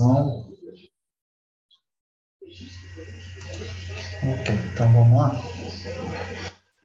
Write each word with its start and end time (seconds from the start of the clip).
Não. 0.00 0.44
Ok, 4.22 4.54
então 4.72 4.92
vamos 4.92 5.16
lá. 5.16 5.42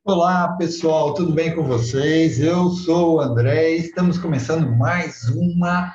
Olá, 0.06 0.50
pessoal, 0.58 1.16
tudo 1.16 1.34
bem 1.34 1.56
com 1.56 1.64
vocês? 1.64 2.40
Eu 2.40 2.70
sou 2.70 3.16
o 3.16 3.20
André 3.22 3.78
e 3.78 3.80
estamos 3.80 4.20
começando 4.20 4.70
mais 4.78 5.24
uma 5.30 5.92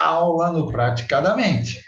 aula 0.00 0.52
no 0.52 0.70
Praticadamente. 0.70 1.84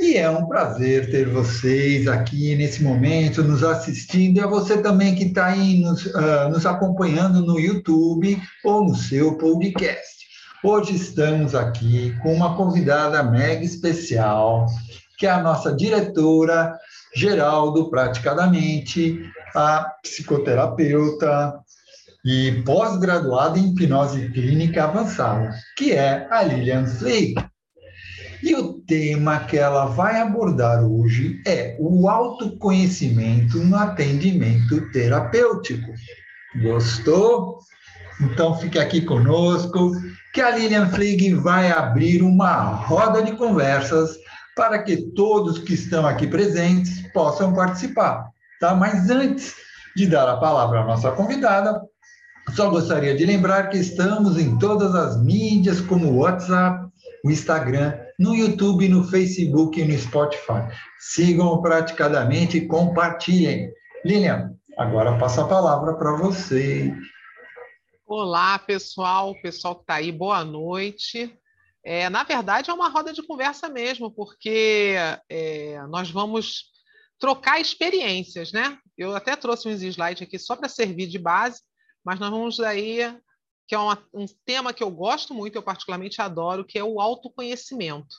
E 0.00 0.16
é 0.16 0.30
um 0.30 0.46
prazer 0.46 1.10
ter 1.10 1.28
vocês 1.28 2.08
aqui 2.08 2.54
nesse 2.54 2.82
momento, 2.82 3.42
nos 3.42 3.62
assistindo, 3.62 4.38
e 4.38 4.40
a 4.40 4.46
você 4.46 4.80
também 4.80 5.14
que 5.14 5.24
está 5.24 5.46
aí 5.46 5.80
nos, 5.80 6.06
uh, 6.06 6.48
nos 6.50 6.64
acompanhando 6.64 7.44
no 7.44 7.60
YouTube 7.60 8.40
ou 8.64 8.84
no 8.84 8.94
seu 8.94 9.36
podcast. 9.36 10.15
Hoje 10.68 10.96
estamos 10.96 11.54
aqui 11.54 12.12
com 12.20 12.34
uma 12.34 12.56
convidada 12.56 13.22
mega 13.22 13.62
especial, 13.62 14.66
que 15.16 15.24
é 15.24 15.30
a 15.30 15.40
nossa 15.40 15.72
diretora 15.72 16.76
geral 17.14 17.70
do 17.72 17.88
Praticadamente, 17.88 19.30
a 19.54 19.88
psicoterapeuta 20.02 21.54
e 22.24 22.64
pós-graduada 22.66 23.60
em 23.60 23.68
hipnose 23.68 24.28
clínica 24.30 24.82
avançada, 24.82 25.54
que 25.76 25.92
é 25.92 26.26
a 26.32 26.42
Lilian 26.42 26.84
Flick. 26.84 27.40
E 28.42 28.52
o 28.56 28.72
tema 28.80 29.38
que 29.44 29.56
ela 29.56 29.86
vai 29.86 30.20
abordar 30.20 30.84
hoje 30.84 31.40
é 31.46 31.76
o 31.78 32.08
autoconhecimento 32.08 33.58
no 33.58 33.76
atendimento 33.76 34.90
terapêutico. 34.90 35.92
Gostou? 36.60 37.60
Então 38.20 38.58
fique 38.58 38.80
aqui 38.80 39.02
conosco 39.02 39.92
que 40.36 40.42
a 40.42 40.50
Lilian 40.50 40.90
Flieg 40.90 41.32
vai 41.32 41.72
abrir 41.72 42.22
uma 42.22 42.64
roda 42.64 43.22
de 43.22 43.32
conversas 43.32 44.18
para 44.54 44.82
que 44.82 44.98
todos 45.14 45.58
que 45.58 45.72
estão 45.72 46.06
aqui 46.06 46.26
presentes 46.26 47.10
possam 47.14 47.54
participar, 47.54 48.28
tá? 48.60 48.74
Mas 48.74 49.08
antes 49.08 49.54
de 49.96 50.06
dar 50.06 50.28
a 50.28 50.36
palavra 50.36 50.80
à 50.80 50.84
nossa 50.84 51.10
convidada, 51.12 51.80
só 52.54 52.68
gostaria 52.68 53.16
de 53.16 53.24
lembrar 53.24 53.70
que 53.70 53.78
estamos 53.78 54.38
em 54.38 54.58
todas 54.58 54.94
as 54.94 55.18
mídias, 55.24 55.80
como 55.80 56.08
o 56.08 56.18
WhatsApp, 56.18 56.86
o 57.24 57.30
Instagram, 57.30 57.94
no 58.18 58.34
YouTube, 58.34 58.90
no 58.90 59.04
Facebook 59.04 59.80
e 59.80 59.86
no 59.86 59.98
Spotify. 59.98 60.68
Sigam 60.98 61.62
praticadamente 61.62 62.58
e 62.58 62.66
compartilhem. 62.66 63.70
Lilian, 64.04 64.50
agora 64.76 65.16
passo 65.16 65.40
a 65.40 65.48
palavra 65.48 65.94
para 65.94 66.14
você. 66.18 66.92
Olá, 68.08 68.56
pessoal, 68.56 69.34
pessoal 69.42 69.74
que 69.74 69.80
está 69.80 69.96
aí, 69.96 70.12
boa 70.12 70.44
noite. 70.44 71.36
É, 71.82 72.08
na 72.08 72.22
verdade, 72.22 72.70
é 72.70 72.72
uma 72.72 72.88
roda 72.88 73.12
de 73.12 73.20
conversa 73.20 73.68
mesmo, 73.68 74.12
porque 74.12 74.94
é, 75.28 75.84
nós 75.88 76.08
vamos 76.08 76.66
trocar 77.18 77.60
experiências, 77.60 78.52
né? 78.52 78.78
Eu 78.96 79.16
até 79.16 79.34
trouxe 79.34 79.68
uns 79.68 79.82
slides 79.82 80.22
aqui 80.22 80.38
só 80.38 80.54
para 80.54 80.68
servir 80.68 81.08
de 81.08 81.18
base, 81.18 81.60
mas 82.04 82.20
nós 82.20 82.30
vamos 82.30 82.60
aí, 82.60 83.00
que 83.66 83.74
é 83.74 83.78
uma, 83.78 84.00
um 84.14 84.24
tema 84.44 84.72
que 84.72 84.84
eu 84.84 84.90
gosto 84.90 85.34
muito, 85.34 85.56
eu 85.56 85.62
particularmente 85.62 86.22
adoro, 86.22 86.64
que 86.64 86.78
é 86.78 86.84
o 86.84 87.00
autoconhecimento. 87.00 88.14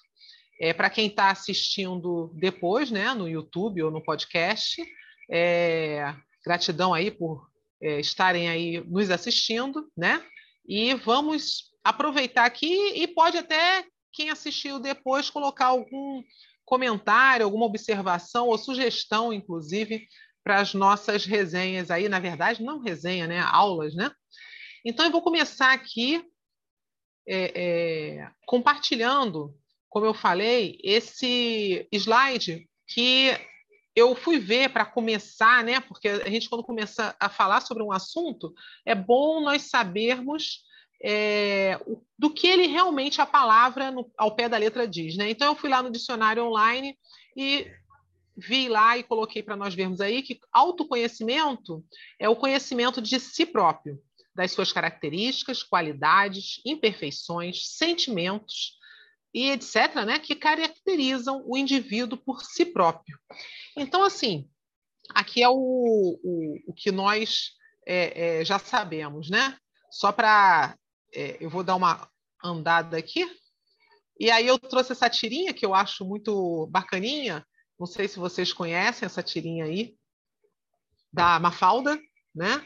É, 0.60 0.74
para 0.74 0.90
quem 0.90 1.08
está 1.08 1.32
assistindo 1.32 2.30
depois, 2.36 2.92
né, 2.92 3.14
no 3.14 3.30
YouTube 3.30 3.84
ou 3.84 3.90
no 3.90 4.04
podcast, 4.04 4.84
é, 5.32 6.14
gratidão 6.44 6.94
aí 6.94 7.10
por 7.10 7.47
é, 7.82 8.00
estarem 8.00 8.50
aí 8.50 8.84
nos 8.86 9.10
assistindo, 9.10 9.92
né? 9.96 10.24
E 10.68 10.94
vamos 10.96 11.72
aproveitar 11.84 12.46
aqui 12.46 12.94
e 12.96 13.08
pode 13.08 13.38
até 13.38 13.86
quem 14.12 14.30
assistiu 14.30 14.80
depois 14.80 15.30
colocar 15.30 15.68
algum 15.68 16.24
comentário, 16.66 17.46
alguma 17.46 17.66
observação 17.66 18.48
ou 18.48 18.58
sugestão, 18.58 19.32
inclusive, 19.32 20.06
para 20.44 20.60
as 20.60 20.74
nossas 20.74 21.26
resenhas 21.26 21.92
aí, 21.92 22.10
na 22.10 22.20
verdade, 22.20 22.64
não 22.64 22.80
resenha, 22.80 23.28
né? 23.28 23.40
Aulas, 23.40 23.96
né? 23.96 24.12
Então 24.84 25.06
eu 25.06 25.12
vou 25.12 25.22
começar 25.22 25.74
aqui 25.74 26.24
é, 27.28 27.52
é, 27.56 28.32
compartilhando, 28.46 29.54
como 29.90 30.06
eu 30.06 30.14
falei, 30.14 30.80
esse 30.84 31.88
slide 31.92 32.68
que 32.88 33.32
eu 33.98 34.14
fui 34.14 34.38
ver 34.38 34.70
para 34.70 34.86
começar, 34.86 35.64
né? 35.64 35.80
Porque 35.80 36.08
a 36.08 36.30
gente, 36.30 36.48
quando 36.48 36.64
começa 36.64 37.16
a 37.20 37.30
falar 37.30 37.62
sobre 37.62 37.82
um 37.82 37.92
assunto, 37.92 38.54
é 38.86 38.94
bom 38.94 39.42
nós 39.42 39.64
sabermos 39.64 40.62
é, 41.04 41.80
do 42.18 42.30
que 42.30 42.46
ele 42.46 42.68
realmente 42.68 43.20
a 43.20 43.26
palavra 43.26 43.90
no, 43.90 44.08
ao 44.16 44.36
pé 44.36 44.48
da 44.48 44.56
letra 44.56 44.88
diz, 44.88 45.18
né? 45.18 45.32
Então 45.32 45.48
eu 45.48 45.56
fui 45.56 45.68
lá 45.68 45.82
no 45.82 45.90
dicionário 45.90 46.46
online 46.46 46.96
e 47.36 47.66
vi 48.38 48.70
lá 48.70 48.96
e 49.00 49.04
coloquei 49.04 49.42
para 49.42 49.56
nós 49.56 49.74
vermos 49.74 50.00
aí 50.00 50.22
que 50.22 50.40
autoconhecimento 50.54 51.84
é 52.20 52.30
o 52.30 52.36
conhecimento 52.36 53.02
de 53.02 53.20
si 53.20 53.48
próprio, 53.48 54.00
das 54.36 54.52
suas 54.52 54.72
características, 54.72 55.64
qualidades, 55.64 56.62
imperfeições, 56.64 57.68
sentimentos, 57.68 58.77
e 59.38 59.52
etc., 59.52 60.04
né, 60.04 60.18
que 60.18 60.36
caracterizam 60.36 61.44
o 61.46 61.56
indivíduo 61.56 62.18
por 62.18 62.42
si 62.42 62.66
próprio. 62.66 63.20
Então, 63.76 64.04
assim, 64.04 64.50
aqui 65.14 65.44
é 65.44 65.48
o, 65.48 65.54
o, 65.54 66.58
o 66.66 66.74
que 66.74 66.92
nós 66.92 67.52
é, 67.86 68.40
é, 68.40 68.46
já 68.46 68.58
sabemos, 68.58 69.30
né? 69.30 69.56
Só 69.92 70.12
para. 70.12 70.76
É, 71.14 71.38
eu 71.40 71.52
vou 71.52 71.64
dar 71.64 71.76
uma 71.76 72.10
andada 72.44 72.98
aqui. 72.98 73.30
E 74.20 74.32
aí 74.32 74.48
eu 74.48 74.58
trouxe 74.58 74.94
essa 74.94 75.08
tirinha 75.08 75.54
que 75.54 75.64
eu 75.64 75.76
acho 75.76 76.04
muito 76.04 76.66
bacaninha. 76.72 77.46
Não 77.80 77.86
sei 77.86 78.08
se 78.08 78.18
vocês 78.18 78.52
conhecem 78.52 79.06
essa 79.06 79.22
tirinha 79.22 79.66
aí, 79.66 79.96
da 81.14 81.40
Mafalda, 81.40 81.96
né? 82.34 82.66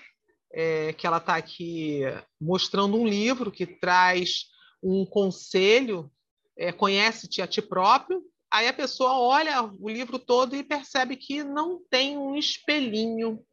É, 0.54 0.94
que 0.94 1.06
ela 1.06 1.18
está 1.18 1.36
aqui 1.36 2.04
mostrando 2.40 2.96
um 2.96 3.06
livro 3.06 3.52
que 3.52 3.66
traz 3.66 4.46
um 4.82 5.06
conselho 5.06 6.10
é, 6.58 6.72
conhece-te 6.72 7.42
a 7.42 7.48
ti 7.48 7.62
próprio, 7.62 8.24
aí 8.52 8.68
a 8.68 8.74
pessoa 8.74 9.18
olha 9.18 9.64
o 9.64 9.90
livro 9.90 10.20
todo 10.20 10.56
e 10.56 10.64
percebe 10.64 11.16
que 11.16 11.44
não 11.44 11.82
tem 11.90 12.18
um 12.18 12.36
espelhinho. 12.36 13.44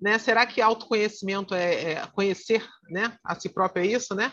Né? 0.00 0.18
Será 0.18 0.46
que 0.46 0.60
autoconhecimento 0.60 1.54
é, 1.54 1.92
é 1.92 2.06
conhecer 2.08 2.66
né? 2.90 3.16
a 3.24 3.38
si 3.38 3.48
próprio? 3.48 3.84
É 3.84 3.86
isso, 3.86 4.14
né? 4.14 4.32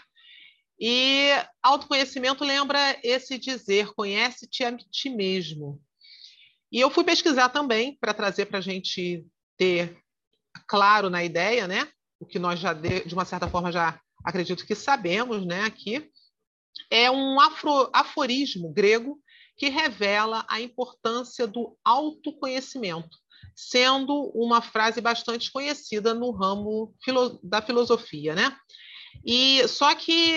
E 0.79 1.29
autoconhecimento 1.61 2.43
lembra 2.43 2.99
esse 3.03 3.37
dizer: 3.37 3.93
conhece-te 3.93 4.63
a 4.63 4.75
ti 4.75 5.09
mesmo. 5.09 5.81
E 6.71 6.79
eu 6.79 6.89
fui 6.89 7.03
pesquisar 7.03 7.49
também 7.49 7.97
para 8.01 8.13
trazer 8.13 8.47
para 8.47 8.57
a 8.57 8.61
gente 8.61 9.25
ter 9.57 9.97
claro 10.67 11.09
na 11.09 11.23
ideia, 11.23 11.67
né? 11.67 11.87
O 12.19 12.25
que 12.25 12.39
nós 12.39 12.59
já, 12.59 12.73
de, 12.73 13.05
de 13.05 13.13
uma 13.13 13.25
certa 13.25 13.47
forma, 13.47 13.71
já 13.71 13.99
acredito 14.25 14.65
que 14.65 14.73
sabemos 14.73 15.45
né, 15.45 15.63
aqui, 15.63 16.09
é 16.89 17.09
um 17.09 17.39
afro, 17.39 17.89
aforismo 17.93 18.71
grego 18.71 19.19
que 19.57 19.69
revela 19.69 20.45
a 20.49 20.59
importância 20.61 21.45
do 21.47 21.77
autoconhecimento, 21.83 23.17
sendo 23.55 24.31
uma 24.33 24.61
frase 24.61 24.99
bastante 24.99 25.51
conhecida 25.51 26.13
no 26.13 26.31
ramo 26.31 26.93
filo, 27.03 27.39
da 27.43 27.61
filosofia, 27.61 28.33
né? 28.33 28.55
E 29.25 29.67
só 29.67 29.93
que 29.93 30.35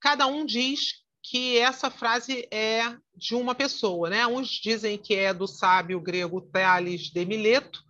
cada 0.00 0.26
um 0.26 0.44
diz 0.44 1.02
que 1.22 1.58
essa 1.58 1.90
frase 1.90 2.48
é 2.50 2.96
de 3.14 3.34
uma 3.34 3.54
pessoa, 3.54 4.10
né? 4.10 4.26
Uns 4.26 4.48
dizem 4.48 4.98
que 4.98 5.14
é 5.14 5.32
do 5.32 5.46
sábio 5.46 6.00
grego 6.00 6.40
Tales 6.40 7.02
de 7.02 7.24
Mileto, 7.24 7.80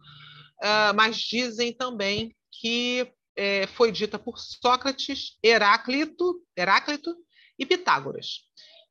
uh, 0.62 0.94
mas 0.94 1.16
dizem 1.16 1.72
também 1.72 2.34
que 2.50 3.10
é, 3.34 3.66
foi 3.66 3.90
dita 3.90 4.18
por 4.18 4.38
Sócrates, 4.38 5.38
Heráclito, 5.42 6.42
Heráclito 6.56 7.16
e 7.58 7.66
Pitágoras. 7.66 8.40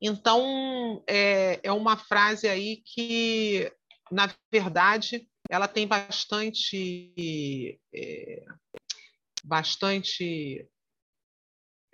Então, 0.01 1.03
é, 1.07 1.59
é 1.63 1.71
uma 1.71 1.95
frase 1.95 2.47
aí 2.47 2.81
que, 2.83 3.71
na 4.11 4.33
verdade, 4.51 5.27
ela 5.49 5.67
tem 5.67 5.85
bastante, 5.85 7.79
é, 7.93 8.45
bastante 9.43 10.67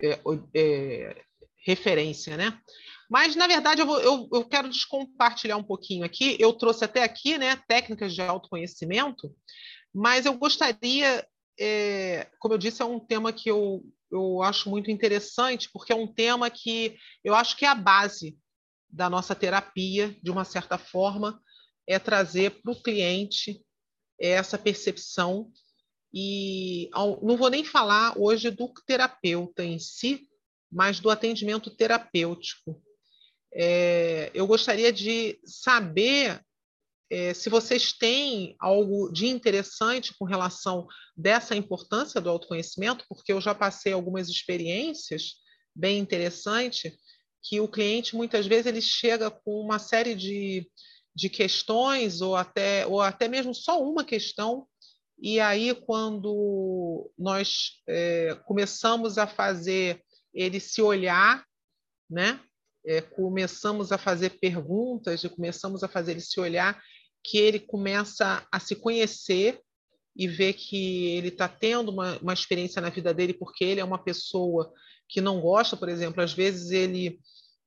é, 0.00 0.20
é, 0.54 1.22
referência, 1.66 2.36
né? 2.36 2.58
Mas, 3.10 3.34
na 3.34 3.46
verdade, 3.46 3.80
eu, 3.80 3.86
vou, 3.86 4.00
eu, 4.00 4.28
eu, 4.32 4.44
quero 4.44 4.68
descompartilhar 4.68 5.58
um 5.58 5.64
pouquinho 5.64 6.04
aqui. 6.04 6.36
Eu 6.38 6.52
trouxe 6.52 6.84
até 6.84 7.02
aqui 7.02 7.38
né, 7.38 7.56
técnicas 7.66 8.14
de 8.14 8.20
autoconhecimento, 8.20 9.34
mas 9.94 10.26
eu 10.26 10.36
gostaria, 10.36 11.26
é, 11.58 12.28
como 12.38 12.54
eu 12.54 12.58
disse, 12.58 12.82
é 12.82 12.84
um 12.84 13.00
tema 13.00 13.32
que 13.32 13.50
eu 13.50 13.82
eu 14.10 14.42
acho 14.42 14.70
muito 14.70 14.90
interessante, 14.90 15.68
porque 15.70 15.92
é 15.92 15.96
um 15.96 16.06
tema 16.06 16.48
que 16.50 16.96
eu 17.22 17.34
acho 17.34 17.56
que 17.56 17.64
é 17.64 17.68
a 17.68 17.74
base 17.74 18.38
da 18.88 19.10
nossa 19.10 19.34
terapia, 19.34 20.16
de 20.22 20.30
uma 20.30 20.44
certa 20.44 20.78
forma, 20.78 21.40
é 21.86 21.98
trazer 21.98 22.62
para 22.62 22.72
o 22.72 22.82
cliente 22.82 23.62
essa 24.18 24.56
percepção. 24.56 25.50
E 26.12 26.88
não 27.22 27.36
vou 27.36 27.50
nem 27.50 27.64
falar 27.64 28.18
hoje 28.18 28.50
do 28.50 28.72
terapeuta 28.86 29.62
em 29.62 29.78
si, 29.78 30.26
mas 30.72 31.00
do 31.00 31.10
atendimento 31.10 31.70
terapêutico. 31.70 32.82
é, 33.52 34.30
eu 34.34 34.46
gostaria 34.46 34.92
de 34.92 35.38
saber 35.44 36.40
é, 37.10 37.32
se 37.32 37.48
vocês 37.48 37.92
têm 37.92 38.54
algo 38.58 39.10
de 39.10 39.26
interessante 39.26 40.14
com 40.18 40.24
relação 40.24 40.86
dessa 41.16 41.56
importância 41.56 42.20
do 42.20 42.28
autoconhecimento, 42.28 43.04
porque 43.08 43.32
eu 43.32 43.40
já 43.40 43.54
passei 43.54 43.92
algumas 43.92 44.28
experiências 44.28 45.36
bem 45.74 45.98
interessantes 45.98 46.92
que 47.42 47.60
o 47.60 47.68
cliente 47.68 48.16
muitas 48.16 48.46
vezes 48.46 48.66
ele 48.66 48.82
chega 48.82 49.30
com 49.30 49.60
uma 49.60 49.78
série 49.78 50.14
de, 50.14 50.68
de 51.14 51.28
questões 51.28 52.20
ou 52.20 52.36
até 52.36 52.86
ou 52.86 53.00
até 53.00 53.28
mesmo 53.28 53.54
só 53.54 53.82
uma 53.82 54.04
questão 54.04 54.66
e 55.20 55.40
aí 55.40 55.74
quando 55.74 57.10
nós 57.18 57.80
é, 57.88 58.34
começamos 58.44 59.18
a 59.18 59.26
fazer 59.26 60.02
ele 60.32 60.60
se 60.60 60.80
olhar, 60.80 61.44
né? 62.08 62.40
É, 62.86 63.00
começamos 63.02 63.92
a 63.92 63.98
fazer 63.98 64.38
perguntas 64.38 65.22
e 65.22 65.28
começamos 65.28 65.82
a 65.82 65.88
fazer 65.88 66.12
ele 66.12 66.20
se 66.20 66.38
olhar, 66.40 66.80
que 67.28 67.38
ele 67.38 67.58
começa 67.58 68.46
a 68.50 68.60
se 68.60 68.74
conhecer 68.76 69.60
e 70.16 70.26
ver 70.26 70.54
que 70.54 71.16
ele 71.16 71.28
está 71.28 71.46
tendo 71.46 71.90
uma, 71.90 72.16
uma 72.18 72.32
experiência 72.32 72.80
na 72.80 72.88
vida 72.88 73.12
dele 73.12 73.34
porque 73.34 73.64
ele 73.64 73.80
é 73.80 73.84
uma 73.84 74.02
pessoa 74.02 74.72
que 75.08 75.20
não 75.20 75.40
gosta, 75.40 75.76
por 75.76 75.88
exemplo, 75.88 76.22
às 76.22 76.32
vezes 76.32 76.70
ele 76.70 77.20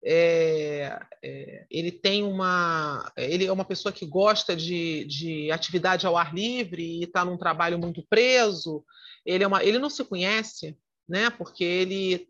é, 0.03 0.99
é, 1.23 1.65
ele 1.69 1.91
tem 1.91 2.23
uma 2.23 3.11
ele 3.15 3.45
é 3.45 3.51
uma 3.51 3.63
pessoa 3.63 3.91
que 3.91 4.05
gosta 4.05 4.55
de, 4.55 5.05
de 5.05 5.51
atividade 5.51 6.07
ao 6.07 6.17
ar 6.17 6.33
livre 6.33 6.83
e 6.83 7.03
está 7.03 7.23
num 7.23 7.37
trabalho 7.37 7.77
muito 7.77 8.03
preso. 8.09 8.83
Ele 9.23 9.43
é 9.43 9.47
uma 9.47 9.63
ele 9.63 9.77
não 9.77 9.89
se 9.89 10.03
conhece 10.03 10.75
né 11.07 11.29
porque 11.29 11.63
ele 11.63 12.27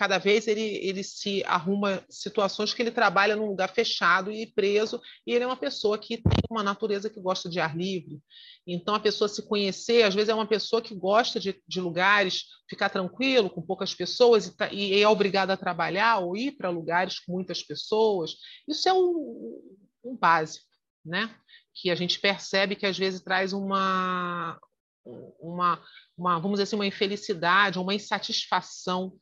cada 0.00 0.16
vez 0.16 0.48
ele, 0.48 0.62
ele 0.62 1.04
se 1.04 1.44
arruma 1.44 2.02
situações 2.08 2.72
que 2.72 2.80
ele 2.80 2.90
trabalha 2.90 3.36
num 3.36 3.44
lugar 3.44 3.68
fechado 3.68 4.32
e 4.32 4.46
preso, 4.46 4.98
e 5.26 5.34
ele 5.34 5.44
é 5.44 5.46
uma 5.46 5.58
pessoa 5.58 5.98
que 5.98 6.16
tem 6.16 6.42
uma 6.50 6.62
natureza 6.62 7.10
que 7.10 7.20
gosta 7.20 7.50
de 7.50 7.60
ar 7.60 7.76
livre. 7.76 8.18
Então, 8.66 8.94
a 8.94 9.00
pessoa 9.00 9.28
se 9.28 9.46
conhecer, 9.46 10.04
às 10.04 10.14
vezes 10.14 10.30
é 10.30 10.34
uma 10.34 10.46
pessoa 10.46 10.80
que 10.80 10.94
gosta 10.94 11.38
de, 11.38 11.62
de 11.68 11.82
lugares, 11.82 12.44
ficar 12.66 12.88
tranquilo, 12.88 13.50
com 13.50 13.60
poucas 13.60 13.92
pessoas, 13.92 14.46
e, 14.46 14.56
tá, 14.56 14.72
e 14.72 14.98
é 14.98 15.06
obrigada 15.06 15.52
a 15.52 15.58
trabalhar 15.58 16.20
ou 16.20 16.34
ir 16.34 16.52
para 16.52 16.70
lugares 16.70 17.18
com 17.18 17.32
muitas 17.32 17.62
pessoas. 17.62 18.36
Isso 18.66 18.88
é 18.88 18.94
um, 18.94 19.60
um 20.02 20.16
básico, 20.16 20.64
né? 21.04 21.28
que 21.74 21.90
a 21.90 21.94
gente 21.94 22.18
percebe 22.18 22.74
que 22.74 22.86
às 22.86 22.96
vezes 22.96 23.20
traz 23.20 23.52
uma, 23.52 24.58
uma, 25.04 25.78
uma 26.16 26.38
vamos 26.38 26.52
dizer 26.52 26.62
assim, 26.62 26.76
uma 26.76 26.86
infelicidade, 26.86 27.78
uma 27.78 27.94
insatisfação 27.94 29.12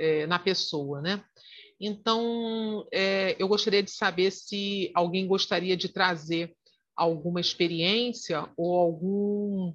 é, 0.00 0.26
na 0.26 0.38
pessoa, 0.38 1.02
né? 1.02 1.22
Então, 1.78 2.86
é, 2.92 3.36
eu 3.38 3.46
gostaria 3.46 3.82
de 3.82 3.90
saber 3.90 4.30
se 4.30 4.90
alguém 4.94 5.26
gostaria 5.26 5.76
de 5.76 5.88
trazer 5.88 6.54
alguma 6.96 7.40
experiência 7.40 8.50
ou 8.56 8.76
algum, 8.76 9.74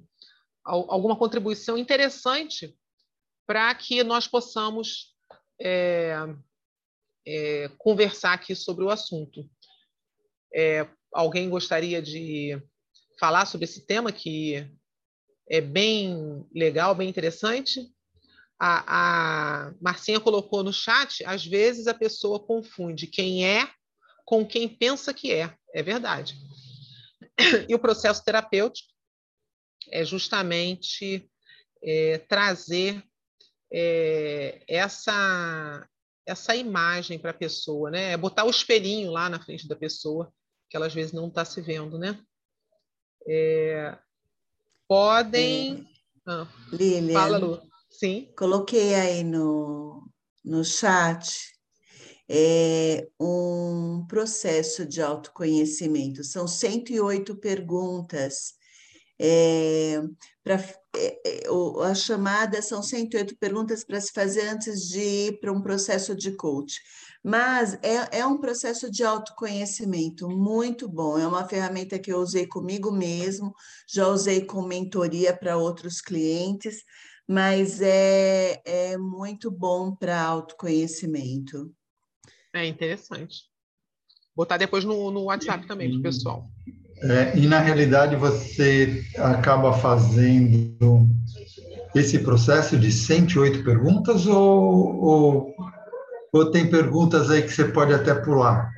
alguma 0.64 1.16
contribuição 1.16 1.78
interessante 1.78 2.76
para 3.46 3.74
que 3.74 4.04
nós 4.04 4.28
possamos 4.28 5.14
é, 5.60 6.16
é, 7.26 7.70
conversar 7.78 8.34
aqui 8.34 8.54
sobre 8.54 8.84
o 8.84 8.90
assunto. 8.90 9.48
É, 10.54 10.88
alguém 11.12 11.48
gostaria 11.48 12.00
de 12.00 12.60
falar 13.18 13.46
sobre 13.46 13.64
esse 13.64 13.84
tema 13.86 14.12
que 14.12 14.68
é 15.48 15.60
bem 15.60 16.46
legal, 16.54 16.94
bem 16.94 17.08
interessante? 17.08 17.92
A, 18.58 19.68
a 19.68 19.74
Marcinha 19.80 20.20
colocou 20.20 20.62
no 20.62 20.72
chat, 20.72 21.24
às 21.24 21.44
vezes 21.44 21.86
a 21.86 21.94
pessoa 21.94 22.40
confunde 22.40 23.06
quem 23.06 23.46
é 23.46 23.70
com 24.24 24.44
quem 24.44 24.68
pensa 24.68 25.14
que 25.14 25.32
é. 25.32 25.54
É 25.72 25.82
verdade. 25.82 26.36
E 27.68 27.74
o 27.74 27.78
processo 27.78 28.24
terapêutico 28.24 28.88
é 29.90 30.04
justamente 30.04 31.30
é, 31.82 32.18
trazer 32.18 33.02
é, 33.72 34.64
essa, 34.68 35.86
essa 36.26 36.56
imagem 36.56 37.18
para 37.18 37.30
a 37.30 37.34
pessoa, 37.34 37.90
né? 37.90 38.12
É 38.12 38.16
botar 38.16 38.44
o 38.44 38.50
espelhinho 38.50 39.10
lá 39.12 39.28
na 39.28 39.40
frente 39.40 39.68
da 39.68 39.76
pessoa, 39.76 40.32
que 40.68 40.76
ela 40.76 40.86
às 40.86 40.94
vezes 40.94 41.12
não 41.12 41.28
está 41.28 41.44
se 41.44 41.60
vendo, 41.60 41.98
né? 41.98 42.20
É, 43.28 43.96
podem. 44.88 45.88
É. 46.26 46.30
Ah, 46.30 46.48
Lilian, 46.72 47.12
fala, 47.12 47.38
Lu. 47.38 47.62
Sim. 47.98 48.28
Coloquei 48.36 48.94
aí 48.94 49.24
no, 49.24 50.06
no 50.44 50.62
chat 50.62 51.56
é, 52.28 53.08
um 53.18 54.04
processo 54.06 54.84
de 54.84 55.00
autoconhecimento. 55.00 56.22
São 56.22 56.46
108 56.46 57.36
perguntas. 57.36 58.54
É, 59.18 60.02
pra, 60.44 60.56
é, 60.94 61.44
é 61.44 61.48
a 61.84 61.94
chamada 61.94 62.60
são 62.60 62.82
108 62.82 63.34
perguntas 63.38 63.82
para 63.82 63.98
se 63.98 64.12
fazer 64.12 64.46
antes 64.48 64.88
de 64.88 65.00
ir 65.00 65.40
para 65.40 65.50
um 65.50 65.62
processo 65.62 66.14
de 66.14 66.32
coach. 66.36 66.78
Mas 67.24 67.78
é, 67.82 68.18
é 68.18 68.26
um 68.26 68.38
processo 68.38 68.90
de 68.90 69.04
autoconhecimento 69.04 70.28
muito 70.28 70.86
bom. 70.86 71.18
É 71.18 71.26
uma 71.26 71.48
ferramenta 71.48 71.98
que 71.98 72.12
eu 72.12 72.18
usei 72.18 72.46
comigo 72.46 72.92
mesmo, 72.92 73.54
já 73.88 74.06
usei 74.08 74.44
com 74.44 74.62
mentoria 74.62 75.34
para 75.34 75.56
outros 75.56 76.02
clientes 76.02 76.84
mas 77.28 77.80
é, 77.80 78.60
é 78.64 78.96
muito 78.96 79.50
bom 79.50 79.94
para 79.94 80.20
autoconhecimento. 80.20 81.72
É 82.54 82.64
interessante. 82.64 83.44
Botar 84.34 84.56
depois 84.56 84.84
no, 84.84 85.10
no 85.10 85.24
WhatsApp 85.24 85.66
também, 85.66 85.90
do 85.90 86.02
pessoal. 86.02 86.48
É, 87.02 87.36
e 87.36 87.46
na 87.46 87.58
realidade 87.58 88.16
você 88.16 89.04
acaba 89.16 89.72
fazendo 89.72 91.06
esse 91.94 92.18
processo 92.18 92.76
de 92.76 92.92
108 92.92 93.64
perguntas 93.64 94.26
ou, 94.26 95.04
ou, 95.04 95.54
ou 96.32 96.50
tem 96.50 96.70
perguntas 96.70 97.30
aí 97.30 97.42
que 97.42 97.52
você 97.52 97.64
pode 97.64 97.92
até 97.92 98.14
pular? 98.14 98.70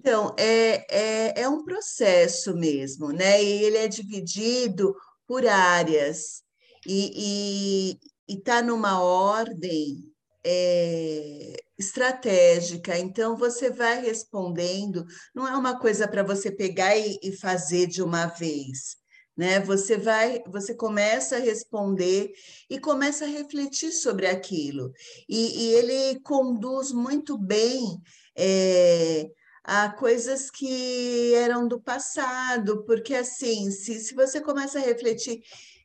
Então, 0.00 0.34
é, 0.36 0.84
é, 0.90 1.42
é 1.42 1.48
um 1.48 1.64
processo 1.64 2.56
mesmo, 2.56 3.12
né? 3.12 3.42
E 3.42 3.64
ele 3.64 3.78
é 3.78 3.86
dividido 3.86 4.94
por 5.26 5.46
áreas 5.46 6.41
e 6.86 7.98
está 8.28 8.62
numa 8.62 9.00
ordem 9.02 10.12
é, 10.44 11.56
estratégica. 11.78 12.98
Então, 12.98 13.36
você 13.36 13.70
vai 13.70 14.00
respondendo, 14.00 15.04
não 15.34 15.46
é 15.46 15.56
uma 15.56 15.78
coisa 15.78 16.08
para 16.08 16.22
você 16.22 16.50
pegar 16.50 16.96
e, 16.96 17.18
e, 17.22 17.32
fazer 17.36 17.86
de 17.86 18.02
uma 18.02 18.26
vez. 18.26 18.96
Né? 19.36 19.60
Você 19.60 19.96
vai, 19.96 20.42
você 20.46 20.74
começa 20.74 21.36
a 21.36 21.40
responder 21.40 22.32
e 22.68 22.78
começa 22.78 23.24
a 23.24 23.28
refletir 23.28 23.92
sobre 23.92 24.26
aquilo. 24.26 24.92
E, 25.28 25.64
e 25.64 25.74
ele 25.74 26.20
conduz 26.20 26.92
muito 26.92 27.38
bem 27.38 27.98
é, 28.36 29.30
a 29.64 29.88
coisas 29.90 30.50
que 30.50 31.34
eram 31.34 31.66
do 31.66 31.80
passado, 31.80 32.84
porque 32.84 33.14
assim, 33.14 33.70
se, 33.70 34.00
se 34.00 34.14
você 34.14 34.40
começa 34.40 34.78
a 34.78 34.82
refletir, 34.82 35.40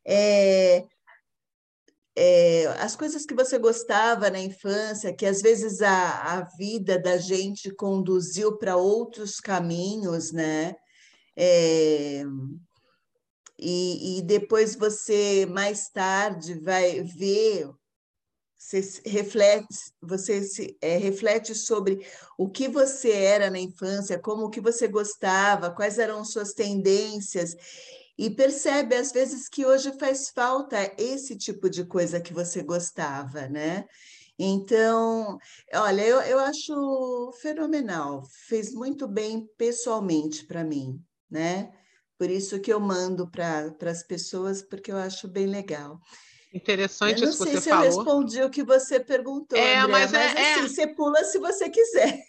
é, 0.07 0.87
é, 2.15 2.65
as 2.79 2.95
coisas 2.95 3.25
que 3.25 3.35
você 3.35 3.59
gostava 3.59 4.29
na 4.29 4.39
infância, 4.39 5.13
que 5.13 5.25
às 5.25 5.41
vezes 5.41 5.81
a, 5.81 6.37
a 6.37 6.41
vida 6.57 6.97
da 6.97 7.17
gente 7.17 7.69
conduziu 7.71 8.57
para 8.57 8.77
outros 8.77 9.39
caminhos, 9.39 10.31
né? 10.31 10.75
É, 11.35 12.23
e, 13.59 14.19
e, 14.19 14.21
depois 14.21 14.75
você, 14.75 15.45
mais 15.45 15.89
tarde, 15.89 16.59
vai 16.59 17.01
ver 17.01 17.69
você 18.57 18.81
reflete, 19.05 19.67
você 20.01 20.41
se, 20.41 20.75
é, 20.81 20.97
reflete 20.97 21.53
sobre 21.53 22.05
o 22.37 22.49
que 22.49 22.67
você 22.67 23.11
era 23.11 23.49
na 23.49 23.59
infância, 23.59 24.19
como 24.19 24.49
que 24.49 24.59
você 24.59 24.87
gostava, 24.87 25.71
quais 25.71 25.99
eram 25.99 26.25
suas 26.25 26.53
tendências, 26.53 27.55
e 28.17 28.29
percebe 28.29 28.95
às 28.95 29.11
vezes 29.11 29.47
que 29.47 29.65
hoje 29.65 29.91
faz 29.99 30.29
falta 30.29 30.91
esse 30.97 31.37
tipo 31.37 31.69
de 31.69 31.85
coisa 31.85 32.19
que 32.19 32.33
você 32.33 32.63
gostava, 32.63 33.47
né? 33.47 33.85
Então, 34.39 35.37
olha, 35.73 36.01
eu, 36.01 36.21
eu 36.21 36.39
acho 36.39 37.31
fenomenal, 37.41 38.23
fez 38.47 38.71
muito 38.71 39.07
bem 39.07 39.47
pessoalmente 39.57 40.45
para 40.45 40.63
mim, 40.63 40.99
né? 41.29 41.71
Por 42.17 42.29
isso 42.29 42.59
que 42.59 42.71
eu 42.71 42.79
mando 42.79 43.29
para 43.29 43.75
as 43.81 44.03
pessoas, 44.03 44.61
porque 44.61 44.91
eu 44.91 44.97
acho 44.97 45.27
bem 45.27 45.45
legal. 45.45 45.99
Interessante 46.53 47.23
isso 47.23 47.43
que 47.43 47.51
você 47.51 47.69
falou. 47.69 47.85
Não 47.85 47.91
sei 47.91 47.91
se 47.91 47.97
eu 47.97 48.03
respondi 48.03 48.43
o 48.43 48.49
que 48.49 48.63
você 48.63 48.99
perguntou, 48.99 49.57
é, 49.57 49.77
André, 49.77 49.91
mas, 49.91 50.11
mas 50.11 50.35
é, 50.35 50.51
assim, 50.53 50.65
é... 50.65 50.67
você 50.67 50.87
pula 50.87 51.23
se 51.23 51.37
você 51.39 51.69
quiser. 51.69 52.19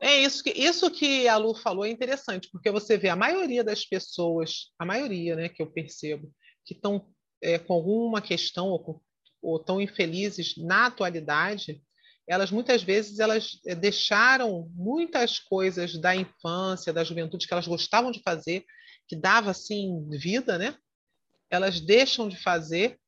É 0.00 0.20
isso 0.20 0.42
que, 0.42 0.50
isso 0.50 0.90
que 0.90 1.28
a 1.28 1.36
Lu 1.36 1.54
falou 1.54 1.84
é 1.84 1.90
interessante, 1.90 2.48
porque 2.50 2.70
você 2.70 2.98
vê 2.98 3.08
a 3.08 3.16
maioria 3.16 3.62
das 3.62 3.84
pessoas, 3.84 4.72
a 4.78 4.84
maioria 4.84 5.36
né, 5.36 5.48
que 5.48 5.62
eu 5.62 5.70
percebo, 5.70 6.30
que 6.64 6.74
estão 6.74 7.06
é, 7.40 7.58
com 7.58 7.74
alguma 7.74 8.20
questão 8.20 8.68
ou, 8.68 9.02
ou 9.40 9.58
tão 9.58 9.80
infelizes 9.80 10.54
na 10.56 10.86
atualidade, 10.86 11.80
elas 12.26 12.50
muitas 12.50 12.82
vezes 12.82 13.18
elas 13.18 13.60
eh, 13.66 13.74
deixaram 13.74 14.70
muitas 14.74 15.38
coisas 15.38 15.98
da 15.98 16.14
infância, 16.14 16.92
da 16.92 17.04
juventude 17.04 17.46
que 17.46 17.52
elas 17.52 17.66
gostavam 17.66 18.10
de 18.10 18.22
fazer, 18.22 18.64
que 19.08 19.16
dava 19.16 19.50
assim 19.50 20.08
vida, 20.10 20.56
né? 20.56 20.76
Elas 21.50 21.80
deixam 21.80 22.28
de 22.28 22.36
fazer 22.36 22.98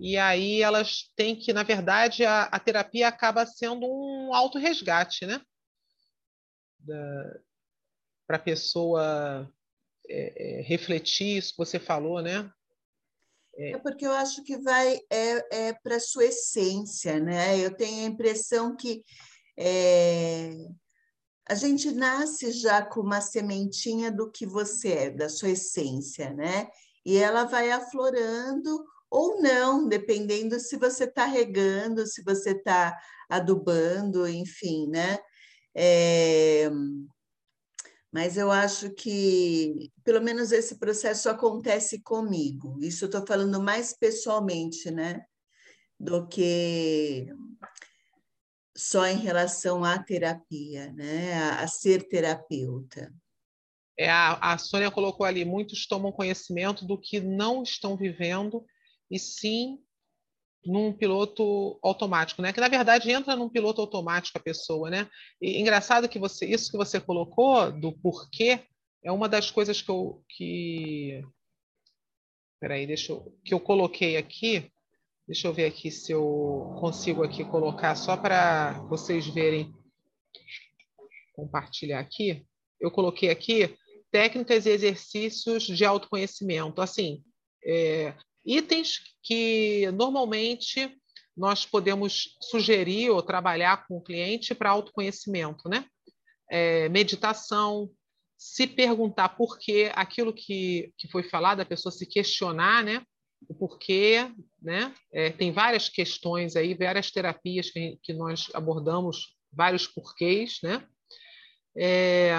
e 0.00 0.16
aí 0.16 0.62
elas 0.62 1.12
têm 1.14 1.36
que, 1.36 1.52
na 1.52 1.62
verdade, 1.62 2.24
a, 2.24 2.44
a 2.44 2.58
terapia 2.58 3.06
acaba 3.06 3.44
sendo 3.44 3.86
um 3.86 4.34
autorresgate, 4.34 5.26
né? 5.26 5.42
Para 8.26 8.36
a 8.36 8.38
pessoa 8.38 9.52
é, 10.08 10.60
é, 10.60 10.62
refletir 10.62 11.36
isso 11.36 11.50
que 11.52 11.58
você 11.58 11.78
falou, 11.78 12.22
né? 12.22 12.50
É. 13.56 13.72
é 13.72 13.78
porque 13.78 14.06
eu 14.06 14.12
acho 14.12 14.42
que 14.42 14.56
vai 14.56 14.98
é, 15.10 15.68
é 15.68 15.72
para 15.74 16.00
sua 16.00 16.24
essência, 16.24 17.20
né? 17.20 17.58
Eu 17.58 17.76
tenho 17.76 18.06
a 18.06 18.08
impressão 18.08 18.74
que 18.74 19.04
é, 19.58 20.50
a 21.46 21.54
gente 21.54 21.90
nasce 21.92 22.52
já 22.52 22.82
com 22.82 23.00
uma 23.00 23.20
sementinha 23.20 24.10
do 24.10 24.30
que 24.30 24.46
você 24.46 24.92
é, 24.92 25.10
da 25.10 25.28
sua 25.28 25.50
essência, 25.50 26.32
né? 26.32 26.70
E 27.04 27.18
ela 27.18 27.44
vai 27.44 27.70
aflorando 27.70 28.82
ou 29.10 29.42
não, 29.42 29.88
dependendo 29.88 30.58
se 30.60 30.76
você 30.76 31.04
está 31.04 31.24
regando, 31.24 32.06
se 32.06 32.22
você 32.22 32.52
está 32.52 32.96
adubando, 33.28 34.28
enfim, 34.28 34.86
né? 34.88 35.18
É, 35.74 36.70
mas 38.12 38.36
eu 38.36 38.50
acho 38.50 38.90
que, 38.90 39.90
pelo 40.04 40.20
menos, 40.20 40.50
esse 40.50 40.78
processo 40.78 41.28
acontece 41.28 42.02
comigo. 42.02 42.76
Isso 42.80 43.04
eu 43.04 43.06
estou 43.06 43.24
falando 43.26 43.60
mais 43.60 43.96
pessoalmente, 43.96 44.90
né? 44.90 45.24
Do 45.98 46.26
que 46.26 47.28
só 48.76 49.06
em 49.06 49.16
relação 49.16 49.84
à 49.84 50.02
terapia, 50.02 50.92
né? 50.92 51.34
A, 51.34 51.60
a 51.60 51.68
ser 51.68 52.08
terapeuta. 52.08 53.12
É, 53.96 54.10
a, 54.10 54.54
a 54.54 54.58
Sônia 54.58 54.90
colocou 54.90 55.24
ali: 55.24 55.44
muitos 55.44 55.86
tomam 55.86 56.10
conhecimento 56.10 56.84
do 56.84 56.98
que 56.98 57.20
não 57.20 57.62
estão 57.62 57.96
vivendo 57.96 58.64
e 59.10 59.18
sim 59.18 59.78
num 60.64 60.92
piloto 60.92 61.78
automático, 61.82 62.42
né? 62.42 62.52
Que 62.52 62.60
na 62.60 62.68
verdade 62.68 63.10
entra 63.10 63.34
num 63.34 63.48
piloto 63.48 63.80
automático 63.80 64.36
a 64.36 64.42
pessoa, 64.42 64.90
né? 64.90 65.08
E 65.40 65.58
engraçado 65.58 66.08
que 66.08 66.18
você 66.18 66.46
isso 66.46 66.70
que 66.70 66.76
você 66.76 67.00
colocou 67.00 67.72
do 67.72 67.92
porquê 67.92 68.60
é 69.02 69.10
uma 69.10 69.28
das 69.28 69.50
coisas 69.50 69.80
que 69.80 69.90
eu 69.90 70.22
que 70.28 71.24
Peraí, 72.60 72.86
deixa 72.86 73.12
eu 73.12 73.34
que 73.42 73.54
eu 73.54 73.60
coloquei 73.60 74.18
aqui. 74.18 74.70
Deixa 75.26 75.48
eu 75.48 75.52
ver 75.52 75.64
aqui 75.66 75.90
se 75.90 76.12
eu 76.12 76.76
consigo 76.78 77.22
aqui 77.22 77.44
colocar 77.44 77.94
só 77.94 78.16
para 78.16 78.72
vocês 78.88 79.26
verem 79.28 79.72
compartilhar 81.32 82.00
aqui. 82.00 82.44
Eu 82.78 82.90
coloquei 82.90 83.30
aqui 83.30 83.74
técnicas 84.10 84.66
e 84.66 84.70
exercícios 84.70 85.64
de 85.64 85.84
autoconhecimento. 85.84 86.82
Assim, 86.82 87.22
é, 87.64 88.14
Itens 88.44 89.00
que 89.22 89.90
normalmente 89.92 90.96
nós 91.36 91.64
podemos 91.64 92.36
sugerir 92.42 93.10
ou 93.10 93.22
trabalhar 93.22 93.86
com 93.86 93.96
o 93.96 94.02
cliente 94.02 94.54
para 94.54 94.70
autoconhecimento, 94.70 95.68
né? 95.68 95.84
É, 96.50 96.88
meditação, 96.88 97.90
se 98.36 98.66
perguntar 98.66 99.30
por 99.30 99.58
que 99.58 99.90
aquilo 99.94 100.32
que, 100.32 100.92
que 100.98 101.08
foi 101.08 101.22
falado, 101.22 101.60
a 101.60 101.66
pessoa 101.66 101.92
se 101.92 102.06
questionar, 102.06 102.82
né? 102.82 103.02
O 103.48 103.54
porquê, 103.54 104.30
né? 104.60 104.94
É, 105.12 105.30
tem 105.30 105.52
várias 105.52 105.88
questões 105.88 106.56
aí, 106.56 106.74
várias 106.74 107.10
terapias 107.10 107.70
que, 107.70 107.98
que 108.02 108.12
nós 108.12 108.48
abordamos, 108.52 109.36
vários 109.52 109.86
porquês, 109.86 110.58
né? 110.62 110.86
É, 111.76 112.34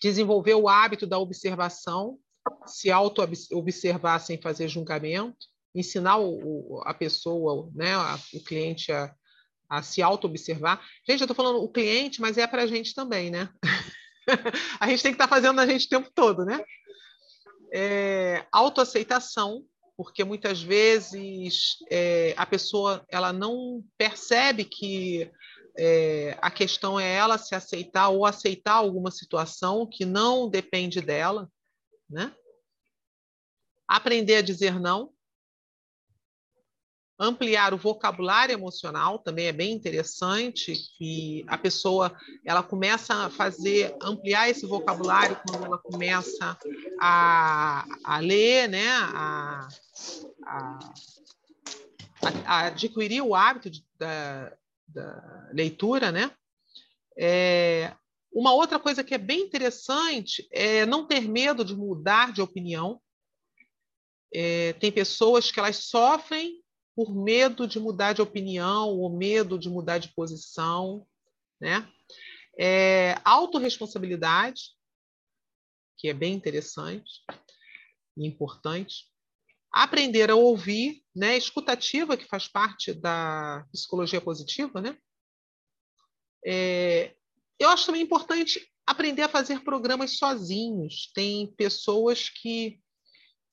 desenvolver 0.00 0.54
o 0.54 0.68
hábito 0.68 1.06
da 1.06 1.18
observação, 1.18 2.18
se 2.66 2.90
auto-observar 2.90 4.20
sem 4.20 4.40
fazer 4.40 4.68
julgamento, 4.68 5.46
ensinar 5.74 6.18
o, 6.18 6.82
a 6.84 6.94
pessoa, 6.94 7.70
né, 7.74 7.92
o 8.32 8.42
cliente 8.42 8.90
a, 8.92 9.14
a 9.68 9.82
se 9.82 10.00
auto-observar. 10.02 10.82
Gente, 11.08 11.20
eu 11.20 11.24
estou 11.24 11.36
falando 11.36 11.62
o 11.62 11.68
cliente, 11.68 12.20
mas 12.20 12.38
é 12.38 12.46
para 12.46 12.62
a 12.62 12.66
gente 12.66 12.94
também, 12.94 13.30
né? 13.30 13.48
a 14.80 14.88
gente 14.88 15.02
tem 15.02 15.12
que 15.12 15.16
estar 15.16 15.28
tá 15.28 15.34
fazendo 15.34 15.60
a 15.60 15.66
gente 15.66 15.86
o 15.86 15.88
tempo 15.88 16.10
todo, 16.14 16.44
né? 16.44 16.64
É, 17.72 18.46
autoaceitação, 18.50 19.64
porque 19.96 20.24
muitas 20.24 20.62
vezes 20.62 21.76
é, 21.90 22.34
a 22.36 22.46
pessoa 22.46 23.04
ela 23.10 23.32
não 23.32 23.84
percebe 23.98 24.64
que 24.64 25.30
é, 25.78 26.38
a 26.40 26.50
questão 26.50 26.98
é 26.98 27.14
ela 27.14 27.36
se 27.36 27.54
aceitar 27.54 28.08
ou 28.08 28.24
aceitar 28.24 28.74
alguma 28.74 29.10
situação 29.10 29.86
que 29.86 30.06
não 30.06 30.48
depende 30.48 31.00
dela 31.00 31.50
né? 32.08 32.34
Aprender 33.86 34.36
a 34.36 34.42
dizer 34.42 34.80
não. 34.80 35.12
Ampliar 37.18 37.72
o 37.72 37.78
vocabulário 37.78 38.52
emocional 38.52 39.18
também 39.18 39.46
é 39.46 39.52
bem 39.52 39.72
interessante 39.72 40.74
que 40.98 41.44
a 41.48 41.56
pessoa 41.56 42.14
ela 42.44 42.62
começa 42.62 43.14
a 43.14 43.30
fazer 43.30 43.96
ampliar 44.02 44.50
esse 44.50 44.66
vocabulário 44.66 45.40
quando 45.46 45.64
ela 45.64 45.78
começa 45.78 46.58
a, 47.00 47.86
a 48.04 48.18
ler, 48.18 48.68
né? 48.68 48.88
a, 48.90 49.68
a, 50.44 50.78
a 52.44 52.66
adquirir 52.66 53.22
o 53.22 53.34
hábito 53.34 53.70
de, 53.70 53.82
da, 53.98 54.52
da 54.86 55.48
leitura, 55.54 56.12
né? 56.12 56.30
É, 57.16 57.94
uma 58.38 58.52
outra 58.52 58.78
coisa 58.78 59.02
que 59.02 59.14
é 59.14 59.18
bem 59.18 59.40
interessante 59.40 60.46
é 60.52 60.84
não 60.84 61.06
ter 61.06 61.22
medo 61.22 61.64
de 61.64 61.74
mudar 61.74 62.34
de 62.34 62.42
opinião. 62.42 63.00
É, 64.30 64.74
tem 64.74 64.92
pessoas 64.92 65.50
que 65.50 65.58
elas 65.58 65.76
sofrem 65.86 66.62
por 66.94 67.14
medo 67.14 67.66
de 67.66 67.80
mudar 67.80 68.12
de 68.12 68.20
opinião 68.20 68.90
ou 68.90 69.08
medo 69.08 69.58
de 69.58 69.70
mudar 69.70 69.96
de 69.96 70.12
posição, 70.12 71.06
né? 71.58 71.90
É, 72.58 73.14
que 75.96 76.08
é 76.10 76.12
bem 76.12 76.34
interessante 76.34 77.24
e 78.18 78.26
importante. 78.26 79.06
Aprender 79.72 80.30
a 80.30 80.34
ouvir, 80.34 81.02
né? 81.14 81.38
Escutativa, 81.38 82.18
que 82.18 82.26
faz 82.26 82.46
parte 82.46 82.92
da 82.92 83.66
psicologia 83.72 84.20
positiva, 84.20 84.78
né? 84.82 84.98
É, 86.44 87.16
eu 87.58 87.68
acho 87.70 87.86
também 87.86 88.02
importante 88.02 88.60
aprender 88.86 89.22
a 89.22 89.28
fazer 89.28 89.64
programas 89.64 90.18
sozinhos. 90.18 91.10
Tem 91.14 91.46
pessoas 91.56 92.28
que 92.28 92.80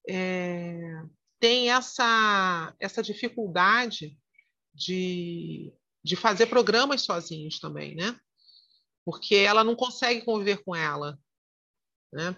é, 0.08 1.02
têm 1.40 1.72
essa, 1.72 2.76
essa 2.80 3.02
dificuldade 3.02 4.18
de, 4.74 5.74
de 6.04 6.16
fazer 6.16 6.48
programas 6.48 7.02
sozinhos 7.02 7.60
também, 7.60 7.96
né? 7.96 8.20
Porque 9.06 9.36
ela 9.36 9.64
não 9.64 9.76
consegue 9.76 10.24
conviver 10.24 10.64
com 10.64 10.76
ela. 10.76 11.18
Né? 12.12 12.36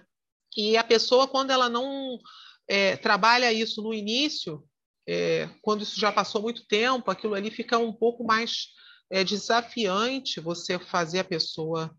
E 0.55 0.77
a 0.77 0.83
pessoa, 0.83 1.27
quando 1.27 1.51
ela 1.51 1.69
não 1.69 2.17
é, 2.67 2.95
trabalha 2.97 3.51
isso 3.51 3.81
no 3.81 3.93
início, 3.93 4.67
é, 5.07 5.49
quando 5.61 5.83
isso 5.83 5.99
já 5.99 6.11
passou 6.11 6.41
muito 6.41 6.65
tempo, 6.65 7.11
aquilo 7.11 7.35
ali 7.35 7.51
fica 7.51 7.77
um 7.77 7.93
pouco 7.93 8.23
mais 8.23 8.69
é 9.09 9.23
desafiante 9.23 10.39
você 10.39 10.79
fazer 10.79 11.19
a 11.19 11.23
pessoa 11.23 11.95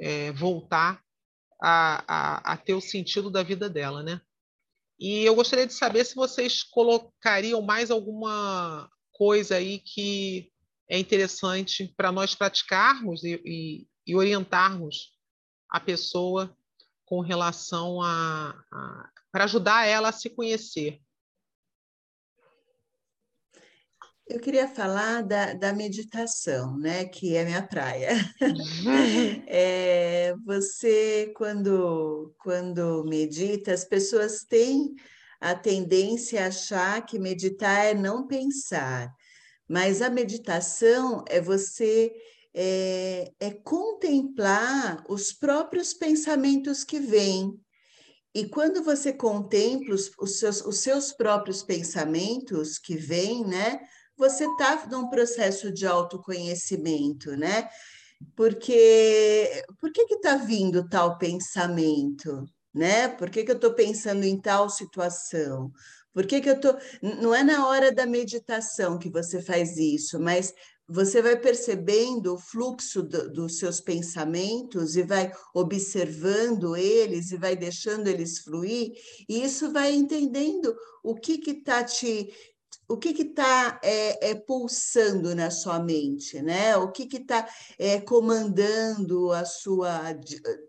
é, 0.00 0.32
voltar 0.32 1.02
a, 1.60 2.04
a, 2.06 2.52
a 2.52 2.56
ter 2.56 2.74
o 2.74 2.80
sentido 2.80 3.30
da 3.30 3.42
vida 3.42 3.68
dela, 3.68 4.02
né? 4.02 4.20
E 4.98 5.24
eu 5.24 5.34
gostaria 5.34 5.66
de 5.66 5.74
saber 5.74 6.04
se 6.04 6.14
vocês 6.14 6.62
colocariam 6.62 7.60
mais 7.60 7.90
alguma 7.90 8.90
coisa 9.12 9.56
aí 9.56 9.78
que 9.78 10.50
é 10.88 10.98
interessante 10.98 11.92
para 11.96 12.12
nós 12.12 12.34
praticarmos 12.34 13.24
e, 13.24 13.40
e, 13.44 13.86
e, 14.06 14.16
orientarmos 14.16 15.12
a 15.68 15.80
pessoa 15.80 16.56
com 17.04 17.20
relação 17.20 18.00
a, 18.00 18.50
a 18.72 19.10
para 19.30 19.44
ajudar 19.44 19.86
ela 19.86 20.08
a 20.08 20.12
se 20.12 20.30
conhecer. 20.30 20.98
Eu 24.28 24.40
queria 24.40 24.66
falar 24.66 25.22
da, 25.22 25.54
da 25.54 25.72
meditação, 25.72 26.76
né, 26.76 27.04
que 27.04 27.36
é 27.36 27.44
minha 27.44 27.62
praia. 27.62 28.10
é, 29.46 30.34
você, 30.44 31.32
quando, 31.36 32.34
quando 32.38 33.04
medita, 33.04 33.72
as 33.72 33.84
pessoas 33.84 34.42
têm 34.42 34.94
a 35.40 35.54
tendência 35.54 36.42
a 36.42 36.48
achar 36.48 37.06
que 37.06 37.20
meditar 37.20 37.84
é 37.84 37.94
não 37.94 38.26
pensar, 38.26 39.12
mas 39.68 40.02
a 40.02 40.10
meditação 40.10 41.24
é 41.28 41.40
você 41.40 42.12
é, 42.52 43.30
é 43.38 43.50
contemplar 43.50 45.04
os 45.08 45.32
próprios 45.32 45.92
pensamentos 45.94 46.82
que 46.82 46.98
vêm. 46.98 47.52
E 48.34 48.48
quando 48.48 48.82
você 48.82 49.12
contempla 49.12 49.94
os, 49.94 50.10
os, 50.18 50.38
seus, 50.38 50.60
os 50.62 50.80
seus 50.80 51.12
próprios 51.12 51.62
pensamentos 51.62 52.78
que 52.78 52.96
vêm, 52.96 53.44
né? 53.46 53.80
Você 54.16 54.46
está 54.46 54.86
num 54.86 55.08
processo 55.08 55.72
de 55.72 55.86
autoconhecimento, 55.86 57.36
né? 57.36 57.68
Porque 58.34 59.62
por 59.80 59.92
que 59.92 60.02
está 60.02 60.36
vindo 60.36 60.88
tal 60.88 61.18
pensamento? 61.18 62.44
Né? 62.72 63.08
Por 63.08 63.30
que, 63.30 63.44
que 63.44 63.50
eu 63.50 63.56
estou 63.56 63.72
pensando 63.72 64.24
em 64.24 64.40
tal 64.40 64.68
situação? 64.68 65.70
Por 66.12 66.26
que, 66.26 66.40
que 66.40 66.48
eu 66.48 66.58
tô. 66.58 66.74
Não 67.02 67.34
é 67.34 67.42
na 67.42 67.66
hora 67.66 67.92
da 67.92 68.06
meditação 68.06 68.98
que 68.98 69.10
você 69.10 69.42
faz 69.42 69.76
isso, 69.76 70.18
mas 70.18 70.52
você 70.88 71.20
vai 71.20 71.36
percebendo 71.36 72.34
o 72.34 72.38
fluxo 72.38 73.02
do, 73.02 73.30
dos 73.32 73.58
seus 73.58 73.80
pensamentos 73.80 74.96
e 74.96 75.02
vai 75.02 75.32
observando 75.52 76.76
eles 76.76 77.32
e 77.32 77.36
vai 77.36 77.56
deixando 77.56 78.06
eles 78.06 78.38
fluir, 78.38 78.92
e 79.28 79.42
isso 79.42 79.72
vai 79.72 79.92
entendendo 79.92 80.74
o 81.02 81.14
que 81.14 81.40
está 81.50 81.82
te, 81.82 82.32
o 82.88 82.96
que 82.96 83.08
está 83.10 83.80
é, 83.82 84.30
é, 84.30 84.34
pulsando 84.34 85.34
na 85.34 85.50
sua 85.50 85.80
mente, 85.80 86.40
né? 86.40 86.76
O 86.76 86.92
que 86.92 87.08
está 87.16 87.48
é, 87.78 88.00
comandando 88.00 89.32
a 89.32 89.44
sua, 89.44 90.14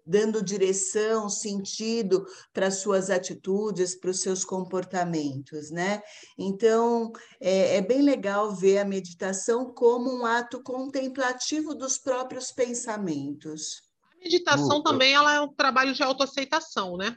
dando 0.05 0.43
direção, 0.43 1.29
sentido 1.29 2.25
para 2.51 2.67
as 2.67 2.75
suas 2.75 3.09
atitudes, 3.09 3.95
para 3.95 4.09
os 4.09 4.21
seus 4.21 4.43
comportamentos, 4.43 5.69
né? 5.69 6.01
Então 6.37 7.11
é, 7.39 7.77
é, 7.77 7.81
bem 7.81 8.01
legal 8.01 8.55
ver 8.55 8.79
a 8.79 8.85
meditação 8.85 9.71
como 9.71 10.11
um 10.11 10.25
ato 10.25 10.61
contemplativo 10.63 11.75
dos 11.75 11.99
próprios 11.99 12.51
pensamentos. 12.51 13.83
A 14.11 14.23
meditação 14.23 14.81
também 14.81 15.13
ela 15.13 15.35
é 15.35 15.39
um 15.39 15.53
trabalho 15.53 15.93
de 15.93 16.01
autoaceitação, 16.01 16.97
né? 16.97 17.15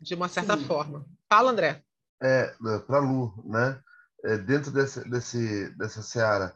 De 0.00 0.14
uma 0.14 0.28
certa 0.28 0.56
Sim. 0.56 0.64
forma. 0.64 1.04
Fala, 1.28 1.50
André. 1.50 1.84
É, 2.22 2.54
para 2.86 2.98
Lu, 3.00 3.34
né? 3.44 3.78
É, 4.24 4.38
dentro 4.38 4.70
desse, 4.70 5.08
desse, 5.08 5.70
dessa 5.76 6.02
seara, 6.02 6.54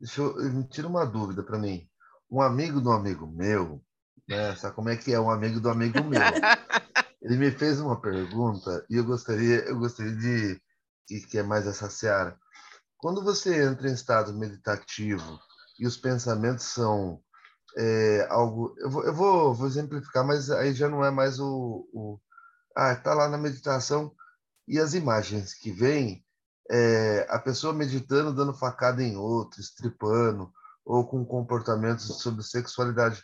deixa 0.00 0.20
eu, 0.20 0.34
me 0.52 0.64
tira 0.64 0.88
uma 0.88 1.04
dúvida 1.04 1.42
para 1.42 1.58
mim. 1.58 1.88
Um 2.30 2.40
amigo 2.40 2.80
do 2.80 2.90
amigo 2.90 3.26
meu, 3.26 3.82
né, 4.28 4.54
sabe 4.56 4.74
como 4.74 4.88
é 4.88 4.96
que 4.96 5.12
é 5.12 5.20
um 5.20 5.30
amigo 5.30 5.60
do 5.60 5.70
amigo 5.70 6.02
meu? 6.02 6.20
Ele 7.22 7.36
me 7.36 7.50
fez 7.50 7.80
uma 7.80 8.00
pergunta 8.00 8.84
e 8.90 8.96
eu 8.96 9.04
gostaria, 9.04 9.64
eu 9.64 9.78
gostaria 9.78 10.14
de 10.14 10.60
que, 11.06 11.20
que 11.20 11.38
é 11.38 11.42
mais 11.42 11.66
essa 11.66 11.88
seara. 11.88 12.38
Quando 12.98 13.22
você 13.22 13.64
entra 13.64 13.88
em 13.88 13.94
estado 13.94 14.32
meditativo 14.32 15.38
e 15.78 15.86
os 15.86 15.96
pensamentos 15.96 16.64
são 16.66 17.20
é, 17.76 18.26
algo, 18.30 18.74
eu 18.78 18.90
vou, 18.90 19.04
eu 19.04 19.14
vou, 19.14 19.54
vou 19.54 19.66
exemplificar, 19.66 20.26
mas 20.26 20.50
aí 20.50 20.72
já 20.72 20.88
não 20.88 21.04
é 21.04 21.10
mais 21.10 21.38
o, 21.38 21.88
o 21.92 22.20
ah, 22.76 22.94
tá 22.94 23.14
lá 23.14 23.28
na 23.28 23.38
meditação 23.38 24.12
e 24.66 24.78
as 24.78 24.94
imagens 24.94 25.54
que 25.54 25.70
vêm 25.70 26.25
é, 26.70 27.26
a 27.28 27.38
pessoa 27.38 27.72
meditando, 27.72 28.34
dando 28.34 28.54
facada 28.54 29.02
em 29.02 29.16
outro, 29.16 29.60
estripando, 29.60 30.50
ou 30.84 31.06
com 31.06 31.24
comportamentos 31.24 32.04
sobre 32.20 32.42
sexualidade. 32.42 33.22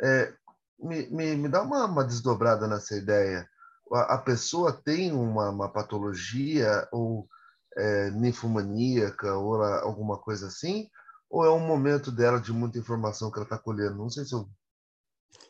É, 0.00 0.32
me, 0.78 1.06
me, 1.08 1.36
me, 1.36 1.48
dá 1.48 1.62
uma, 1.62 1.84
uma, 1.86 2.04
desdobrada 2.04 2.66
nessa 2.66 2.96
ideia. 2.96 3.46
A, 3.92 4.14
a 4.14 4.18
pessoa 4.18 4.72
tem 4.72 5.12
uma, 5.12 5.50
uma 5.50 5.68
patologia 5.68 6.88
ou 6.90 7.28
é, 7.76 8.10
ninfomaníaca 8.10 9.34
ou 9.36 9.62
alguma 9.62 10.18
coisa 10.18 10.46
assim? 10.46 10.88
Ou 11.30 11.44
é 11.44 11.50
um 11.50 11.66
momento 11.66 12.10
dela 12.10 12.40
de 12.40 12.52
muita 12.52 12.78
informação 12.78 13.30
que 13.30 13.38
ela 13.38 13.44
está 13.44 13.58
colhendo? 13.58 13.96
Não 13.96 14.10
sei 14.10 14.24
se 14.24 14.34
eu 14.34 14.48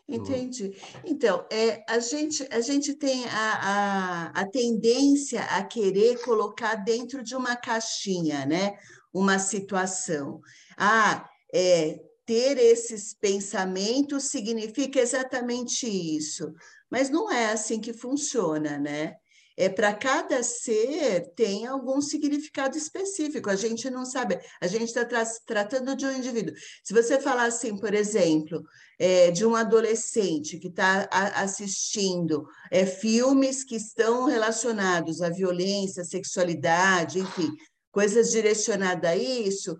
Entendi. 0.08 0.76
Então, 1.04 1.46
é, 1.50 1.82
a, 1.88 1.98
gente, 1.98 2.46
a 2.50 2.60
gente 2.60 2.94
tem 2.94 3.24
a, 3.26 4.32
a, 4.34 4.42
a 4.42 4.46
tendência 4.46 5.42
a 5.44 5.64
querer 5.64 6.20
colocar 6.22 6.74
dentro 6.74 7.22
de 7.22 7.34
uma 7.34 7.56
caixinha, 7.56 8.44
né? 8.44 8.76
Uma 9.12 9.38
situação. 9.38 10.40
Ah, 10.76 11.28
é, 11.54 12.00
ter 12.26 12.58
esses 12.58 13.14
pensamentos 13.14 14.24
significa 14.24 15.00
exatamente 15.00 15.86
isso. 15.86 16.52
Mas 16.90 17.08
não 17.08 17.30
é 17.30 17.52
assim 17.52 17.80
que 17.80 17.92
funciona, 17.92 18.78
né? 18.78 19.16
É 19.56 19.68
para 19.68 19.94
cada 19.94 20.42
ser 20.42 21.32
tem 21.34 21.66
algum 21.66 22.00
significado 22.00 22.76
específico. 22.76 23.50
A 23.50 23.56
gente 23.56 23.90
não 23.90 24.04
sabe, 24.04 24.38
a 24.60 24.66
gente 24.66 24.86
está 24.86 25.04
tra 25.04 25.24
tratando 25.46 25.94
de 25.94 26.06
um 26.06 26.12
indivíduo. 26.12 26.54
Se 26.82 26.92
você 26.92 27.20
falar 27.20 27.44
assim, 27.44 27.76
por 27.78 27.94
exemplo, 27.94 28.62
é, 28.98 29.30
de 29.30 29.44
um 29.44 29.54
adolescente 29.54 30.58
que 30.58 30.68
está 30.68 31.08
assistindo 31.34 32.46
é, 32.70 32.86
filmes 32.86 33.64
que 33.64 33.76
estão 33.76 34.26
relacionados 34.26 35.20
à 35.20 35.28
violência, 35.28 36.04
sexualidade, 36.04 37.18
enfim, 37.18 37.50
coisas 37.90 38.30
direcionadas 38.30 39.10
a 39.10 39.16
isso, 39.16 39.76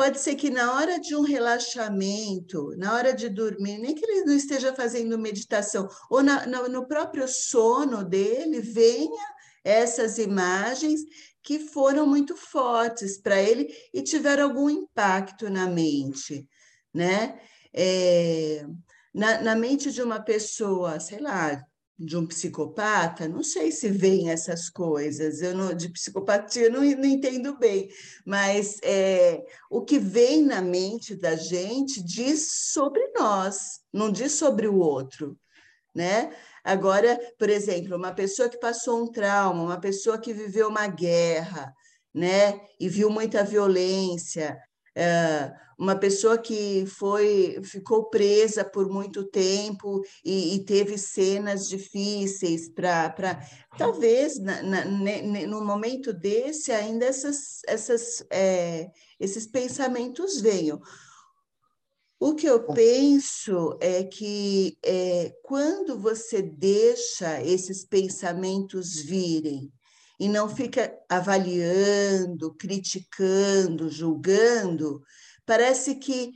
Pode 0.00 0.18
ser 0.18 0.34
que 0.34 0.48
na 0.48 0.76
hora 0.76 0.98
de 0.98 1.14
um 1.14 1.20
relaxamento, 1.20 2.74
na 2.78 2.94
hora 2.94 3.12
de 3.12 3.28
dormir, 3.28 3.76
nem 3.76 3.94
que 3.94 4.02
ele 4.02 4.24
não 4.24 4.32
esteja 4.32 4.74
fazendo 4.74 5.18
meditação, 5.18 5.86
ou 6.08 6.22
na, 6.22 6.46
no 6.46 6.88
próprio 6.88 7.28
sono 7.28 8.02
dele, 8.02 8.62
venha 8.62 9.26
essas 9.62 10.16
imagens 10.16 11.02
que 11.42 11.58
foram 11.58 12.06
muito 12.06 12.34
fortes 12.34 13.18
para 13.18 13.42
ele 13.42 13.68
e 13.92 14.00
tiveram 14.00 14.44
algum 14.44 14.70
impacto 14.70 15.50
na 15.50 15.66
mente, 15.66 16.48
né? 16.94 17.38
É, 17.70 18.64
na, 19.12 19.42
na 19.42 19.54
mente 19.54 19.92
de 19.92 20.02
uma 20.02 20.18
pessoa, 20.18 20.98
sei 20.98 21.20
lá, 21.20 21.62
de 22.02 22.16
um 22.16 22.26
psicopata, 22.26 23.28
não 23.28 23.42
sei 23.42 23.70
se 23.70 23.90
vem 23.90 24.30
essas 24.30 24.70
coisas, 24.70 25.42
eu 25.42 25.54
não, 25.54 25.74
de 25.74 25.90
psicopatia 25.90 26.64
eu 26.64 26.72
não, 26.72 26.80
não 26.80 27.04
entendo 27.04 27.58
bem, 27.58 27.90
mas 28.24 28.78
é, 28.82 29.44
o 29.70 29.82
que 29.82 29.98
vem 29.98 30.42
na 30.42 30.62
mente 30.62 31.14
da 31.14 31.36
gente 31.36 32.02
diz 32.02 32.70
sobre 32.72 33.06
nós, 33.14 33.80
não 33.92 34.10
diz 34.10 34.32
sobre 34.32 34.66
o 34.66 34.78
outro, 34.78 35.38
né? 35.94 36.34
Agora, 36.64 37.20
por 37.38 37.50
exemplo, 37.50 37.96
uma 37.96 38.14
pessoa 38.14 38.48
que 38.48 38.58
passou 38.58 39.02
um 39.02 39.12
trauma, 39.12 39.62
uma 39.62 39.80
pessoa 39.80 40.18
que 40.18 40.32
viveu 40.32 40.68
uma 40.68 40.86
guerra, 40.86 41.74
né, 42.14 42.60
e 42.80 42.88
viu 42.88 43.10
muita 43.10 43.44
violência, 43.44 44.58
é, 44.94 45.52
uma 45.78 45.96
pessoa 45.96 46.36
que 46.36 46.84
foi 46.86 47.58
ficou 47.64 48.10
presa 48.10 48.64
por 48.64 48.88
muito 48.88 49.24
tempo 49.24 50.02
e, 50.24 50.56
e 50.56 50.64
teve 50.64 50.98
cenas 50.98 51.68
difíceis 51.68 52.68
para 52.68 53.40
talvez 53.78 54.38
na, 54.38 54.62
na, 54.62 54.84
no 55.46 55.64
momento 55.64 56.12
desse 56.12 56.70
ainda 56.70 57.06
essas, 57.06 57.62
essas 57.66 58.24
é, 58.30 58.90
esses 59.18 59.46
pensamentos 59.46 60.40
venham. 60.40 60.80
O 62.22 62.34
que 62.34 62.46
eu 62.46 62.64
penso 62.64 63.78
é 63.80 64.04
que 64.04 64.76
é, 64.84 65.34
quando 65.42 65.98
você 65.98 66.42
deixa 66.42 67.42
esses 67.42 67.82
pensamentos 67.82 68.96
virem 69.00 69.72
e 70.20 70.28
não 70.28 70.54
fica 70.54 70.94
avaliando, 71.08 72.54
criticando, 72.54 73.88
julgando, 73.88 75.02
parece 75.46 75.94
que 75.94 76.32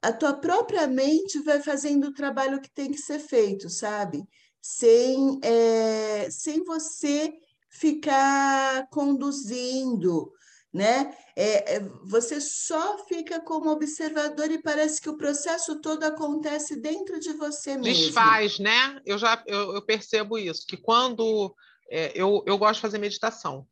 a 0.00 0.12
tua 0.12 0.34
própria 0.34 0.86
mente 0.86 1.40
vai 1.40 1.60
fazendo 1.60 2.06
o 2.06 2.14
trabalho 2.14 2.60
que 2.60 2.70
tem 2.70 2.88
que 2.88 2.98
ser 2.98 3.18
feito, 3.18 3.68
sabe? 3.68 4.22
Sem, 4.62 5.40
é, 5.42 6.28
sem 6.30 6.62
você 6.62 7.32
ficar 7.68 8.88
conduzindo, 8.90 10.30
né? 10.72 11.12
É, 11.34 11.76
é, 11.76 11.80
você 12.04 12.40
só 12.40 13.04
fica 13.08 13.40
como 13.40 13.70
observador 13.70 14.52
e 14.52 14.62
parece 14.62 15.00
que 15.00 15.10
o 15.10 15.16
processo 15.16 15.80
todo 15.80 16.04
acontece 16.04 16.80
dentro 16.80 17.18
de 17.18 17.32
você 17.32 17.76
mesmo. 17.76 18.04
Desfaz, 18.04 18.60
né? 18.60 19.00
Eu 19.04 19.18
já 19.18 19.42
eu, 19.48 19.74
eu 19.74 19.82
percebo 19.84 20.38
isso, 20.38 20.64
que 20.64 20.76
quando 20.76 21.52
é, 21.90 22.12
eu, 22.14 22.42
eu 22.46 22.58
gosto 22.58 22.76
de 22.76 22.82
fazer 22.82 22.98
meditação. 22.98 23.66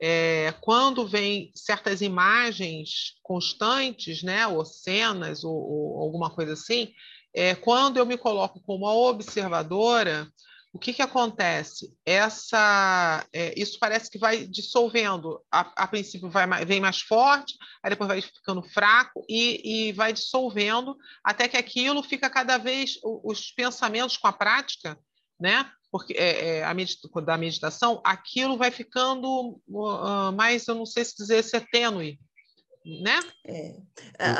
É, 0.00 0.52
quando 0.60 1.06
vem 1.06 1.50
certas 1.54 2.02
imagens 2.02 3.14
constantes, 3.22 4.22
né, 4.22 4.46
ou 4.46 4.64
cenas, 4.64 5.42
ou, 5.42 5.54
ou 5.54 6.00
alguma 6.02 6.30
coisa 6.30 6.52
assim, 6.52 6.92
é, 7.34 7.54
quando 7.54 7.96
eu 7.96 8.06
me 8.06 8.18
coloco 8.18 8.60
como 8.60 8.86
observadora, 8.86 10.30
o 10.76 10.78
que, 10.78 10.92
que 10.92 11.00
acontece? 11.00 11.96
Essa, 12.04 13.26
é, 13.32 13.58
isso 13.58 13.78
parece 13.78 14.10
que 14.10 14.18
vai 14.18 14.46
dissolvendo. 14.46 15.40
A, 15.50 15.84
a 15.84 15.88
princípio 15.88 16.28
vai, 16.28 16.46
vem 16.66 16.82
mais 16.82 17.00
forte, 17.00 17.54
aí 17.82 17.88
depois 17.88 18.08
vai 18.08 18.20
ficando 18.20 18.62
fraco 18.62 19.24
e, 19.26 19.88
e 19.88 19.92
vai 19.92 20.12
dissolvendo 20.12 20.94
até 21.24 21.48
que 21.48 21.56
aquilo 21.56 22.02
fica 22.02 22.28
cada 22.28 22.58
vez 22.58 22.98
os 23.02 23.50
pensamentos 23.50 24.18
com 24.18 24.26
a 24.26 24.32
prática, 24.34 24.98
né? 25.38 25.70
porque 25.90 26.12
é, 26.14 26.58
é, 26.58 26.64
a 26.64 26.74
medita 26.74 27.08
da 27.22 27.38
meditação, 27.38 28.02
aquilo 28.04 28.58
vai 28.58 28.70
ficando 28.70 29.58
uh, 29.68 30.32
mais, 30.36 30.66
eu 30.66 30.74
não 30.74 30.84
sei 30.84 31.02
se 31.04 31.16
dizer 31.16 31.42
se 31.42 31.56
é 31.56 31.60
tênue, 31.60 32.18
né? 33.02 33.18
É. 33.46 33.76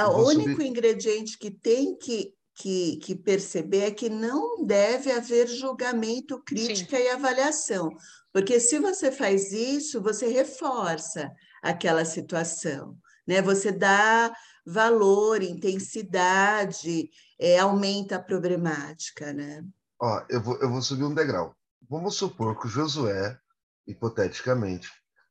O 0.09 0.27
único 0.27 0.51
subir. 0.51 0.67
ingrediente 0.67 1.39
que 1.39 1.51
tem 1.51 1.97
que, 1.97 2.35
que, 2.55 2.97
que, 2.99 3.15
perceber 3.15 3.85
é 3.85 3.91
que 3.91 4.11
não 4.11 4.65
deve 4.67 5.11
haver 5.11 5.49
julgamento, 5.49 6.43
crítica 6.45 6.97
Sim. 6.97 7.05
e 7.05 7.09
avaliação, 7.09 7.89
porque 8.33 8.61
se 8.61 8.79
você 8.79 9.11
faz 9.11 9.51
isso, 9.53 10.03
você 10.03 10.29
reforça 10.29 11.33
aquela 11.63 12.05
situação. 12.05 12.97
né? 13.27 13.41
Você 13.41 13.73
dá 13.73 14.31
valor, 14.65 15.43
intensidade, 15.43 17.09
é, 17.39 17.59
aumenta 17.59 18.17
a 18.17 18.23
problemática, 18.23 19.33
né? 19.33 19.65
Ó, 20.01 20.23
eu 20.29 20.41
vou, 20.41 20.57
eu 20.59 20.69
vou 20.71 20.83
subir 20.83 21.05
um 21.05 21.15
degrau. 21.15 21.57
Vamos 21.89 22.17
supor 22.17 22.59
que 22.61 22.67
o 22.67 22.71
Josué, 22.71 23.39
hipoteticamente, 23.87 24.91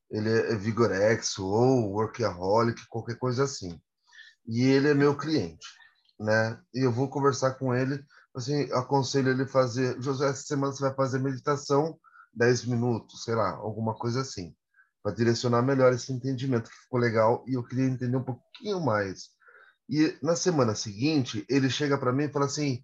ele 0.09 0.29
é 0.29 0.55
Vigorex 0.55 1.37
ou 1.37 1.91
Workaholic, 1.91 2.87
qualquer 2.87 3.17
coisa 3.17 3.43
assim. 3.43 3.79
E 4.47 4.63
ele 4.63 4.89
é 4.89 4.93
meu 4.93 5.15
cliente, 5.17 5.67
né? 6.19 6.59
E 6.73 6.85
eu 6.85 6.91
vou 6.91 7.09
conversar 7.09 7.55
com 7.55 7.73
ele, 7.75 8.03
assim, 8.35 8.71
aconselho 8.71 9.29
ele 9.29 9.45
fazer, 9.45 10.01
Josué, 10.01 10.29
essa 10.29 10.43
semana 10.43 10.73
você 10.73 10.81
vai 10.81 10.95
fazer 10.95 11.19
meditação 11.19 11.99
10 12.33 12.65
minutos, 12.65 13.23
sei 13.23 13.35
lá, 13.35 13.51
alguma 13.51 13.95
coisa 13.95 14.21
assim, 14.21 14.55
para 15.01 15.13
direcionar 15.15 15.61
melhor 15.61 15.93
esse 15.93 16.11
entendimento 16.11 16.69
que 16.69 16.77
ficou 16.77 16.99
legal 16.99 17.43
e 17.47 17.53
eu 17.53 17.63
queria 17.63 17.85
entender 17.85 18.17
um 18.17 18.23
pouquinho 18.23 18.79
mais. 18.81 19.29
E 19.89 20.17
na 20.21 20.35
semana 20.35 20.75
seguinte, 20.75 21.45
ele 21.47 21.69
chega 21.69 21.97
para 21.97 22.11
mim 22.11 22.23
e 22.23 22.31
fala 22.31 22.45
assim: 22.45 22.83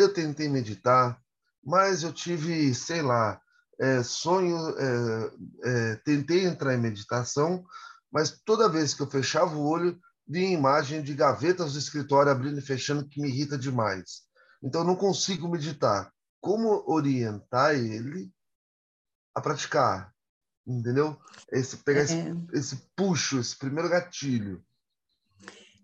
"Eu 0.00 0.12
tentei 0.12 0.48
meditar, 0.48 1.20
mas 1.62 2.02
eu 2.02 2.12
tive, 2.12 2.74
sei 2.74 3.02
lá, 3.02 3.40
é, 3.78 4.02
sonho, 4.02 4.56
é, 4.78 5.30
é, 5.64 5.96
tentei 6.04 6.44
entrar 6.44 6.74
em 6.74 6.80
meditação, 6.80 7.64
mas 8.10 8.40
toda 8.44 8.68
vez 8.68 8.94
que 8.94 9.02
eu 9.02 9.10
fechava 9.10 9.54
o 9.54 9.66
olho, 9.66 9.98
vinha 10.26 10.56
imagem 10.56 11.02
de 11.02 11.14
gavetas 11.14 11.72
do 11.72 11.78
escritório 11.78 12.30
abrindo 12.30 12.58
e 12.58 12.62
fechando 12.62 13.08
que 13.08 13.20
me 13.20 13.28
irrita 13.28 13.58
demais. 13.58 14.22
Então, 14.62 14.82
eu 14.82 14.86
não 14.86 14.96
consigo 14.96 15.48
meditar. 15.48 16.12
Como 16.40 16.84
orientar 16.86 17.74
ele 17.74 18.32
a 19.34 19.40
praticar? 19.40 20.14
Entendeu? 20.66 21.18
Esse, 21.50 21.76
pegar 21.78 22.02
esse, 22.02 22.14
é. 22.14 22.34
esse 22.52 22.76
puxo, 22.94 23.38
esse 23.38 23.56
primeiro 23.56 23.88
gatilho. 23.88 24.64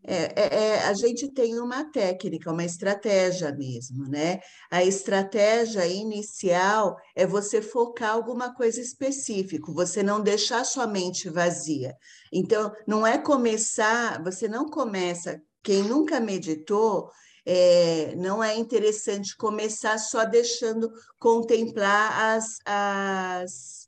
É, 0.09 0.33
é, 0.41 0.55
é, 0.55 0.83
a 0.85 0.95
gente 0.95 1.29
tem 1.33 1.59
uma 1.59 1.91
técnica, 1.91 2.53
uma 2.53 2.65
estratégia 2.65 3.53
mesmo, 3.53 4.09
né? 4.09 4.39
A 4.71 4.85
estratégia 4.85 5.85
inicial 5.85 6.97
é 7.17 7.27
você 7.27 7.61
focar 7.61 8.13
alguma 8.13 8.55
coisa 8.55 8.81
específica, 8.81 9.73
você 9.73 10.05
não 10.05 10.21
deixar 10.23 10.65
sua 10.65 10.87
mente 10.87 11.29
vazia. 11.29 11.93
Então, 12.33 12.73
não 12.87 13.05
é 13.05 13.19
começar, 13.19 14.23
você 14.23 14.47
não 14.47 14.67
começa, 14.67 15.43
quem 15.61 15.83
nunca 15.83 16.21
meditou, 16.21 17.11
é, 17.45 18.15
não 18.17 18.43
é 18.43 18.57
interessante 18.57 19.37
começar 19.37 19.99
só 19.99 20.25
deixando 20.25 20.89
contemplar 21.19 22.37
as, 22.37 22.59
as 22.65 23.86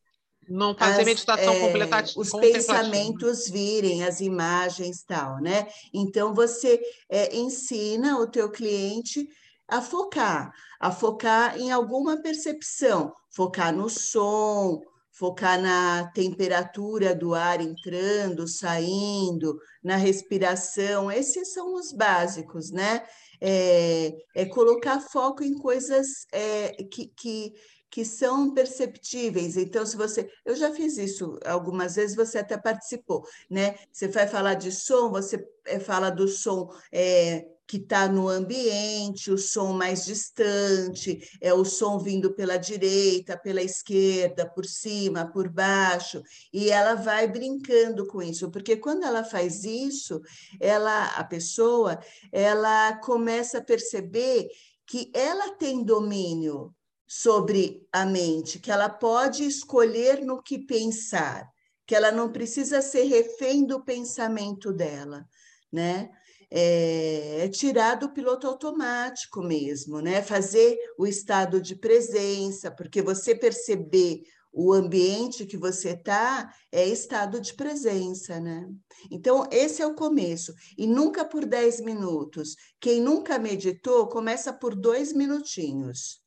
não 0.48 0.74
fazer 0.74 1.00
as, 1.00 1.06
meditação 1.06 1.52
é, 1.52 1.61
completa, 1.61 2.04
os 2.16 2.30
pensamentos 2.30 3.48
virem, 3.48 4.04
as 4.04 4.20
imagens 4.20 5.02
tal, 5.02 5.40
né? 5.40 5.68
Então 5.92 6.34
você 6.34 6.80
é, 7.08 7.37
ensina 7.37 8.18
o 8.18 8.26
teu 8.26 8.50
cliente 8.50 9.28
a 9.68 9.82
focar, 9.82 10.52
a 10.80 10.90
focar 10.90 11.58
em 11.58 11.70
alguma 11.70 12.22
percepção, 12.22 13.12
focar 13.30 13.74
no 13.74 13.90
som, 13.90 14.80
focar 15.18 15.61
na 15.61 16.11
temperatura 16.12 17.12
do 17.14 17.34
ar 17.34 17.61
entrando, 17.61 18.46
saindo, 18.46 19.58
na 19.82 19.96
respiração. 19.96 21.11
Esses 21.11 21.52
são 21.52 21.74
os 21.74 21.92
básicos, 21.92 22.70
né? 22.70 23.04
É, 23.40 24.12
é 24.34 24.46
colocar 24.46 25.00
foco 25.00 25.42
em 25.42 25.54
coisas 25.58 26.06
é, 26.32 26.70
que, 26.84 27.08
que 27.16 27.52
que 27.90 28.05
são 28.05 28.53
perceptíveis. 28.53 29.57
Então, 29.57 29.85
se 29.87 29.96
você. 29.96 30.31
Eu 30.44 30.55
já 30.57 30.72
fiz 30.72 30.96
isso 30.98 31.38
algumas 31.44 31.96
vezes, 31.96 32.16
você 32.16 32.38
até 32.38 32.57
participou, 32.57 33.24
né? 33.51 33.77
Você 33.92 34.09
vai 34.09 34.27
falar 34.27 34.55
de 34.55 34.70
som, 34.72 35.11
você 35.11 35.46
eh, 35.66 35.81
fala 35.81 36.11
do 36.11 36.29
som. 36.29 36.70
É, 36.92 37.46
que 37.68 37.77
está 37.77 38.09
no 38.09 38.29
ambiente, 38.31 39.31
o 39.31 39.37
som 39.37 39.74
mais 39.74 40.07
distante, 40.07 41.20
é 41.38 41.53
o 41.53 41.66
som 41.66 41.98
vindo 41.98 42.33
pela 42.33 42.57
direita, 42.57 43.37
pela 43.37 43.62
esquerda, 43.62 44.48
por 44.48 44.64
cima, 44.64 45.31
por 45.31 45.51
baixo, 45.51 46.22
e 46.51 46.70
ela 46.70 46.94
vai 46.94 47.29
brincando 47.29 48.07
com 48.07 48.22
isso, 48.22 48.51
porque 48.51 48.79
quando 48.79 49.05
ela 49.05 49.22
faz 49.22 49.64
isso, 49.64 50.18
ela, 50.59 51.09
a 51.09 51.22
pessoa, 51.22 52.01
ela 52.33 52.96
começa 53.01 53.59
a 53.59 53.64
perceber 53.64 54.48
que 54.87 55.11
ela 55.14 55.55
tem 55.57 55.85
domínio 55.85 56.74
sobre 57.09 57.88
a 57.90 58.05
mente, 58.05 58.59
que 58.59 58.71
ela 58.71 58.90
pode 58.90 59.42
escolher 59.42 60.21
no 60.21 60.42
que 60.42 60.59
pensar, 60.59 61.51
que 61.87 61.94
ela 61.94 62.12
não 62.12 62.31
precisa 62.31 62.83
ser 62.83 63.05
refém 63.05 63.64
do 63.64 63.83
pensamento 63.83 64.71
dela, 64.71 65.27
né? 65.73 66.11
É, 66.51 67.44
é 67.44 67.49
tirar 67.49 67.94
do 67.94 68.11
piloto 68.11 68.47
automático 68.47 69.42
mesmo, 69.42 70.01
né? 70.01 70.23
Fazer 70.23 70.77
o 70.99 71.07
estado 71.07 71.62
de 71.62 71.75
presença, 71.75 72.71
porque 72.71 73.01
você 73.01 73.35
perceber 73.35 74.23
o 74.53 74.73
ambiente 74.73 75.47
que 75.47 75.57
você 75.57 75.90
está 75.90 76.53
é 76.71 76.87
estado 76.87 77.40
de 77.40 77.55
presença, 77.55 78.38
né? 78.38 78.68
Então, 79.11 79.47
esse 79.51 79.81
é 79.81 79.87
o 79.87 79.94
começo. 79.94 80.53
E 80.77 80.87
nunca 80.87 81.25
por 81.25 81.47
10 81.47 81.81
minutos. 81.83 82.55
Quem 82.81 83.01
nunca 83.01 83.38
meditou, 83.38 84.09
começa 84.09 84.53
por 84.53 84.75
dois 84.75 85.12
minutinhos. 85.12 86.23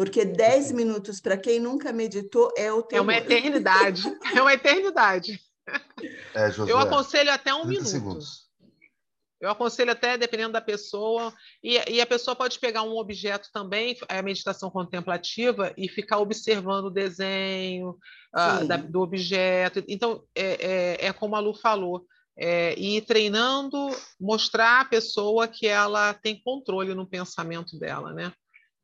Porque 0.00 0.24
10 0.24 0.72
minutos, 0.72 1.20
para 1.20 1.36
quem 1.36 1.60
nunca 1.60 1.92
meditou, 1.92 2.50
é 2.56 2.72
o 2.72 2.82
tempo. 2.82 2.96
É 2.96 3.00
uma 3.02 3.14
eternidade. 3.14 4.02
é 4.34 4.40
uma 4.40 4.54
eternidade. 4.54 5.38
É, 6.32 6.50
Josué, 6.50 6.72
eu 6.72 6.78
aconselho 6.78 7.30
até 7.30 7.52
um 7.54 7.66
minuto. 7.66 7.86
Segundos. 7.86 8.48
Eu 9.38 9.50
aconselho 9.50 9.92
até, 9.92 10.16
dependendo 10.16 10.54
da 10.54 10.60
pessoa, 10.62 11.34
e, 11.62 11.78
e, 11.86 12.00
a 12.00 12.06
pessoa 12.06 12.34
pode 12.34 12.58
pegar 12.58 12.82
um 12.82 12.96
objeto 12.96 13.50
também, 13.52 13.94
a 14.08 14.22
meditação 14.22 14.70
contemplativa, 14.70 15.70
e 15.76 15.86
ficar 15.86 16.16
observando 16.16 16.86
o 16.86 16.90
desenho 16.90 17.90
uh, 18.34 18.66
da, 18.66 18.78
do 18.78 19.02
objeto. 19.02 19.84
Então, 19.86 20.24
é, 20.34 20.96
é, 21.02 21.06
é, 21.08 21.12
como 21.12 21.36
a 21.36 21.40
Lu 21.40 21.52
falou, 21.52 22.06
é, 22.38 22.72
ir 22.80 23.02
treinando, 23.02 23.76
mostrar 24.18 24.80
à 24.80 24.84
pessoa 24.86 25.46
que 25.46 25.66
ela 25.66 26.14
tem 26.14 26.40
controle 26.42 26.94
no 26.94 27.06
pensamento 27.06 27.78
dela, 27.78 28.14
né? 28.14 28.32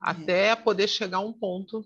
Até 0.00 0.54
poder 0.54 0.88
chegar 0.88 1.18
a 1.18 1.20
um 1.20 1.32
ponto 1.32 1.85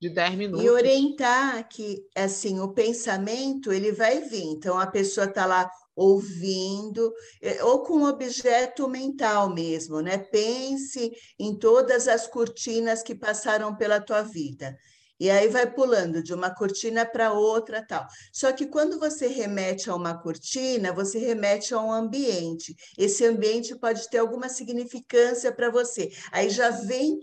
de 0.00 0.10
10 0.10 0.34
minutos. 0.34 0.64
E 0.64 0.68
orientar 0.68 1.68
que, 1.68 2.04
assim, 2.16 2.58
o 2.58 2.72
pensamento, 2.72 3.72
ele 3.72 3.92
vai 3.92 4.20
vir. 4.20 4.42
Então, 4.42 4.78
a 4.78 4.86
pessoa 4.86 5.26
está 5.26 5.46
lá 5.46 5.70
ouvindo, 5.94 7.12
é, 7.40 7.62
ou 7.62 7.82
com 7.82 8.02
objeto 8.04 8.88
mental 8.88 9.54
mesmo, 9.54 10.00
né? 10.00 10.18
Pense 10.18 11.12
em 11.38 11.56
todas 11.56 12.08
as 12.08 12.26
cortinas 12.26 13.02
que 13.02 13.14
passaram 13.14 13.76
pela 13.76 14.00
tua 14.00 14.22
vida. 14.22 14.76
E 15.20 15.30
aí 15.30 15.46
vai 15.46 15.72
pulando 15.72 16.20
de 16.20 16.34
uma 16.34 16.52
cortina 16.52 17.06
para 17.06 17.32
outra, 17.32 17.80
tal. 17.86 18.04
Só 18.32 18.50
que 18.50 18.66
quando 18.66 18.98
você 18.98 19.28
remete 19.28 19.88
a 19.88 19.94
uma 19.94 20.20
cortina, 20.20 20.92
você 20.92 21.16
remete 21.16 21.72
a 21.72 21.78
um 21.78 21.92
ambiente. 21.92 22.74
Esse 22.98 23.24
ambiente 23.24 23.76
pode 23.76 24.10
ter 24.10 24.18
alguma 24.18 24.48
significância 24.48 25.52
para 25.52 25.70
você. 25.70 26.10
Aí 26.32 26.50
já 26.50 26.70
vem 26.70 27.20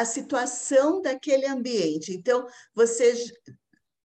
a 0.00 0.04
situação 0.04 1.02
daquele 1.02 1.46
ambiente. 1.46 2.12
Então, 2.12 2.46
você 2.74 3.14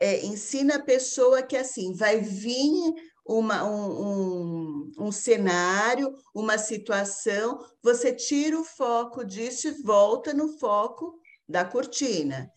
é, 0.01 0.25
ensina 0.27 0.77
a 0.77 0.83
pessoa 0.83 1.41
que 1.41 1.57
assim 1.57 1.95
vai 1.95 2.21
vir 2.21 2.93
uma, 3.25 3.65
um, 3.65 4.03
um, 4.03 4.93
um, 5.07 5.13
cenário, 5.13 6.13
uma 6.35 6.59
situação, 6.59 7.59
você 7.83 8.13
tira 8.13 8.59
o 8.59 8.65
foco 8.65 9.25
disso 9.25 9.69
e 9.69 9.83
volta 9.83 10.35
no 10.35 10.59
foco 10.59 11.15
da 11.49 11.65
cortina. 11.65 12.51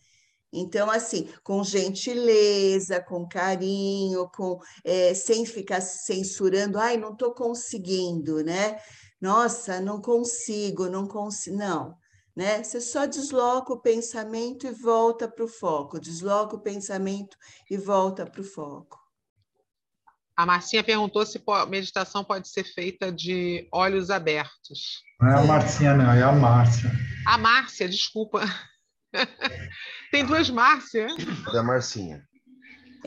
Então, 0.52 0.90
assim, 0.90 1.28
com 1.44 1.62
gentileza, 1.62 3.00
com 3.00 3.28
carinho, 3.28 4.28
com 4.34 4.58
é, 4.82 5.14
sem 5.14 5.46
ficar 5.46 5.80
censurando, 5.80 6.78
ai, 6.78 6.96
não 6.96 7.12
estou 7.12 7.32
conseguindo, 7.32 8.42
né? 8.42 8.78
Nossa, 9.20 9.80
não 9.80 10.00
consigo, 10.00 10.88
não 10.88 11.06
consigo. 11.06 11.56
Não 11.56 11.96
né? 12.38 12.62
Você 12.62 12.80
só 12.80 13.04
desloca 13.04 13.72
o 13.72 13.80
pensamento 13.80 14.64
e 14.64 14.70
volta 14.70 15.26
para 15.26 15.44
o 15.44 15.48
foco, 15.48 15.98
desloca 15.98 16.54
o 16.54 16.60
pensamento 16.60 17.36
e 17.68 17.76
volta 17.76 18.24
para 18.24 18.40
o 18.40 18.44
foco. 18.44 18.96
A 20.36 20.46
Marcinha 20.46 20.84
perguntou 20.84 21.26
se 21.26 21.42
a 21.48 21.66
meditação 21.66 22.22
pode 22.22 22.48
ser 22.48 22.62
feita 22.62 23.10
de 23.10 23.68
olhos 23.72 24.08
abertos. 24.08 25.02
Não 25.20 25.28
é 25.28 25.34
a 25.34 25.42
Marcinha, 25.42 25.94
não, 25.94 26.12
é 26.12 26.22
a 26.22 26.30
Márcia. 26.30 26.92
A 27.26 27.36
Márcia, 27.36 27.88
desculpa. 27.88 28.42
Tem 30.12 30.24
duas 30.24 30.48
Márcias. 30.48 31.12
É 31.48 31.52
da 31.52 31.64
Marcinha. 31.64 32.24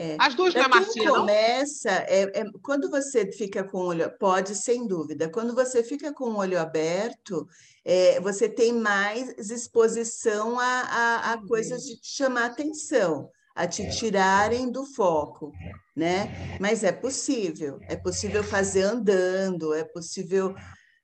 É. 0.01 0.17
As 0.17 0.33
duas 0.33 0.51
não 0.55 0.63
é 0.63 0.67
Marcinha, 0.67 1.09
começa, 1.09 1.91
é, 1.91 2.23
é, 2.39 2.45
quando 2.63 2.89
você 2.89 3.31
fica 3.31 3.63
com 3.63 3.77
o 3.77 3.85
olho, 3.85 4.11
pode 4.17 4.55
sem 4.55 4.87
dúvida, 4.87 5.29
quando 5.29 5.53
você 5.53 5.83
fica 5.83 6.11
com 6.11 6.23
o 6.23 6.37
olho 6.37 6.59
aberto, 6.59 7.47
é, 7.85 8.19
você 8.19 8.49
tem 8.49 8.73
mais 8.73 9.29
exposição 9.51 10.59
a, 10.59 10.63
a, 10.63 11.33
a 11.33 11.47
coisas 11.47 11.83
de 11.83 11.99
chamar 12.01 12.45
atenção. 12.45 13.29
a 13.55 13.67
te 13.67 13.87
tirarem 13.91 14.71
do 14.71 14.85
foco, 14.85 15.51
né? 15.95 16.57
Mas 16.59 16.83
é 16.83 16.91
possível, 16.91 17.77
é 17.83 17.95
possível 17.95 18.43
fazer 18.43 18.81
andando, 18.81 19.71
é 19.71 19.83
possível 19.83 20.55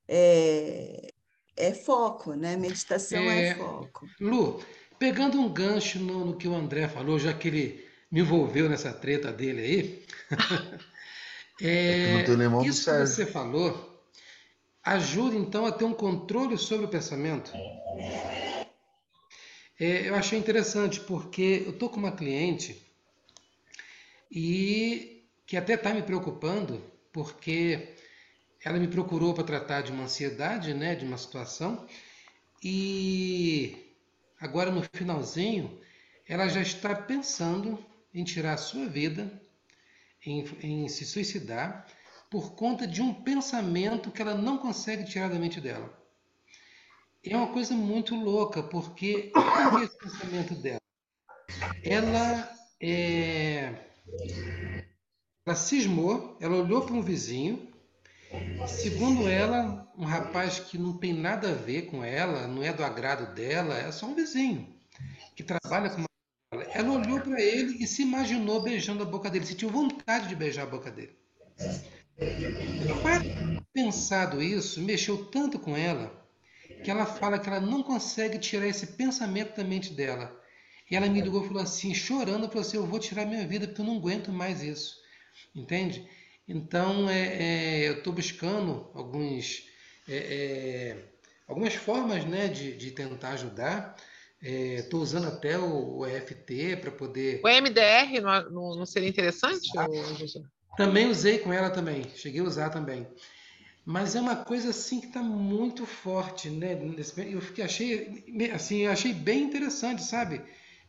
é, 0.08 1.10
é 1.56 1.72
foco, 1.72 2.34
né? 2.34 2.58
Meditação 2.58 3.20
é, 3.20 3.50
é, 3.50 3.56
foco. 3.56 4.08
Lu, 4.20 4.60
pegando 4.98 5.40
um 5.40 5.54
gancho 5.54 6.00
no, 6.00 6.26
no, 6.26 6.36
que 6.36 6.48
o 6.48 6.56
André 6.56 6.88
falou, 6.88 7.20
já 7.20 7.32
que 7.32 7.48
ele 7.50 7.87
me 8.12 8.22
envolveu 8.22 8.70
nessa 8.70 8.94
treta 8.94 9.32
dele 9.32 9.62
aí, 9.62 10.06
é, 11.62 12.24
é 12.24 12.68
isso 12.68 12.86
que 12.92 13.06
você 13.06 13.26
falou 13.26 13.98
ajuda 14.88 15.36
então 15.36 15.66
a 15.66 15.72
ter 15.72 15.84
um 15.84 15.94
controle 15.94 16.58
sobre 16.58 16.86
o 16.86 16.90
pensamento. 16.90 17.52
É, 19.78 20.08
eu 20.08 20.16
achei 20.16 20.40
interessante 20.40 21.02
porque 21.02 21.64
eu 21.68 21.74
tô 21.74 21.90
com 21.90 21.98
uma 21.98 22.14
cliente 22.14 22.82
e 24.32 25.28
que 25.46 25.58
até 25.58 25.74
está 25.74 25.94
me 25.94 26.02
preocupando 26.02 26.82
porque 27.12 27.96
ela 28.64 28.80
me 28.80 28.88
procurou 28.88 29.34
para 29.34 29.44
tratar 29.44 29.82
de 29.82 29.92
uma 29.92 30.06
ansiedade, 30.06 30.74
né, 30.74 30.96
de 30.96 31.06
uma 31.06 31.18
situação, 31.18 31.86
e 32.64 33.94
agora 34.40 34.72
no 34.72 34.84
finalzinho 34.94 35.80
ela 36.28 36.48
já 36.48 36.62
está 36.62 36.96
pensando 36.96 37.78
em 38.20 38.24
tirar 38.24 38.54
a 38.54 38.58
sua 38.58 38.86
vida, 38.88 39.32
em, 40.26 40.46
em 40.62 40.88
se 40.88 41.06
suicidar 41.06 41.86
por 42.30 42.56
conta 42.56 42.86
de 42.86 43.02
um 43.02 43.14
pensamento 43.14 44.12
que 44.12 44.22
ela 44.22 44.36
não 44.36 44.58
consegue 44.58 45.06
tirar 45.06 45.30
da 45.30 45.40
mente 45.40 45.62
dela. 45.62 45.96
É 47.24 47.36
uma 47.36 47.52
coisa 47.52 47.74
muito 47.74 48.16
louca, 48.16 48.64
porque 48.64 49.32
é 49.36 49.84
esse 49.84 49.98
pensamento 49.98 50.56
dela? 50.56 50.82
Ela 51.84 52.56
é, 52.82 53.74
ela 55.46 55.56
cismou, 55.56 56.38
ela 56.40 56.58
olhou 56.58 56.86
para 56.86 56.94
um 56.94 57.02
vizinho 57.02 57.68
Segundo 58.68 59.28
ela, 59.28 59.90
um 59.98 60.04
rapaz 60.04 60.60
que 60.60 60.78
não 60.78 60.98
tem 60.98 61.14
nada 61.14 61.52
a 61.52 61.56
ver 61.56 61.84
com 61.84 62.04
ela, 62.04 62.48
não 62.48 62.62
é 62.62 62.74
do 62.74 62.84
agrado 62.84 63.34
dela, 63.34 63.78
é 63.78 63.92
só 63.92 64.06
um 64.06 64.16
vizinho 64.16 64.76
que 65.36 65.44
trabalha 65.44 65.90
com 65.90 65.98
uma... 65.98 66.07
Ela 66.52 66.92
olhou 66.92 67.22
para 67.22 67.42
ele 67.42 67.84
e 67.84 67.88
se 67.88 68.04
imaginou 68.04 68.62
beijando 68.62 69.04
a 69.04 69.06
boca 69.06 69.30
dele, 69.30 69.46
sentiu 69.46 69.70
vontade 69.70 70.30
de 70.30 70.36
beijar 70.36 70.64
a 70.64 70.68
boca 70.70 70.90
dele. 70.90 71.18
O 72.80 72.88
fato 73.02 73.28
pensado 73.74 74.42
isso 74.42 74.82
mexeu 74.82 75.26
tanto 75.26 75.60
com 75.60 75.76
ela 75.76 76.26
que 76.84 76.90
ela 76.92 77.06
fala 77.06 77.40
que 77.40 77.50
ela 77.50 77.60
não 77.60 77.84
consegue 77.84 78.40
tirar 78.40 78.68
esse 78.68 78.88
pensamento 78.88 79.58
da 79.58 79.64
mente 79.64 79.94
dela. 79.94 80.42
E 80.90 80.96
ela 80.96 81.08
me 81.10 81.20
ligou 81.22 81.44
e 81.44 81.48
falou 81.48 81.62
assim, 81.62 81.94
chorando, 81.94 82.48
falou 82.48 82.62
assim, 82.62 82.78
eu 82.78 82.86
vou 82.86 83.00
tirar 83.00 83.26
minha 83.26 83.46
vida 83.46 83.68
porque 83.68 83.82
eu 83.82 83.86
não 83.86 83.98
aguento 83.98 84.32
mais 84.32 84.62
isso. 84.62 84.96
Entende? 85.54 86.08
Então, 86.48 87.10
é, 87.10 87.84
é, 87.84 87.90
eu 87.90 87.98
estou 87.98 88.14
buscando 88.14 88.90
alguns, 88.94 89.68
é, 90.08 90.16
é, 90.16 91.06
algumas 91.46 91.74
formas 91.76 92.24
né, 92.24 92.48
de, 92.48 92.78
de 92.78 92.92
tentar 92.92 93.32
ajudar. 93.32 93.98
Estou 94.42 95.00
é, 95.00 95.04
usando 95.04 95.28
até 95.28 95.58
o, 95.58 95.98
o 95.98 96.06
EFT 96.06 96.78
para 96.78 96.92
poder. 96.92 97.42
O 97.44 97.48
MDR 97.48 98.22
não, 98.22 98.50
não, 98.50 98.76
não 98.78 98.86
seria 98.86 99.10
interessante? 99.10 99.70
Ah, 99.78 99.88
também 100.78 101.10
usei 101.10 101.40
com 101.40 101.52
ela 101.52 101.72
também, 101.72 102.08
cheguei 102.16 102.42
a 102.42 102.44
usar 102.44 102.70
também. 102.70 103.08
Mas 103.84 104.16
é 104.16 104.22
uma 104.22 104.36
coisa 104.36 104.70
assim 104.70 105.00
que 105.00 105.08
está 105.08 105.24
muito 105.24 105.86
forte, 105.86 106.50
né? 106.50 106.78
Eu 107.32 107.42
fiquei, 107.42 107.64
achei, 107.64 108.26
assim, 108.54 108.86
achei 108.86 109.14
bem 109.14 109.44
interessante, 109.44 110.04
sabe? 110.04 110.42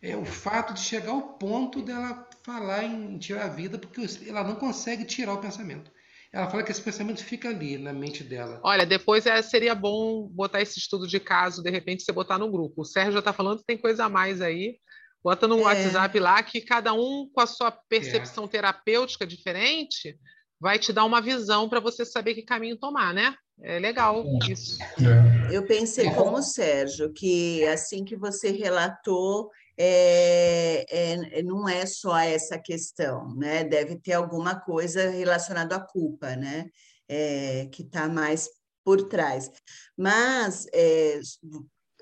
É 0.03 0.17
o 0.17 0.25
fato 0.25 0.75
de 0.75 0.81
chegar 0.81 1.13
ao 1.13 1.23
ponto 1.23 1.81
dela 1.81 2.29
falar 2.43 2.85
em 2.85 3.17
tirar 3.19 3.47
a 3.47 3.49
vida 3.49 3.79
porque 3.79 4.05
ela 4.29 4.45
não 4.45 4.57
consegue 4.57 5.05
tirar 5.05 5.35
o 5.35 5.41
pensamento. 5.41 5.91
Ela 6.33 6.51
fala 6.51 6.63
que 6.63 6.71
esse 6.71 6.83
pensamento 6.83 7.25
fica 7.25 7.49
ali 7.49 7.79
na 7.79 7.93
mente 7.93 8.23
dela. 8.23 8.61
Olha, 8.63 8.85
depois 8.85 9.25
é, 9.27 9.41
seria 9.41 9.75
bom 9.75 10.29
botar 10.29 10.61
esse 10.61 10.79
estudo 10.79 11.07
de 11.07 11.19
caso, 11.19 11.63
de 11.63 11.71
repente 11.71 12.03
você 12.03 12.13
botar 12.13 12.39
no 12.39 12.51
grupo. 12.51 12.83
O 12.83 12.85
Sérgio 12.85 13.15
já 13.15 13.19
está 13.21 13.33
falando 13.33 13.59
que 13.59 13.67
tem 13.67 13.79
coisa 13.79 14.05
a 14.05 14.09
mais 14.09 14.41
aí. 14.41 14.79
Bota 15.25 15.49
no 15.49 15.61
é. 15.61 15.63
WhatsApp 15.63 16.19
lá 16.21 16.43
que 16.43 16.61
cada 16.61 16.93
um 16.93 17.29
com 17.33 17.41
a 17.41 17.47
sua 17.47 17.71
percepção 17.71 18.45
é. 18.45 18.49
terapêutica 18.49 19.27
diferente 19.27 20.19
vai 20.61 20.79
te 20.79 20.93
dar 20.93 21.05
uma 21.05 21.21
visão 21.21 21.69
para 21.69 21.81
você 21.81 22.05
saber 22.05 22.35
que 22.35 22.43
caminho 22.43 22.77
tomar, 22.77 23.15
né? 23.15 23.35
É 23.63 23.79
legal 23.79 24.25
é. 24.25 24.53
isso. 24.53 24.79
É. 24.83 25.57
Eu 25.57 25.67
pensei 25.67 26.11
como 26.11 26.37
o 26.37 26.43
Sérgio, 26.43 27.13
que 27.13 27.67
assim 27.67 28.05
que 28.05 28.17
você 28.17 28.51
relatou, 28.51 29.51
é, 29.79 31.39
é, 31.39 31.43
não 31.43 31.69
é 31.69 31.87
só 31.87 32.19
essa 32.19 32.59
questão, 32.59 33.33
né? 33.37 33.63
Deve 33.63 33.97
ter 33.97 34.15
alguma 34.15 34.59
coisa 34.59 35.09
relacionada 35.09 35.77
à 35.77 35.81
culpa, 35.81 36.35
né? 36.35 36.67
É, 37.09 37.67
que 37.73 37.83
está 37.83 38.09
mais 38.09 38.51
por 38.85 39.09
trás. 39.09 39.51
Mas, 39.97 40.67
é, 40.75 41.21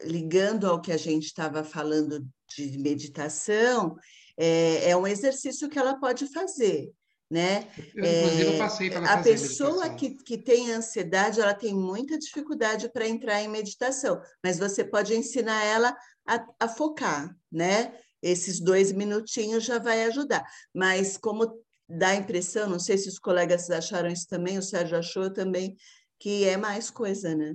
ligando 0.04 0.66
ao 0.66 0.80
que 0.80 0.90
a 0.90 0.96
gente 0.96 1.26
estava 1.26 1.62
falando 1.62 2.26
de 2.56 2.78
meditação, 2.78 3.96
é, 4.38 4.90
é, 4.90 4.96
um 4.96 5.06
exercício 5.06 5.68
que 5.68 5.78
ela 5.78 5.98
pode 6.00 6.26
fazer. 6.32 6.90
Né? 7.28 7.68
Eu, 7.96 8.56
passei 8.56 8.88
para 8.88 9.14
A 9.14 9.20
pessoa 9.20 9.90
que, 9.90 10.14
que 10.14 10.38
tem 10.38 10.70
ansiedade, 10.70 11.40
ela 11.40 11.54
tem 11.54 11.74
muita 11.74 12.16
dificuldade 12.16 12.88
para 12.88 13.08
entrar 13.08 13.42
em 13.42 13.48
meditação, 13.48 14.20
mas 14.44 14.60
você 14.60 14.84
pode 14.84 15.12
ensinar 15.12 15.64
ela 15.64 15.96
a, 16.26 16.44
a 16.60 16.68
focar, 16.68 17.34
né? 17.50 17.92
Esses 18.22 18.60
dois 18.60 18.92
minutinhos 18.92 19.64
já 19.64 19.78
vai 19.78 20.04
ajudar. 20.04 20.44
Mas 20.74 21.16
como 21.16 21.62
dá 21.88 22.08
a 22.08 22.16
impressão, 22.16 22.68
não 22.68 22.78
sei 22.78 22.98
se 22.98 23.08
os 23.08 23.18
colegas 23.18 23.70
acharam 23.70 24.08
isso 24.08 24.26
também, 24.28 24.58
o 24.58 24.62
Sérgio 24.62 24.98
achou 24.98 25.30
também, 25.32 25.76
que 26.18 26.44
é 26.44 26.56
mais 26.56 26.90
coisa, 26.90 27.34
né? 27.34 27.54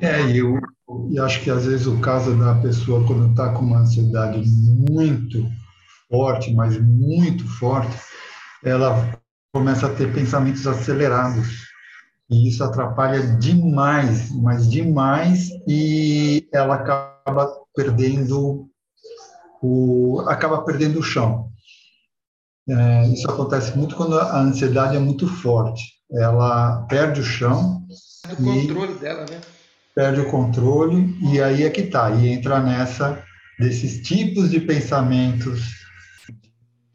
É, 0.00 0.26
e 0.26 0.38
eu, 0.38 0.58
eu 1.10 1.24
acho 1.24 1.42
que 1.42 1.50
às 1.50 1.64
vezes 1.64 1.86
o 1.86 1.98
caso 2.00 2.36
da 2.38 2.54
pessoa 2.56 3.06
quando 3.06 3.30
está 3.30 3.52
com 3.52 3.64
uma 3.64 3.78
ansiedade 3.78 4.42
muito 4.46 5.48
forte, 6.10 6.52
mas 6.52 6.78
muito 6.78 7.46
forte, 7.58 7.96
ela 8.62 9.18
começa 9.52 9.86
a 9.86 9.94
ter 9.94 10.12
pensamentos 10.12 10.66
acelerados. 10.66 11.64
E 12.30 12.48
isso 12.48 12.64
atrapalha 12.64 13.20
demais, 13.36 14.30
mas 14.32 14.68
demais, 14.68 15.50
e 15.68 16.48
ela 16.52 16.76
acaba 16.76 17.13
perdendo 17.74 18.68
o, 19.62 20.20
acaba 20.28 20.62
perdendo 20.62 21.00
o 21.00 21.02
chão. 21.02 21.50
É, 22.68 23.08
isso 23.08 23.30
acontece 23.30 23.76
muito 23.76 23.96
quando 23.96 24.18
a 24.18 24.40
ansiedade 24.40 24.96
é 24.96 25.00
muito 25.00 25.26
forte. 25.26 25.82
Ela 26.12 26.82
perde 26.88 27.20
o 27.20 27.24
chão. 27.24 27.82
Perde 28.26 28.42
o 28.42 28.68
controle 28.68 28.94
dela, 28.94 29.26
né? 29.28 29.40
Perde 29.94 30.20
o 30.20 30.30
controle, 30.30 31.16
e 31.22 31.40
aí 31.40 31.62
é 31.62 31.70
que 31.70 31.84
tá. 31.84 32.10
E 32.10 32.28
entra 32.28 32.60
nessa 32.60 33.22
desses 33.58 34.02
tipos 34.02 34.50
de 34.50 34.60
pensamentos 34.60 35.84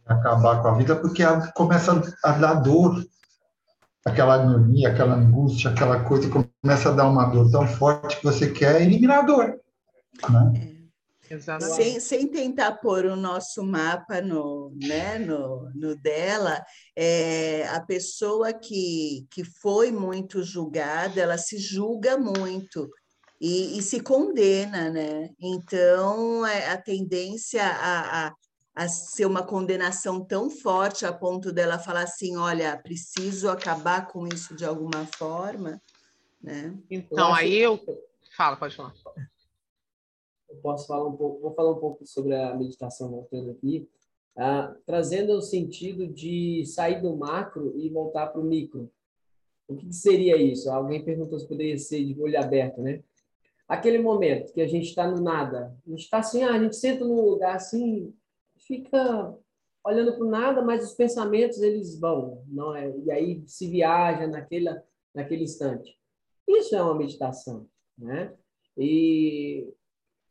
acabar 0.05 0.61
com 0.61 0.67
a 0.67 0.77
vida, 0.77 0.95
porque 0.95 1.23
começa 1.55 2.01
a 2.23 2.31
dar 2.31 2.55
dor 2.55 3.05
aquela 4.05 4.35
agonia, 4.35 4.89
aquela 4.89 5.15
angústia, 5.15 5.69
aquela 5.69 6.03
coisa 6.03 6.29
começa 6.29 6.89
a 6.89 6.93
dar 6.93 7.07
uma 7.07 7.25
dor 7.25 7.49
tão 7.51 7.67
forte 7.67 8.17
que 8.17 8.23
você 8.23 8.49
quer 8.49 8.81
eliminar 8.81 9.19
a 9.19 9.21
dor. 9.21 9.59
Né? 10.27 10.75
É. 11.32 11.39
Sem, 11.60 11.99
sem 11.99 12.27
tentar 12.27 12.77
pôr 12.77 13.05
o 13.05 13.15
nosso 13.15 13.63
mapa 13.63 14.19
no, 14.19 14.73
né, 14.75 15.19
no, 15.19 15.69
no 15.75 15.95
dela, 15.95 16.60
é, 16.95 17.67
a 17.67 17.79
pessoa 17.82 18.51
que, 18.51 19.27
que 19.29 19.43
foi 19.43 19.91
muito 19.91 20.41
julgada, 20.41 21.21
ela 21.21 21.38
se 21.38 21.60
julga 21.60 22.17
muito 22.17 22.89
e, 23.39 23.77
e 23.77 23.82
se 23.84 23.99
condena, 23.99 24.89
né? 24.89 25.29
Então, 25.39 26.43
é, 26.47 26.71
a 26.71 26.77
tendência 26.82 27.63
a, 27.63 28.27
a 28.27 28.34
a 28.79 28.88
ser 28.88 29.25
uma 29.25 29.43
condenação 29.43 30.23
tão 30.23 30.49
forte 30.49 31.05
a 31.05 31.12
ponto 31.12 31.51
dela 31.51 31.77
falar 31.77 32.03
assim, 32.03 32.38
olha, 32.38 32.77
preciso 32.77 33.49
acabar 33.49 34.08
com 34.08 34.25
isso 34.25 34.55
de 34.55 34.63
alguma 34.63 35.05
forma, 35.17 35.82
né? 36.41 36.73
Então, 36.89 37.27
eu 37.27 37.36
aí 37.36 37.58
eu... 37.58 37.77
Fala, 38.38 38.55
pode 38.55 38.77
falar. 38.77 38.93
Eu 40.49 40.57
posso 40.57 40.88
falar 40.88 41.07
um 41.07 41.15
pouco, 41.15 41.41
vou 41.41 41.53
falar 41.53 41.71
um 41.71 41.79
pouco 41.79 42.05
sobre 42.05 42.35
a 42.35 42.55
meditação 42.55 43.09
voltando 43.09 43.51
aqui, 43.51 43.88
ah, 44.35 44.75
trazendo 44.85 45.33
o 45.33 45.41
sentido 45.41 46.07
de 46.07 46.65
sair 46.65 47.01
do 47.01 47.15
macro 47.15 47.73
e 47.77 47.89
voltar 47.89 48.27
para 48.27 48.41
o 48.41 48.43
micro. 48.43 48.91
O 49.67 49.75
que 49.75 49.93
seria 49.93 50.38
isso? 50.38 50.71
Alguém 50.71 51.03
perguntou 51.03 51.39
se 51.39 51.47
poderia 51.47 51.77
ser 51.77 52.03
de 52.03 52.19
olho 52.19 52.39
aberto, 52.39 52.81
né? 52.81 53.03
Aquele 53.67 53.99
momento 53.99 54.51
que 54.51 54.62
a 54.62 54.67
gente 54.67 54.88
está 54.88 55.07
no 55.07 55.21
nada, 55.21 55.77
a 55.85 55.89
gente 55.89 56.03
está 56.03 56.19
assim, 56.19 56.43
ah, 56.43 56.53
a 56.55 56.59
gente 56.59 56.75
senta 56.75 57.05
num 57.05 57.21
lugar 57.21 57.55
assim, 57.55 58.13
fica 58.57 59.35
olhando 59.85 60.13
para 60.13 60.25
o 60.25 60.29
nada, 60.29 60.62
mas 60.62 60.83
os 60.83 60.93
pensamentos 60.93 61.62
eles 61.62 61.99
vão, 61.99 62.43
não 62.47 62.75
é? 62.75 62.91
E 63.05 63.12
aí 63.12 63.43
se 63.45 63.67
viaja 63.67 64.27
naquele 64.27 64.69
naquele 65.13 65.43
instante. 65.43 65.97
Isso 66.47 66.75
é 66.75 66.81
uma 66.81 66.95
meditação, 66.95 67.67
né? 67.97 68.33
E 68.77 69.71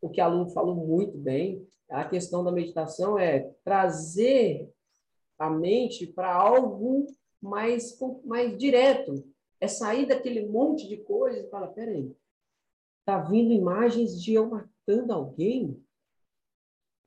o 0.00 0.08
que 0.08 0.20
a 0.20 0.26
Lu 0.26 0.48
falou 0.50 0.74
muito 0.74 1.16
bem, 1.16 1.66
a 1.88 2.04
questão 2.04 2.44
da 2.44 2.52
meditação 2.52 3.18
é 3.18 3.50
trazer 3.64 4.70
a 5.38 5.48
mente 5.48 6.06
para 6.06 6.34
algo 6.34 7.06
mais, 7.40 7.98
mais 8.24 8.56
direto. 8.58 9.24
É 9.60 9.66
sair 9.66 10.06
daquele 10.06 10.46
monte 10.46 10.86
de 10.86 10.98
coisas 10.98 11.44
e 11.44 11.50
falar, 11.50 11.68
peraí, 11.68 12.14
tá 13.04 13.18
vindo 13.18 13.52
imagens 13.52 14.22
de 14.22 14.34
eu 14.34 14.48
matando 14.48 15.12
alguém? 15.12 15.82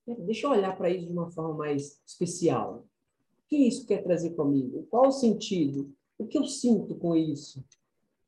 Deixa 0.05 0.47
eu 0.47 0.51
olhar 0.51 0.75
para 0.75 0.89
isso 0.89 1.05
de 1.05 1.13
uma 1.13 1.31
forma 1.31 1.53
mais 1.53 2.01
especial. 2.05 2.85
O 3.45 3.47
que 3.47 3.55
isso 3.55 3.85
quer 3.85 4.03
trazer 4.03 4.31
comigo? 4.31 4.85
Qual 4.89 5.07
o 5.07 5.11
sentido? 5.11 5.93
O 6.17 6.25
que 6.25 6.37
eu 6.37 6.45
sinto 6.45 6.95
com 6.95 7.15
isso? 7.15 7.63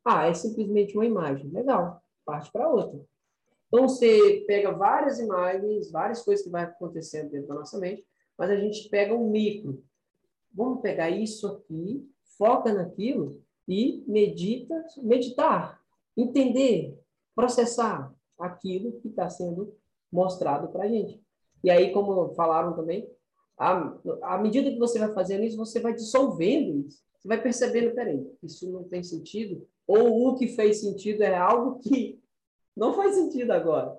Ah, 0.05 0.27
é 0.27 0.33
simplesmente 0.33 0.95
uma 0.95 1.05
imagem. 1.05 1.49
Legal, 1.49 2.01
parte 2.25 2.51
para 2.51 2.69
outra. 2.69 2.99
Então, 3.73 3.89
você 3.89 4.43
pega 4.45 4.71
várias 4.71 5.17
imagens, 5.17 5.89
várias 5.89 6.21
coisas 6.21 6.45
que 6.45 6.51
vai 6.51 6.63
acontecendo 6.63 7.31
dentro 7.31 7.47
da 7.47 7.55
nossa 7.55 7.79
mente, 7.79 8.05
mas 8.37 8.51
a 8.51 8.55
gente 8.55 8.87
pega 8.87 9.15
um 9.15 9.31
micro. 9.31 9.83
Vamos 10.53 10.79
pegar 10.83 11.09
isso 11.09 11.47
aqui, 11.47 12.07
foca 12.37 12.71
naquilo 12.71 13.41
e 13.67 14.03
medita, 14.07 14.85
meditar, 14.97 15.81
entender, 16.15 16.95
processar 17.33 18.13
aquilo 18.37 18.99
que 19.01 19.07
está 19.07 19.27
sendo 19.27 19.75
mostrado 20.11 20.67
para 20.67 20.83
a 20.83 20.87
gente. 20.87 21.19
E 21.63 21.71
aí, 21.71 21.91
como 21.91 22.31
falaram 22.35 22.75
também, 22.75 23.09
à, 23.57 24.37
medida 24.37 24.69
que 24.69 24.77
você 24.77 24.99
vai 24.99 25.11
fazendo 25.15 25.45
isso, 25.45 25.57
você 25.57 25.79
vai 25.79 25.95
dissolvendo 25.95 26.77
isso. 26.87 27.01
Você 27.17 27.27
vai 27.27 27.41
percebendo, 27.41 27.95
peraí, 27.95 28.23
isso 28.43 28.71
não 28.71 28.83
tem 28.83 29.01
sentido, 29.01 29.67
ou 29.87 30.27
o 30.27 30.35
que 30.35 30.47
fez 30.49 30.81
sentido 30.81 31.23
é 31.23 31.33
algo 31.35 31.79
que 31.79 32.21
não 32.75 32.93
faz 32.93 33.15
sentido 33.15 33.51
agora. 33.51 33.97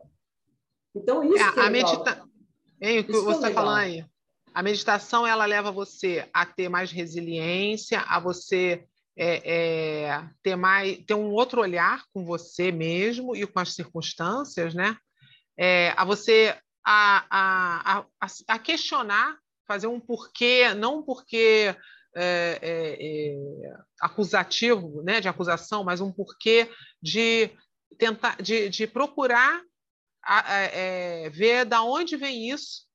Então, 0.95 1.23
isso 1.25 1.43
é, 1.43 1.53
que 1.53 1.61
é 1.61 1.63
a 1.63 1.71
medita... 1.71 2.25
Hein, 2.81 3.01
o 3.01 3.05
que 3.05 3.13
isso 3.13 3.25
você 3.25 3.37
está 3.37 3.51
é 3.51 3.55
falando 3.55 3.79
aí? 3.79 4.05
A 4.53 4.63
meditação 4.63 5.27
ela 5.27 5.47
leva 5.47 5.73
você 5.73 6.29
a 6.33 6.47
ter 6.47 6.69
mais 6.69 6.93
resiliência, 6.93 8.01
a 8.01 8.21
você 8.21 8.87
é, 9.17 10.07
é, 10.07 10.29
ter 10.43 10.57
mais 10.57 10.99
ter 11.07 11.15
um 11.15 11.33
outro 11.33 11.61
olhar 11.61 12.05
com 12.13 12.25
você 12.25 12.71
mesmo 12.71 13.35
e 13.35 13.47
com 13.47 13.61
as 13.61 13.75
circunstâncias, 13.75 14.75
né? 14.75 14.97
É, 15.57 15.93
a 15.97 16.05
você 16.05 16.57
a, 16.85 17.25
a, 17.31 18.05
a, 18.21 18.27
a, 18.49 18.59
questionar, 18.59 19.39
fazer 19.67 19.87
um 19.87 19.99
porquê, 19.99 20.75
não 20.75 20.99
um 20.99 21.03
porquê 21.03 21.75
é, 22.15 22.59
é, 22.63 22.97
é, 23.01 23.77
acusativo, 24.01 25.03
né, 25.03 25.21
de 25.21 25.29
acusação, 25.29 25.83
mas 25.83 26.01
um 26.01 26.13
porquê 26.13 26.71
de 27.03 27.51
tentar, 27.99 28.41
de, 28.43 28.69
de 28.69 28.87
procurar 28.87 29.63
é, 30.27 31.31
ver 31.31 31.65
da 31.65 31.83
onde 31.83 32.17
vem 32.17 32.51
isso, 32.51 32.87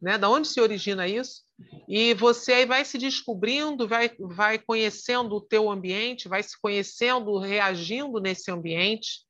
né, 0.00 0.18
da 0.18 0.28
onde 0.28 0.48
se 0.48 0.60
origina 0.60 1.06
isso, 1.06 1.42
e 1.88 2.12
você 2.14 2.52
aí 2.54 2.66
vai 2.66 2.84
se 2.84 2.98
descobrindo, 2.98 3.86
vai, 3.86 4.10
vai 4.18 4.58
conhecendo 4.58 5.36
o 5.36 5.40
teu 5.40 5.70
ambiente, 5.70 6.28
vai 6.28 6.42
se 6.42 6.60
conhecendo, 6.60 7.38
reagindo 7.38 8.20
nesse 8.20 8.50
ambiente, 8.50 9.24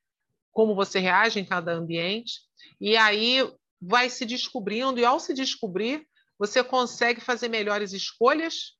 como 0.51 0.75
você 0.75 0.99
reage 0.99 1.39
em 1.39 1.45
cada 1.45 1.73
ambiente, 1.73 2.41
e 2.81 2.97
aí 2.97 3.39
vai 3.81 4.09
se 4.09 4.25
descobrindo, 4.25 4.99
e 4.99 5.05
ao 5.05 5.21
se 5.21 5.35
descobrir, 5.35 6.07
você 6.39 6.65
consegue 6.65 7.21
fazer 7.21 7.49
melhores 7.49 7.93
escolhas, 7.93 8.77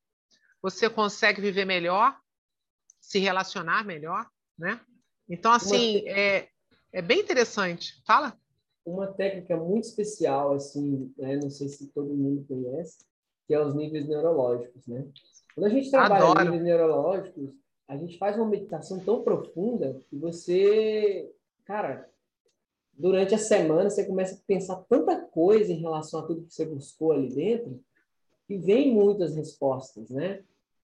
você 0.63 0.89
consegue 0.89 1.41
viver 1.41 1.65
melhor, 1.65 2.17
se 3.01 3.19
relacionar 3.19 3.85
melhor, 3.85 4.27
né? 4.59 4.81
Então, 5.33 5.51
assim, 5.51 6.07
é, 6.07 6.47
é 6.93 7.01
bem 7.01 7.21
interessante. 7.21 8.03
Fala. 8.07 8.37
Uma 8.85 9.07
técnica 9.07 9.57
muito 9.57 9.85
especial, 9.85 10.53
assim, 10.53 11.11
né? 11.17 11.37
não 11.37 11.49
sei 11.49 11.69
se 11.69 11.87
todo 11.87 12.13
mundo 12.13 12.45
conhece, 12.47 12.99
que 13.47 13.55
é 13.55 13.65
os 13.65 13.75
níveis 13.75 14.07
neurológicos, 14.07 14.87
né? 14.87 15.07
Quando 15.55 15.67
a 15.67 15.71
gente 15.71 15.91
trabalha 15.91 16.25
Adoro. 16.25 16.45
níveis 16.45 16.63
neurológicos, 16.63 17.51
a 17.89 17.97
gente 17.97 18.19
faz 18.19 18.37
uma 18.37 18.47
meditação 18.47 19.01
tão 19.01 19.23
profunda 19.23 19.99
que 20.11 20.17
você, 20.17 21.33
cara, 21.65 22.11
durante 22.93 23.35
a 23.35 23.39
semana 23.39 23.89
você 23.89 24.05
começa 24.05 24.35
a 24.35 24.47
pensar 24.47 24.85
tanta 24.87 25.19
coisa 25.19 25.73
em 25.73 25.81
relação 25.81 26.21
a 26.21 26.27
tudo 26.27 26.45
que 26.45 26.53
você 26.53 26.67
buscou 26.67 27.13
ali 27.13 27.35
dentro, 27.35 27.83
que 28.47 28.59
vem 28.59 28.93
muitas 28.93 29.35
respostas, 29.35 30.11
né? 30.11 30.43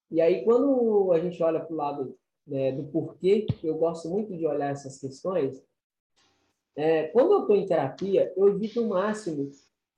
E 0.09 0.19
aí, 0.19 0.43
quando 0.43 1.11
a 1.11 1.19
gente 1.19 1.41
olha 1.43 1.59
para 1.59 1.71
o 1.71 1.77
lado 1.77 2.17
né, 2.49 2.71
do 2.71 2.83
porquê, 2.83 3.45
eu 3.63 3.75
gosto 3.77 4.09
muito 4.09 4.35
de 4.35 4.45
olhar 4.45 4.71
essas 4.71 4.99
questões, 4.99 5.63
é, 6.75 7.03
quando 7.07 7.33
eu 7.33 7.41
estou 7.41 7.55
em 7.55 7.65
terapia, 7.65 8.33
eu 8.35 8.49
evito 8.49 8.81
o 8.81 8.89
máximo 8.89 9.51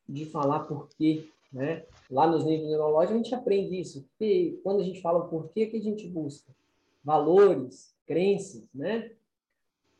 de 0.07 0.25
falar 0.25 0.61
porquê, 0.61 1.27
né? 1.51 1.85
Lá 2.09 2.25
nos 2.25 2.43
níveis 2.43 2.69
neurológicos 2.69 3.13
a 3.13 3.17
gente 3.17 3.35
aprende 3.35 3.79
isso, 3.79 4.05
que 4.17 4.59
quando 4.63 4.81
a 4.81 4.83
gente 4.83 5.01
fala 5.01 5.19
o 5.19 5.29
porquê 5.29 5.67
que 5.67 5.77
a 5.77 5.81
gente 5.81 6.07
busca 6.07 6.51
valores, 7.03 7.95
crenças, 8.05 8.67
né? 8.73 9.11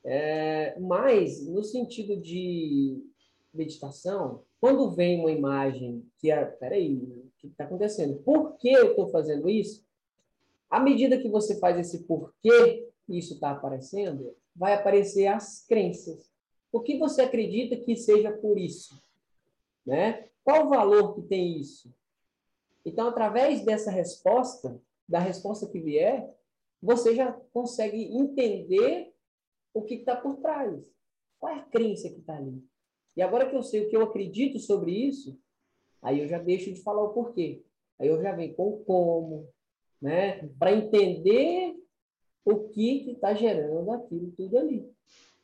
É, 0.04 0.80
mas 0.80 1.48
no 1.48 1.64
sentido 1.64 2.18
de 2.18 3.00
meditação, 3.54 4.42
quando 4.60 4.92
vem 4.92 5.20
uma 5.20 5.32
imagem 5.32 6.04
que 6.18 6.32
é, 6.32 6.44
peraí, 6.46 6.96
o 6.96 7.32
que 7.38 7.48
está 7.48 7.66
acontecendo? 7.66 8.22
Por 8.24 8.58
que 8.58 8.72
eu 8.72 8.92
estou 8.92 9.08
fazendo 9.10 9.50
isso? 9.50 9.86
À 10.72 10.80
medida 10.80 11.20
que 11.20 11.28
você 11.28 11.60
faz 11.60 11.78
esse 11.78 12.06
porquê 12.06 12.90
isso 13.10 13.34
está 13.34 13.52
aparecendo, 13.52 14.34
vai 14.56 14.74
aparecer 14.74 15.28
as 15.28 15.66
crenças. 15.68 16.32
O 16.72 16.80
que 16.80 16.98
você 16.98 17.24
acredita 17.24 17.76
que 17.76 17.94
seja 17.98 18.32
por 18.32 18.58
isso? 18.58 18.96
Né? 19.86 20.30
Qual 20.46 20.66
o 20.66 20.70
valor 20.70 21.14
que 21.16 21.24
tem 21.24 21.60
isso? 21.60 21.94
Então, 22.86 23.10
através 23.10 23.66
dessa 23.66 23.92
resposta, 23.92 24.82
da 25.08 25.20
resposta 25.20 25.68
que 25.68 25.80
vier, 25.80 26.34
você 26.82 27.14
já 27.14 27.34
consegue 27.52 28.04
entender 28.16 29.14
o 29.74 29.84
que 29.84 29.96
está 29.96 30.16
por 30.16 30.38
trás. 30.38 30.82
Qual 31.38 31.54
é 31.54 31.60
a 31.60 31.66
crença 31.66 32.10
que 32.10 32.20
está 32.20 32.38
ali? 32.38 32.64
E 33.16 33.22
agora 33.22 33.50
que 33.50 33.56
eu 33.56 33.62
sei 33.62 33.86
o 33.86 33.90
que 33.90 33.98
eu 33.98 34.04
acredito 34.04 34.58
sobre 34.58 34.92
isso, 34.92 35.38
aí 36.02 36.22
eu 36.22 36.28
já 36.30 36.40
deixo 36.40 36.72
de 36.74 36.82
falar 36.82 37.04
o 37.04 37.14
porquê. 37.14 37.62
Aí 38.00 38.08
eu 38.08 38.22
já 38.22 38.32
venho 38.32 38.56
com 38.56 38.70
o 38.70 38.84
como, 38.86 39.50
né? 40.02 40.50
Para 40.58 40.74
entender 40.74 41.74
o 42.44 42.70
que 42.70 43.12
está 43.12 43.34
gerando 43.34 43.92
aquilo 43.92 44.32
tudo 44.36 44.58
ali. 44.58 44.90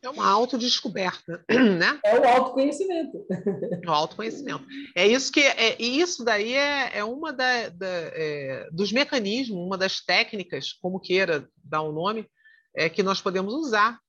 É 0.02 0.10
uma 0.10 0.28
autodescoberta, 0.30 1.43
né? 1.50 2.00
É 2.06 2.20
o 2.20 2.28
autoconhecimento. 2.28 3.26
O 3.88 3.91
autoconhecimento. 3.91 4.65
É 4.96 5.08
isso 5.08 5.32
que 5.32 5.41
é, 5.41 5.76
e 5.82 6.00
isso 6.00 6.24
daí 6.24 6.54
é, 6.54 6.98
é 6.98 7.04
uma 7.04 7.34
da, 7.34 7.70
da 7.70 7.88
é, 7.88 8.70
dos 8.72 8.91
mecanismos, 8.91 9.58
uma 9.58 9.78
das 9.78 10.02
técnicas, 10.02 10.74
como 10.74 11.00
queira 11.00 11.48
dar 11.63 11.82
o 11.82 11.89
um 11.89 11.93
nome, 11.93 12.28
é 12.76 12.89
que 12.89 13.02
nós 13.02 13.22
podemos 13.22 13.54
usar, 13.54 14.00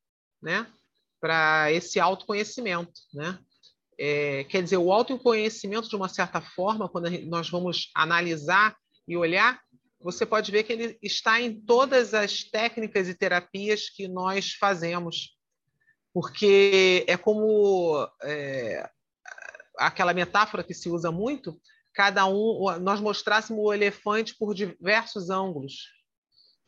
né? 0.43 0.67
Para 1.21 1.73
esse 1.73 1.99
autoconhecimento, 1.99 3.01
né? 3.15 3.39
É, 3.99 4.45
quer 4.45 4.63
dizer, 4.63 4.77
o 4.77 4.93
autoconhecimento 4.93 5.89
de 5.89 5.97
uma 5.97 6.09
certa 6.09 6.41
forma, 6.41 6.89
quando 6.89 7.11
nós 7.27 7.49
vamos 7.49 7.91
analisar 7.95 8.77
e 9.09 9.17
olhar, 9.17 9.61
você 10.01 10.25
pode 10.25 10.51
ver 10.53 10.63
que 10.63 10.73
ele 10.73 10.99
está 11.03 11.41
em 11.41 11.61
todas 11.61 12.15
as 12.15 12.45
técnicas 12.45 13.09
e 13.09 13.15
terapias 13.15 13.91
que 13.91 14.07
nós 14.07 14.53
fazemos, 14.53 15.37
porque 16.13 17.05
é 17.07 17.17
como 17.17 18.09
é, 18.23 18.89
aquela 19.77 20.15
metáfora 20.15 20.63
que 20.63 20.75
se 20.75 20.89
usa 20.89 21.11
muito, 21.11 21.61
cada 21.93 22.27
um, 22.27 22.79
nós 22.81 23.01
mostrássemos 23.01 23.65
o 23.65 23.73
elefante 23.73 24.37
por 24.39 24.55
diversos 24.55 25.31
ângulos, 25.31 25.75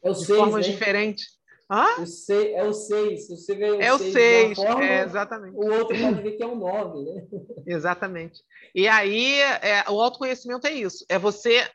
é 0.02 0.10
de 0.10 0.24
seis, 0.24 0.38
formas 0.38 0.66
né? 0.66 0.72
diferentes. 0.72 1.40
Hã? 1.70 2.02
O 2.02 2.06
seis, 2.06 2.52
é 2.52 2.64
o 2.64 2.72
6. 2.72 3.26
Se 3.26 3.36
você 3.36 3.54
vê 3.54 3.70
o 3.70 3.80
é 3.80 3.92
o 3.92 3.98
6, 3.98 4.58
é, 4.58 5.02
exatamente. 5.04 5.54
o 5.54 5.72
outro 5.72 5.96
pode 5.96 6.20
ver 6.20 6.32
que 6.32 6.42
é 6.42 6.46
o 6.46 6.56
9, 6.56 7.04
né? 7.04 7.26
Exatamente. 7.64 8.42
E 8.74 8.88
aí, 8.88 9.38
é, 9.40 9.84
o 9.88 10.00
autoconhecimento 10.00 10.66
é 10.66 10.72
isso. 10.72 11.04
É 11.08 11.16
você 11.16 11.70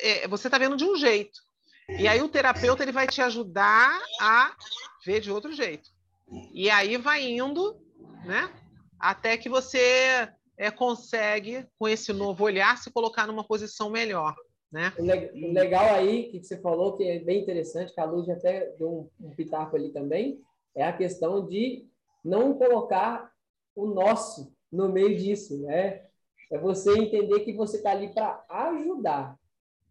é, 0.00 0.28
você 0.28 0.48
está 0.48 0.58
vendo 0.58 0.76
de 0.76 0.84
um 0.84 0.96
jeito. 0.96 1.40
E 1.88 2.06
aí 2.06 2.20
o 2.20 2.28
terapeuta 2.28 2.82
ele 2.82 2.92
vai 2.92 3.06
te 3.06 3.22
ajudar 3.22 3.98
a 4.20 4.54
ver 5.04 5.20
de 5.20 5.30
outro 5.30 5.52
jeito. 5.52 5.88
E 6.52 6.68
aí 6.68 6.96
vai 6.96 7.26
indo, 7.26 7.80
né? 8.24 8.52
Até 9.00 9.36
que 9.36 9.48
você 9.48 10.28
é, 10.56 10.70
consegue, 10.70 11.66
com 11.78 11.88
esse 11.88 12.12
novo 12.12 12.44
olhar, 12.44 12.76
se 12.76 12.90
colocar 12.90 13.26
numa 13.26 13.44
posição 13.44 13.88
melhor. 13.88 14.34
Né? 14.70 14.92
O 14.98 15.52
legal 15.52 15.94
aí 15.94 16.30
que 16.30 16.42
você 16.42 16.60
falou, 16.60 16.96
que 16.96 17.04
é 17.04 17.18
bem 17.20 17.40
interessante, 17.40 17.94
que 17.94 18.00
a 18.00 18.04
Luz 18.04 18.28
até 18.28 18.66
deu 18.78 19.10
um, 19.20 19.28
um 19.28 19.30
pitaco 19.30 19.76
ali 19.76 19.90
também, 19.90 20.42
é 20.74 20.84
a 20.84 20.92
questão 20.92 21.46
de 21.46 21.86
não 22.22 22.52
colocar 22.52 23.32
o 23.74 23.86
nosso 23.86 24.52
no 24.70 24.90
meio 24.90 25.16
disso, 25.16 25.62
né? 25.62 26.02
É 26.50 26.58
você 26.58 26.98
entender 26.98 27.40
que 27.40 27.52
você 27.52 27.78
está 27.78 27.92
ali 27.92 28.12
para 28.12 28.44
ajudar. 28.48 29.38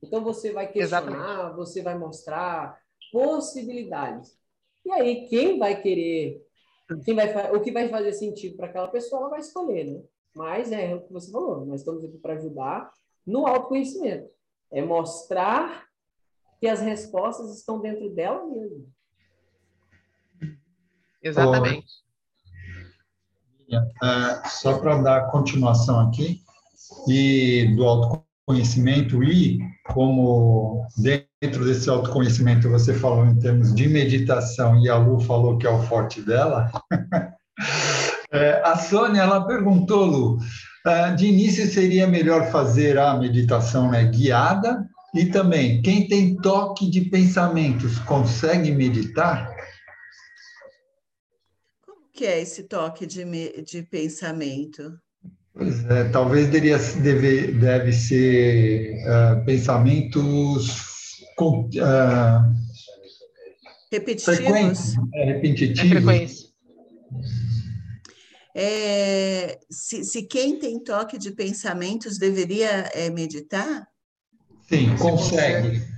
Então 0.03 0.23
você 0.23 0.51
vai 0.51 0.67
questionar, 0.71 1.11
Exatamente. 1.11 1.55
você 1.55 1.81
vai 1.81 1.97
mostrar 1.97 2.79
possibilidades. 3.11 4.37
E 4.85 4.91
aí, 4.91 5.27
quem 5.27 5.57
vai 5.57 5.81
querer 5.81 6.47
quem 7.03 7.15
vai, 7.15 7.51
o 7.51 7.59
que 7.61 7.71
vai 7.71 7.89
fazer 7.89 8.13
sentido 8.13 8.55
para 8.55 8.67
aquela 8.67 8.87
pessoa, 8.87 9.21
ela 9.21 9.29
vai 9.31 9.39
escolher, 9.39 9.85
né? 9.85 10.01
Mas 10.33 10.71
é 10.71 10.95
o 10.95 11.01
que 11.01 11.11
você 11.11 11.31
falou, 11.31 11.65
nós 11.65 11.81
estamos 11.81 12.03
aqui 12.03 12.17
para 12.17 12.35
ajudar 12.35 12.91
no 13.25 13.45
autoconhecimento. 13.45 14.29
É 14.71 14.81
mostrar 14.81 15.85
que 16.59 16.67
as 16.67 16.79
respostas 16.79 17.57
estão 17.57 17.81
dentro 17.81 18.09
dela 18.09 18.45
mesmo. 18.45 18.87
Exatamente. 21.21 21.87
É, 23.69 24.47
só 24.47 24.79
para 24.79 25.01
dar 25.01 25.29
continuação 25.29 25.99
aqui, 25.99 26.41
e 27.09 27.75
do 27.75 27.83
autoconhecimento, 27.83 28.26
e 28.49 29.59
como 29.85 30.87
dentro 30.97 31.65
desse 31.65 31.89
autoconhecimento 31.89 32.69
você 32.69 32.93
falou 32.93 33.25
em 33.25 33.37
termos 33.37 33.75
de 33.75 33.87
meditação, 33.87 34.79
e 34.79 34.89
a 34.89 34.97
Lu 34.97 35.19
falou 35.19 35.57
que 35.57 35.67
é 35.67 35.69
o 35.69 35.83
forte 35.83 36.21
dela, 36.21 36.71
é, 38.31 38.61
a 38.63 38.77
Sônia, 38.77 39.21
ela 39.21 39.45
perguntou, 39.45 40.05
Lu, 40.05 40.37
é, 40.85 41.13
de 41.13 41.27
início 41.27 41.67
seria 41.67 42.07
melhor 42.07 42.49
fazer 42.49 42.97
a 42.97 43.17
meditação 43.17 43.91
né, 43.91 44.05
guiada, 44.05 44.87
e 45.13 45.25
também, 45.25 45.81
quem 45.81 46.07
tem 46.07 46.35
toque 46.37 46.89
de 46.89 47.01
pensamentos 47.01 47.99
consegue 47.99 48.71
meditar? 48.71 49.57
que 52.17 52.25
é 52.25 52.41
esse 52.41 52.63
toque 52.63 53.05
de, 53.05 53.23
de 53.61 53.83
pensamento? 53.83 54.99
Pois 55.57 55.83
é, 55.89 56.03
talvez 56.09 56.47
deveria, 56.49 56.77
deve, 56.77 57.51
deve 57.53 57.91
ser 57.91 58.93
uh, 59.07 59.43
pensamentos 59.43 60.67
com, 61.35 61.61
uh, 61.61 62.55
repetitivos. 63.91 64.95
É, 65.13 65.25
repetitivos. 65.25 66.53
É, 68.53 69.47
é, 69.53 69.59
se, 69.69 70.03
se, 70.03 70.23
quem 70.23 70.59
tem 70.59 70.79
toque 70.83 71.17
de 71.17 71.31
pensamentos 71.31 72.19
deveria 72.19 72.91
é, 72.93 73.09
meditar? 73.09 73.87
Sim, 74.69 74.95
consegue. 74.97 75.69
Consegue. 75.69 75.96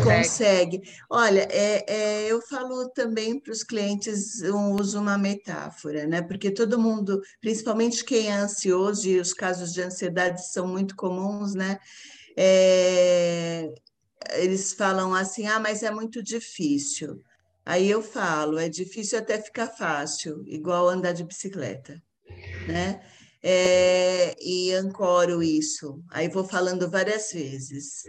Consegue. 0.00 0.82
Olha, 1.10 1.46
é, 1.50 1.84
é, 1.86 2.26
eu 2.32 2.40
falo 2.42 2.88
também 2.90 3.38
para 3.40 3.52
os 3.52 3.62
clientes, 3.62 4.40
eu 4.42 4.56
uso 4.56 5.00
uma 5.00 5.18
metáfora, 5.18 6.06
né? 6.06 6.22
Porque 6.22 6.50
todo 6.50 6.78
mundo, 6.78 7.20
principalmente 7.40 8.04
quem 8.04 8.28
é 8.28 8.32
ansioso, 8.34 9.08
e 9.08 9.20
os 9.20 9.32
casos 9.32 9.72
de 9.72 9.82
ansiedade 9.82 10.46
são 10.50 10.66
muito 10.66 10.96
comuns, 10.96 11.54
né? 11.54 11.78
É, 12.36 13.68
eles 14.32 14.72
falam 14.74 15.14
assim, 15.14 15.46
ah, 15.46 15.60
mas 15.60 15.82
é 15.82 15.90
muito 15.90 16.22
difícil. 16.22 17.22
Aí 17.64 17.88
eu 17.90 18.02
falo, 18.02 18.58
é 18.58 18.68
difícil 18.68 19.18
até 19.18 19.40
ficar 19.40 19.68
fácil, 19.68 20.42
igual 20.46 20.88
andar 20.88 21.12
de 21.12 21.24
bicicleta, 21.24 22.02
né? 22.66 23.00
É, 23.42 24.34
e 24.40 24.72
ancoro 24.72 25.42
isso. 25.42 26.02
Aí 26.10 26.28
vou 26.28 26.44
falando 26.44 26.90
várias 26.90 27.32
vezes. 27.32 28.04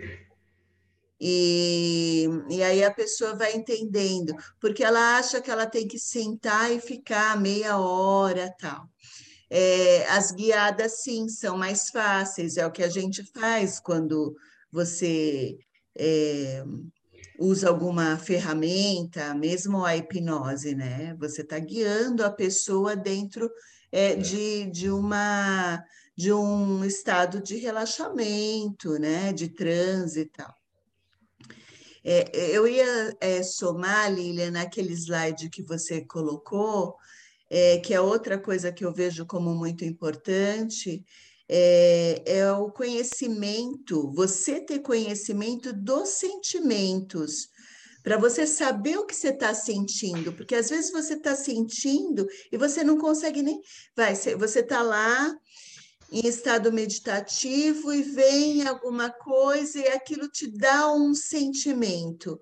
E, 1.20 2.28
e 2.50 2.62
aí 2.62 2.84
a 2.84 2.92
pessoa 2.92 3.36
vai 3.36 3.56
entendendo, 3.56 4.36
porque 4.60 4.84
ela 4.84 5.18
acha 5.18 5.42
que 5.42 5.50
ela 5.50 5.66
tem 5.66 5.88
que 5.88 5.98
sentar 5.98 6.72
e 6.72 6.80
ficar 6.80 7.40
meia 7.40 7.78
hora 7.78 8.54
tal. 8.60 8.90
É, 9.50 10.06
as 10.10 10.32
guiadas, 10.32 11.04
sim, 11.04 11.30
são 11.30 11.58
mais 11.58 11.90
fáceis, 11.90 12.58
é 12.58 12.66
o 12.66 12.72
que 12.72 12.84
a 12.84 12.90
gente 12.90 13.24
faz 13.32 13.80
quando 13.80 14.36
você 14.72 15.58
é, 15.98 16.64
usa 17.40 17.70
alguma 17.70 18.18
ferramenta, 18.18 19.34
mesmo 19.34 19.86
a 19.86 19.96
hipnose, 19.96 20.76
né? 20.76 21.16
Você 21.20 21.42
está 21.42 21.60
guiando 21.60 22.24
a 22.24 22.30
pessoa 22.30 22.96
dentro 22.96 23.50
é, 23.92 24.16
de, 24.16 24.70
de 24.72 24.90
uma 24.90 25.84
de 26.18 26.32
um 26.32 26.86
estado 26.86 27.42
de 27.42 27.58
relaxamento, 27.58 28.98
né? 29.00 29.34
De 29.34 29.50
transe 29.50 30.22
e 30.22 30.26
tal. 30.26 30.54
É, 32.08 32.56
eu 32.56 32.68
ia 32.68 33.18
é, 33.20 33.42
somar, 33.42 34.14
Lilian, 34.14 34.52
naquele 34.52 34.94
slide 34.94 35.50
que 35.50 35.64
você 35.64 36.02
colocou, 36.02 36.96
é, 37.50 37.80
que 37.80 37.96
é 37.96 38.00
outra 38.00 38.38
coisa 38.38 38.72
que 38.72 38.86
eu 38.86 38.94
vejo 38.94 39.26
como 39.26 39.56
muito 39.56 39.84
importante, 39.84 41.04
é, 41.50 42.22
é, 42.26 42.52
o 42.52 42.70
conhecimento, 42.72 44.12
você 44.14 44.62
ter 44.62 44.80
conhecimento 44.80 45.74
dos 45.74 46.10
sentimentos, 46.10 47.50
para 48.04 48.18
você 48.18 48.46
saber 48.46 49.00
o 49.00 49.06
que 49.08 49.16
você 49.16 49.30
está 49.30 49.52
sentindo, 49.56 50.32
porque 50.32 50.54
às 50.54 50.70
vezes 50.70 50.92
você 50.92 51.16
está 51.16 51.36
sentindo 51.36 52.28
e 52.52 52.58
você 52.58 52.84
não 52.84 53.00
consegue 53.00 53.42
nem. 53.42 53.60
Vai, 53.96 54.14
você 54.14 54.60
está 54.60 54.84
lá 54.84 55.36
em 56.16 56.26
estado 56.30 56.72
meditativo 56.72 57.94
e 57.94 58.02
vem 58.02 58.66
alguma 58.66 59.10
coisa 59.10 59.80
e 59.80 59.88
aquilo 59.90 60.30
te 60.30 60.48
dá 60.48 60.90
um 60.90 61.14
sentimento. 61.14 62.40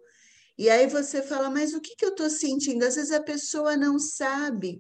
E 0.56 0.70
aí 0.70 0.86
você 0.86 1.24
fala, 1.24 1.50
mas 1.50 1.74
o 1.74 1.82
que, 1.82 1.96
que 1.96 2.06
eu 2.06 2.10
estou 2.10 2.30
sentindo? 2.30 2.86
Às 2.86 2.98
vezes 2.98 3.12
a 3.12 3.24
pessoa 3.24 3.76
não 3.76 3.98
sabe 3.98 4.80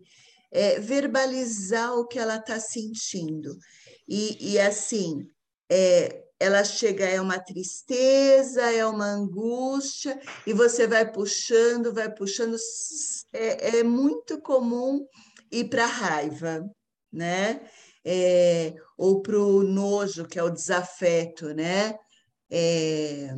é, 0.51 0.79
verbalizar 0.79 1.91
o 1.95 2.05
que 2.05 2.19
ela 2.19 2.35
está 2.35 2.59
sentindo. 2.59 3.57
E, 4.07 4.53
e 4.53 4.59
assim, 4.59 5.27
é, 5.67 6.23
ela 6.39 6.63
chega, 6.63 7.03
é 7.03 7.19
uma 7.19 7.39
tristeza, 7.39 8.61
é 8.61 8.85
uma 8.85 9.07
angústia, 9.07 10.21
e 10.45 10.53
você 10.53 10.85
vai 10.85 11.11
puxando, 11.11 11.91
vai 11.91 12.13
puxando. 12.13 12.57
É, 13.33 13.79
é 13.79 13.83
muito 13.83 14.39
comum 14.39 15.03
ir 15.51 15.67
para 15.67 15.85
a 15.85 15.87
raiva, 15.87 16.63
né? 17.11 17.59
É, 18.05 18.73
ou 18.97 19.21
para 19.21 19.37
o 19.37 19.63
nojo, 19.63 20.25
que 20.25 20.37
é 20.37 20.43
o 20.43 20.49
desafeto, 20.49 21.53
né? 21.53 21.97
É, 22.51 23.29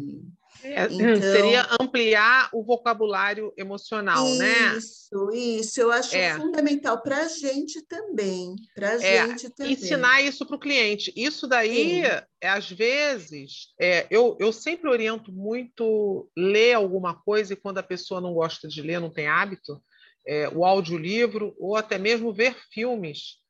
é, 0.64 0.86
então, 0.86 1.22
seria 1.22 1.68
ampliar 1.80 2.50
o 2.52 2.64
vocabulário 2.64 3.54
emocional, 3.56 4.28
isso, 4.28 4.40
né? 4.40 4.78
Isso, 4.78 5.32
isso, 5.32 5.82
eu 5.82 5.92
acho 5.92 6.16
é. 6.16 6.36
fundamental 6.36 7.02
para 7.02 7.22
a 7.22 7.28
gente 7.28 7.86
também, 7.86 8.56
para 8.74 8.90
a 8.90 9.04
é, 9.04 9.28
gente 9.28 9.50
também. 9.52 9.74
Ensinar 9.74 10.22
isso 10.24 10.46
para 10.46 10.56
o 10.56 10.60
cliente. 10.60 11.14
Isso 11.16 11.48
daí, 11.48 12.02
é, 12.02 12.50
às 12.50 12.72
vezes, 12.72 13.74
é, 13.80 14.08
eu, 14.10 14.36
eu 14.40 14.52
sempre 14.52 14.90
oriento 14.90 15.32
muito 15.32 16.30
ler 16.36 16.74
alguma 16.74 17.14
coisa 17.14 17.54
e 17.54 17.58
quando 17.58 17.78
a 17.78 17.84
pessoa 17.84 18.20
não 18.20 18.34
gosta 18.34 18.68
de 18.68 18.82
ler, 18.82 19.00
não 19.00 19.14
tem 19.14 19.28
hábito, 19.28 19.80
é, 20.28 20.50
o 20.50 20.66
audiolivro 20.66 21.56
ou 21.60 21.76
até 21.76 22.00
mesmo 22.00 22.34
ver 22.34 22.56
filmes 22.72 23.45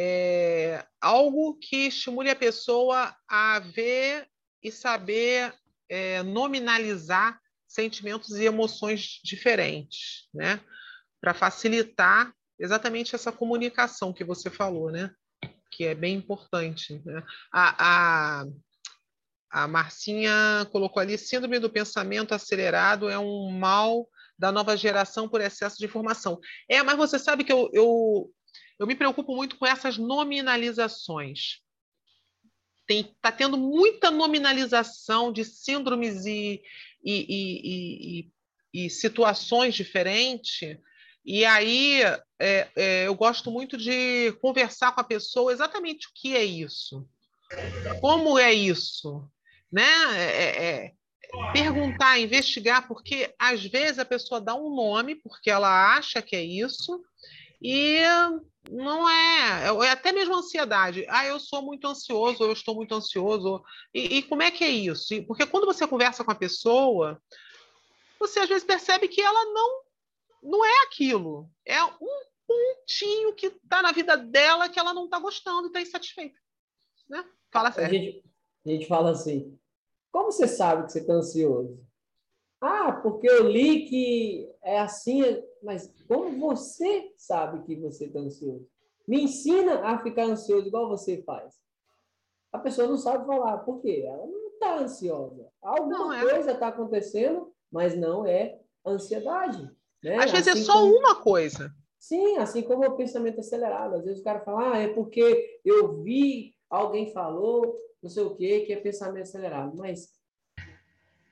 é, 0.00 0.86
algo 1.00 1.58
que 1.58 1.88
estimule 1.88 2.30
a 2.30 2.36
pessoa 2.36 3.12
a 3.28 3.58
ver 3.58 4.28
e 4.62 4.70
saber 4.70 5.52
é, 5.88 6.22
nominalizar 6.22 7.40
sentimentos 7.66 8.30
e 8.36 8.44
emoções 8.44 9.18
diferentes, 9.24 10.28
né? 10.32 10.60
Para 11.20 11.34
facilitar 11.34 12.32
exatamente 12.60 13.16
essa 13.16 13.32
comunicação 13.32 14.12
que 14.12 14.22
você 14.22 14.48
falou, 14.48 14.92
né? 14.92 15.10
Que 15.72 15.86
é 15.86 15.96
bem 15.96 16.14
importante. 16.14 17.02
Né? 17.04 17.20
A, 17.52 18.42
a, 18.42 18.44
a 19.50 19.66
Marcinha 19.66 20.64
colocou 20.70 21.00
ali: 21.00 21.18
síndrome 21.18 21.58
do 21.58 21.68
pensamento 21.68 22.34
acelerado 22.36 23.08
é 23.08 23.18
um 23.18 23.50
mal 23.50 24.08
da 24.38 24.52
nova 24.52 24.76
geração 24.76 25.28
por 25.28 25.40
excesso 25.40 25.76
de 25.76 25.86
informação. 25.86 26.38
É, 26.70 26.84
mas 26.84 26.96
você 26.96 27.18
sabe 27.18 27.42
que 27.42 27.52
eu, 27.52 27.68
eu 27.72 28.30
eu 28.78 28.86
me 28.86 28.94
preocupo 28.94 29.34
muito 29.34 29.56
com 29.56 29.66
essas 29.66 29.98
nominalizações. 29.98 31.60
Está 32.88 33.30
tendo 33.30 33.58
muita 33.58 34.10
nominalização 34.10 35.32
de 35.32 35.44
síndromes 35.44 36.24
e, 36.24 36.62
e, 37.04 38.30
e, 38.72 38.84
e 38.86 38.90
situações 38.90 39.74
diferentes. 39.74 40.78
E 41.24 41.44
aí 41.44 42.00
é, 42.38 42.68
é, 42.74 43.06
eu 43.06 43.14
gosto 43.14 43.50
muito 43.50 43.76
de 43.76 44.32
conversar 44.40 44.92
com 44.92 45.00
a 45.00 45.04
pessoa 45.04 45.52
exatamente 45.52 46.06
o 46.06 46.10
que 46.14 46.34
é 46.34 46.44
isso. 46.44 47.06
Como 48.00 48.38
é 48.38 48.54
isso? 48.54 49.28
Né? 49.70 49.82
É, 50.16 50.24
é, 50.24 50.66
é 50.66 50.92
perguntar, 51.52 52.18
investigar, 52.18 52.88
porque 52.88 53.34
às 53.38 53.64
vezes 53.64 53.98
a 53.98 54.04
pessoa 54.04 54.40
dá 54.40 54.54
um 54.54 54.74
nome 54.74 55.14
porque 55.16 55.50
ela 55.50 55.94
acha 55.96 56.22
que 56.22 56.34
é 56.34 56.42
isso, 56.42 57.02
e 57.60 58.00
não 58.70 59.08
é, 59.08 59.66
é 59.86 59.90
até 59.90 60.12
mesmo 60.12 60.36
ansiedade. 60.36 61.04
Ah, 61.08 61.26
eu 61.26 61.40
sou 61.40 61.62
muito 61.62 61.86
ansioso, 61.86 62.42
eu 62.44 62.52
estou 62.52 62.74
muito 62.74 62.94
ansioso. 62.94 63.62
E, 63.94 64.18
e, 64.18 64.22
como 64.22 64.42
é 64.42 64.50
que 64.50 64.64
é 64.64 64.70
isso? 64.70 65.22
Porque 65.26 65.46
quando 65.46 65.66
você 65.66 65.86
conversa 65.86 66.24
com 66.24 66.30
a 66.30 66.36
pessoa, 66.36 67.20
você 68.18 68.40
às 68.40 68.48
vezes 68.48 68.64
percebe 68.64 69.08
que 69.08 69.20
ela 69.20 69.44
não 69.52 69.88
não 70.42 70.64
é 70.64 70.82
aquilo. 70.84 71.50
É 71.66 71.82
um 71.84 72.28
pontinho 72.46 73.34
que 73.34 73.46
está 73.46 73.82
na 73.82 73.92
vida 73.92 74.16
dela 74.16 74.68
que 74.68 74.78
ela 74.78 74.94
não 74.94 75.04
está 75.04 75.18
gostando 75.18 75.66
e 75.66 75.66
está 75.66 75.80
insatisfeita. 75.80 76.38
Né? 77.08 77.24
Fala 77.52 77.72
sério. 77.72 77.88
A 77.88 77.92
gente, 77.92 78.24
a 78.66 78.68
gente 78.70 78.86
fala 78.86 79.10
assim, 79.10 79.58
como 80.12 80.30
você 80.30 80.46
sabe 80.46 80.86
que 80.86 80.92
você 80.92 81.00
está 81.00 81.12
ansioso? 81.12 81.78
Ah, 82.60 82.92
porque 82.92 83.28
eu 83.28 83.48
li 83.48 83.86
que 83.86 84.50
é 84.68 84.78
assim, 84.80 85.22
mas 85.62 85.90
como 86.06 86.38
você 86.38 87.10
sabe 87.16 87.62
que 87.62 87.74
você 87.76 88.04
está 88.04 88.18
ansioso? 88.18 88.68
Me 89.06 89.22
ensina 89.22 89.80
a 89.80 89.98
ficar 90.02 90.24
ansioso 90.24 90.68
igual 90.68 90.90
você 90.90 91.22
faz. 91.22 91.58
A 92.52 92.58
pessoa 92.58 92.86
não 92.86 92.98
sabe 92.98 93.26
falar. 93.26 93.56
Por 93.58 93.80
quê? 93.80 94.04
Ela 94.06 94.26
não 94.26 94.48
está 94.48 94.78
ansiosa. 94.78 95.48
Alguma 95.62 95.98
não, 95.98 96.12
é. 96.12 96.20
coisa 96.20 96.52
está 96.52 96.68
acontecendo, 96.68 97.50
mas 97.72 97.96
não 97.96 98.26
é 98.26 98.60
ansiedade. 98.86 99.70
Né? 100.04 100.16
Às 100.18 100.32
vezes 100.32 100.48
é 100.48 100.50
assim 100.50 100.60
é 100.60 100.64
só 100.64 100.74
como... 100.74 100.98
uma 100.98 101.14
coisa. 101.14 101.74
Sim, 101.98 102.36
assim 102.36 102.60
como 102.60 102.84
o 102.86 102.96
pensamento 102.96 103.40
acelerado. 103.40 103.94
Às 103.94 104.04
vezes 104.04 104.20
o 104.20 104.24
cara 104.24 104.40
fala, 104.40 104.74
ah, 104.74 104.78
é 104.78 104.88
porque 104.88 105.60
eu 105.64 106.02
vi, 106.02 106.54
alguém 106.68 107.10
falou, 107.14 107.74
não 108.02 108.10
sei 108.10 108.22
o 108.22 108.36
quê, 108.36 108.60
que 108.66 108.74
é 108.74 108.76
pensamento 108.76 109.22
acelerado. 109.22 109.74
Mas 109.78 110.12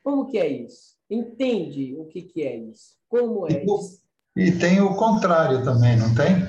como 0.03 0.27
que 0.27 0.39
é 0.39 0.49
isso? 0.49 0.96
Entende 1.11 1.97
o 1.99 2.07
que, 2.07 2.23
que 2.23 2.43
é 2.43 2.57
isso? 2.57 2.97
Como 3.09 3.47
é 3.47 3.65
isso? 3.65 4.03
E 4.37 4.53
tem 4.53 4.81
o 4.81 4.95
contrário 4.97 5.65
também, 5.65 5.97
não 5.97 6.15
tem? 6.15 6.45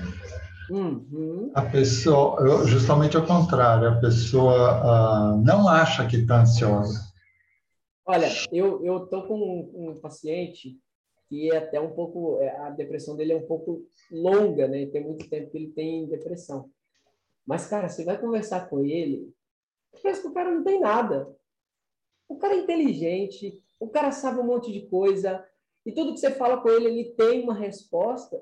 Uhum. 0.70 1.52
A 1.54 1.62
pessoa, 1.62 2.66
justamente 2.66 3.16
ao 3.16 3.26
contrário, 3.26 3.88
a 3.88 4.00
pessoa 4.00 5.36
uh, 5.36 5.42
não 5.42 5.68
acha 5.68 6.06
que 6.08 6.18
está 6.18 6.42
ansiosa. 6.42 7.08
Olha, 8.06 8.28
eu 8.52 8.84
eu 8.86 9.06
tô 9.08 9.24
com 9.28 9.38
um, 9.38 9.90
um, 9.90 10.00
paciente 10.00 10.78
que 11.30 11.52
é 11.52 11.58
até 11.58 11.80
um 11.80 11.92
pouco 11.92 12.38
é, 12.42 12.58
a 12.58 12.70
depressão 12.70 13.16
dele 13.16 13.34
é 13.34 13.38
um 13.38 13.48
pouco 13.48 13.86
longa, 14.12 14.68
né? 14.68 14.86
Tem 14.88 15.04
muito 15.04 15.30
tempo 15.30 15.52
que 15.52 15.58
ele 15.58 15.72
tem 15.72 16.08
depressão. 16.08 16.70
Mas 17.46 17.68
cara, 17.68 17.88
você 17.88 18.04
vai 18.04 18.18
conversar 18.18 18.70
com 18.70 18.84
ele, 18.84 19.34
parece 20.02 20.22
que 20.22 20.28
o 20.28 20.34
cara 20.34 20.52
não 20.52 20.64
tem 20.64 20.80
nada. 20.80 21.34
O 22.28 22.38
cara 22.38 22.56
é 22.56 22.60
inteligente, 22.60 23.62
o 23.80 23.90
cara 23.90 24.12
sabe 24.12 24.40
um 24.40 24.46
monte 24.46 24.72
de 24.72 24.88
coisa 24.88 25.46
e 25.86 25.92
tudo 25.92 26.14
que 26.14 26.20
você 26.20 26.32
fala 26.32 26.62
com 26.62 26.70
ele 26.70 26.88
ele 26.88 27.06
tem 27.16 27.44
uma 27.44 27.54
resposta 27.54 28.40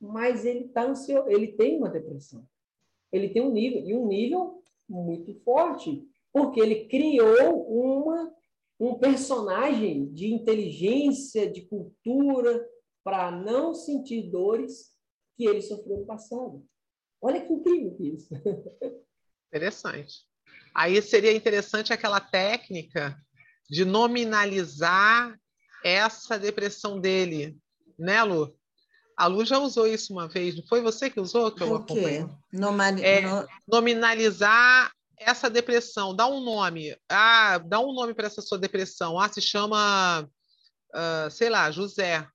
mas 0.00 0.46
ele 0.46 0.68
tá 0.68 0.84
ansioso, 0.84 1.28
ele 1.28 1.48
tem 1.48 1.76
uma 1.76 1.90
depressão. 1.90 2.46
Ele 3.12 3.28
tem 3.28 3.42
um 3.42 3.52
nível, 3.52 3.86
e 3.86 3.94
um 3.94 4.06
nível 4.06 4.62
muito 4.88 5.34
forte, 5.42 6.08
porque 6.32 6.58
ele 6.58 6.86
criou 6.86 7.66
uma, 7.68 8.34
um 8.78 8.94
personagem 8.94 10.10
de 10.12 10.32
inteligência, 10.32 11.50
de 11.50 11.62
cultura, 11.62 12.66
para 13.04 13.30
não 13.30 13.74
sentir 13.74 14.30
dores 14.30 14.94
que 15.36 15.44
ele 15.44 15.60
sofreu 15.60 15.98
no 15.98 16.06
passado. 16.06 16.64
Olha 17.20 17.44
que 17.44 17.52
incrível 17.52 17.96
isso. 18.00 18.32
Interessante. 19.48 20.24
Aí 20.74 21.02
seria 21.02 21.32
interessante 21.32 21.92
aquela 21.92 22.20
técnica 22.20 23.20
de 23.70 23.84
nominalizar 23.84 25.38
essa 25.84 26.38
depressão 26.38 27.00
dele, 27.00 27.56
né, 27.98 28.22
Lu? 28.24 28.54
A 29.16 29.26
Lu 29.26 29.44
já 29.44 29.58
usou 29.58 29.86
isso 29.86 30.12
uma 30.12 30.26
vez, 30.26 30.56
não 30.56 30.64
foi 30.66 30.80
você 30.80 31.08
que 31.08 31.20
usou 31.20 31.52
que 31.52 31.62
eu 31.62 31.76
acompanhei? 31.76 32.26
Nomani... 32.52 33.02
É, 33.02 33.20
no... 33.20 33.46
Nominalizar 33.68 34.90
essa 35.16 35.48
depressão, 35.50 36.16
dá 36.16 36.26
um 36.26 36.40
nome. 36.40 36.96
Ah, 37.08 37.58
dá 37.58 37.78
um 37.78 37.92
nome 37.92 38.14
para 38.14 38.26
essa 38.26 38.40
sua 38.40 38.58
depressão. 38.58 39.20
Ah, 39.20 39.28
se 39.28 39.42
chama, 39.42 40.26
uh, 40.94 41.30
sei 41.30 41.50
lá, 41.50 41.70
José. 41.70 42.26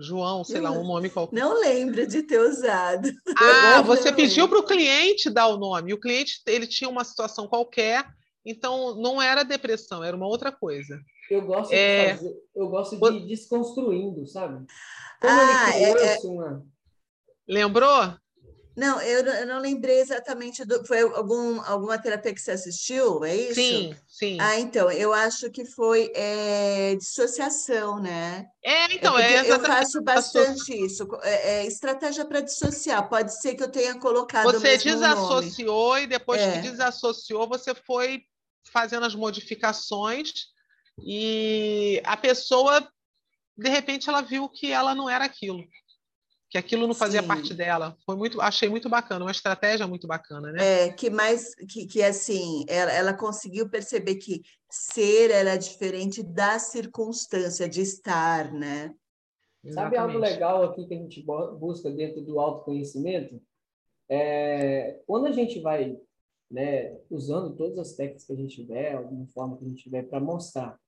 João, 0.00 0.44
sei 0.44 0.58
eu 0.58 0.62
lá, 0.62 0.70
um 0.70 0.86
nome 0.86 1.08
qualquer. 1.08 1.40
Não 1.40 1.58
lembro 1.60 2.06
de 2.06 2.22
ter 2.22 2.40
usado. 2.40 3.10
Ah, 3.36 3.80
você 3.86 4.12
pediu 4.12 4.48
para 4.48 4.58
o 4.58 4.64
cliente 4.66 5.30
dar 5.30 5.46
o 5.46 5.56
nome. 5.56 5.94
O 5.94 6.00
cliente 6.00 6.40
ele 6.46 6.66
tinha 6.66 6.90
uma 6.90 7.04
situação 7.04 7.48
qualquer, 7.48 8.04
então 8.44 8.94
não 8.96 9.20
era 9.20 9.42
depressão, 9.44 10.02
era 10.02 10.16
uma 10.16 10.26
outra 10.26 10.50
coisa. 10.52 11.00
Eu 11.30 11.42
gosto 11.42 11.72
é... 11.72 12.12
de 12.12 12.18
fazer, 12.18 12.36
eu 12.54 12.68
gosto 12.68 12.96
de 12.98 13.16
ir 13.18 13.26
desconstruindo, 13.26 14.26
sabe? 14.26 14.66
Como 15.20 15.32
ah, 15.32 15.76
ele 15.76 15.94
criou 15.94 15.98
é, 15.98 16.14
é... 16.14 16.20
uma... 16.26 16.66
Lembrou? 17.46 18.14
Não, 18.78 19.02
eu, 19.02 19.26
eu 19.26 19.46
não 19.48 19.58
lembrei 19.58 19.98
exatamente 19.98 20.64
do. 20.64 20.86
Foi 20.86 21.00
algum, 21.00 21.60
alguma 21.62 21.98
terapia 21.98 22.32
que 22.32 22.40
você 22.40 22.52
assistiu, 22.52 23.24
é 23.24 23.34
isso? 23.34 23.54
Sim, 23.56 23.96
sim. 24.06 24.38
Ah, 24.40 24.60
então, 24.60 24.88
eu 24.88 25.12
acho 25.12 25.50
que 25.50 25.64
foi 25.64 26.12
é, 26.14 26.94
dissociação, 26.94 27.98
né? 27.98 28.46
É, 28.62 28.94
então, 28.94 29.18
é. 29.18 29.34
é 29.34 29.50
eu 29.50 29.58
faço 29.58 30.00
bastante 30.00 30.72
isso. 30.72 31.08
É, 31.24 31.56
é 31.56 31.66
estratégia 31.66 32.24
para 32.24 32.40
dissociar. 32.40 33.08
Pode 33.08 33.34
ser 33.40 33.56
que 33.56 33.64
eu 33.64 33.68
tenha 33.68 33.98
colocado. 33.98 34.44
Você 34.44 34.78
desassociou 34.78 35.94
nome. 35.94 36.02
e 36.04 36.06
depois 36.06 36.40
que 36.40 36.46
é. 36.46 36.60
desassociou, 36.60 37.48
você 37.48 37.74
foi 37.74 38.22
fazendo 38.70 39.04
as 39.04 39.14
modificações 39.16 40.30
e 41.04 42.00
a 42.04 42.16
pessoa 42.16 42.88
de 43.56 43.68
repente 43.68 44.08
ela 44.08 44.20
viu 44.20 44.48
que 44.48 44.70
ela 44.70 44.94
não 44.94 45.10
era 45.10 45.24
aquilo, 45.24 45.64
que 46.50 46.56
aquilo 46.56 46.86
não 46.86 46.94
fazia 46.94 47.20
Sim. 47.20 47.28
parte 47.28 47.54
dela. 47.54 47.96
Foi 48.06 48.16
muito, 48.16 48.40
achei 48.40 48.68
muito 48.68 48.88
bacana, 48.88 49.24
uma 49.24 49.30
estratégia 49.30 49.86
muito 49.86 50.06
bacana, 50.06 50.50
né? 50.50 50.86
É, 50.86 50.92
que 50.92 51.10
mais 51.10 51.54
que, 51.54 51.86
que 51.86 52.02
assim, 52.02 52.64
ela, 52.68 52.92
ela 52.92 53.14
conseguiu 53.14 53.68
perceber 53.68 54.16
que 54.16 54.42
ser 54.70 55.30
era 55.30 55.56
diferente 55.56 56.22
da 56.22 56.58
circunstância 56.58 57.68
de 57.68 57.82
estar, 57.82 58.52
né? 58.52 58.94
Sabe 59.72 59.96
algo 59.96 60.18
legal 60.18 60.62
aqui 60.62 60.86
que 60.86 60.94
a 60.94 60.98
gente 60.98 61.22
busca 61.58 61.90
dentro 61.90 62.22
do 62.22 62.40
autoconhecimento? 62.40 63.42
É, 64.08 65.00
quando 65.06 65.26
a 65.26 65.32
gente 65.32 65.60
vai 65.60 65.98
né, 66.50 66.96
usando 67.10 67.54
todas 67.56 67.78
as 67.78 67.92
técnicas 67.92 68.24
que 68.24 68.32
a 68.32 68.36
gente 68.36 68.56
tiver, 68.56 68.94
alguma 68.94 69.26
forma 69.26 69.58
que 69.58 69.64
a 69.64 69.68
gente 69.68 69.82
tiver 69.82 70.04
para 70.04 70.20
mostrar 70.20 70.78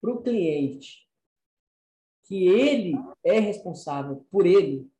para 0.00 0.10
o 0.10 0.22
cliente 0.22 1.06
que 2.24 2.46
ele 2.48 2.94
é 3.24 3.38
responsável 3.38 4.24
por 4.30 4.46
ele. 4.46 4.90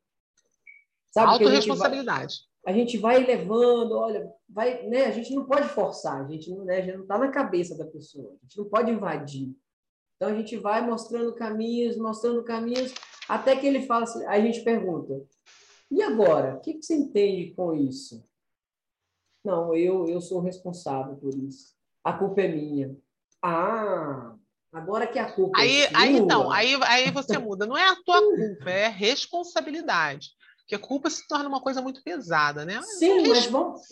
Sabe 1.12 1.32
Autoresponsabilidade. 1.32 2.40
A 2.64 2.72
gente 2.72 2.96
vai 2.96 3.24
levando, 3.24 3.92
olha, 3.92 4.32
vai, 4.48 4.86
né? 4.88 5.06
A 5.06 5.10
gente 5.10 5.34
não 5.34 5.44
pode 5.44 5.68
forçar, 5.68 6.24
a 6.24 6.28
gente 6.28 6.50
não, 6.50 6.64
né? 6.64 6.78
A 6.78 6.80
gente 6.80 6.94
não 6.94 7.02
está 7.02 7.18
na 7.18 7.28
cabeça 7.28 7.76
da 7.76 7.84
pessoa, 7.84 8.30
a 8.30 8.44
gente 8.44 8.56
não 8.56 8.64
pode 8.64 8.90
invadir. 8.90 9.54
Então 10.16 10.30
a 10.30 10.34
gente 10.34 10.56
vai 10.56 10.80
mostrando 10.86 11.34
caminhos, 11.34 11.96
mostrando 11.96 12.44
caminhos, 12.44 12.94
até 13.28 13.56
que 13.56 13.66
ele 13.66 13.82
fala 13.82 14.04
assim, 14.04 14.24
a 14.24 14.40
gente 14.40 14.62
pergunta: 14.62 15.22
e 15.90 16.00
agora? 16.02 16.56
O 16.56 16.60
que, 16.60 16.74
que 16.74 16.82
você 16.82 16.94
entende 16.94 17.52
com 17.54 17.74
isso? 17.74 18.24
Não, 19.44 19.74
eu, 19.74 20.08
eu 20.08 20.20
sou 20.20 20.40
responsável 20.40 21.16
por 21.16 21.34
isso. 21.34 21.74
A 22.04 22.12
culpa 22.12 22.42
é 22.42 22.48
minha. 22.48 22.96
Ah, 23.42 24.36
Agora 24.72 25.06
que 25.06 25.18
a 25.18 25.30
culpa 25.30 25.60
aí, 25.60 25.82
é 25.82 25.88
sua... 25.90 25.98
Aí, 25.98 26.16
então, 26.16 26.50
aí, 26.50 26.74
aí 26.84 27.10
você 27.10 27.36
muda. 27.36 27.66
Não 27.66 27.76
é 27.76 27.90
a 27.90 27.96
tua 27.96 28.20
culpa, 28.22 28.70
é 28.70 28.88
responsabilidade. 28.88 30.30
Porque 30.62 30.74
a 30.74 30.78
culpa 30.78 31.10
se 31.10 31.26
torna 31.26 31.48
uma 31.48 31.60
coisa 31.60 31.82
muito 31.82 32.02
pesada, 32.02 32.64
né? 32.64 32.80
Sim, 32.82 33.28
mas 33.28 33.46
vamos... 33.46 33.82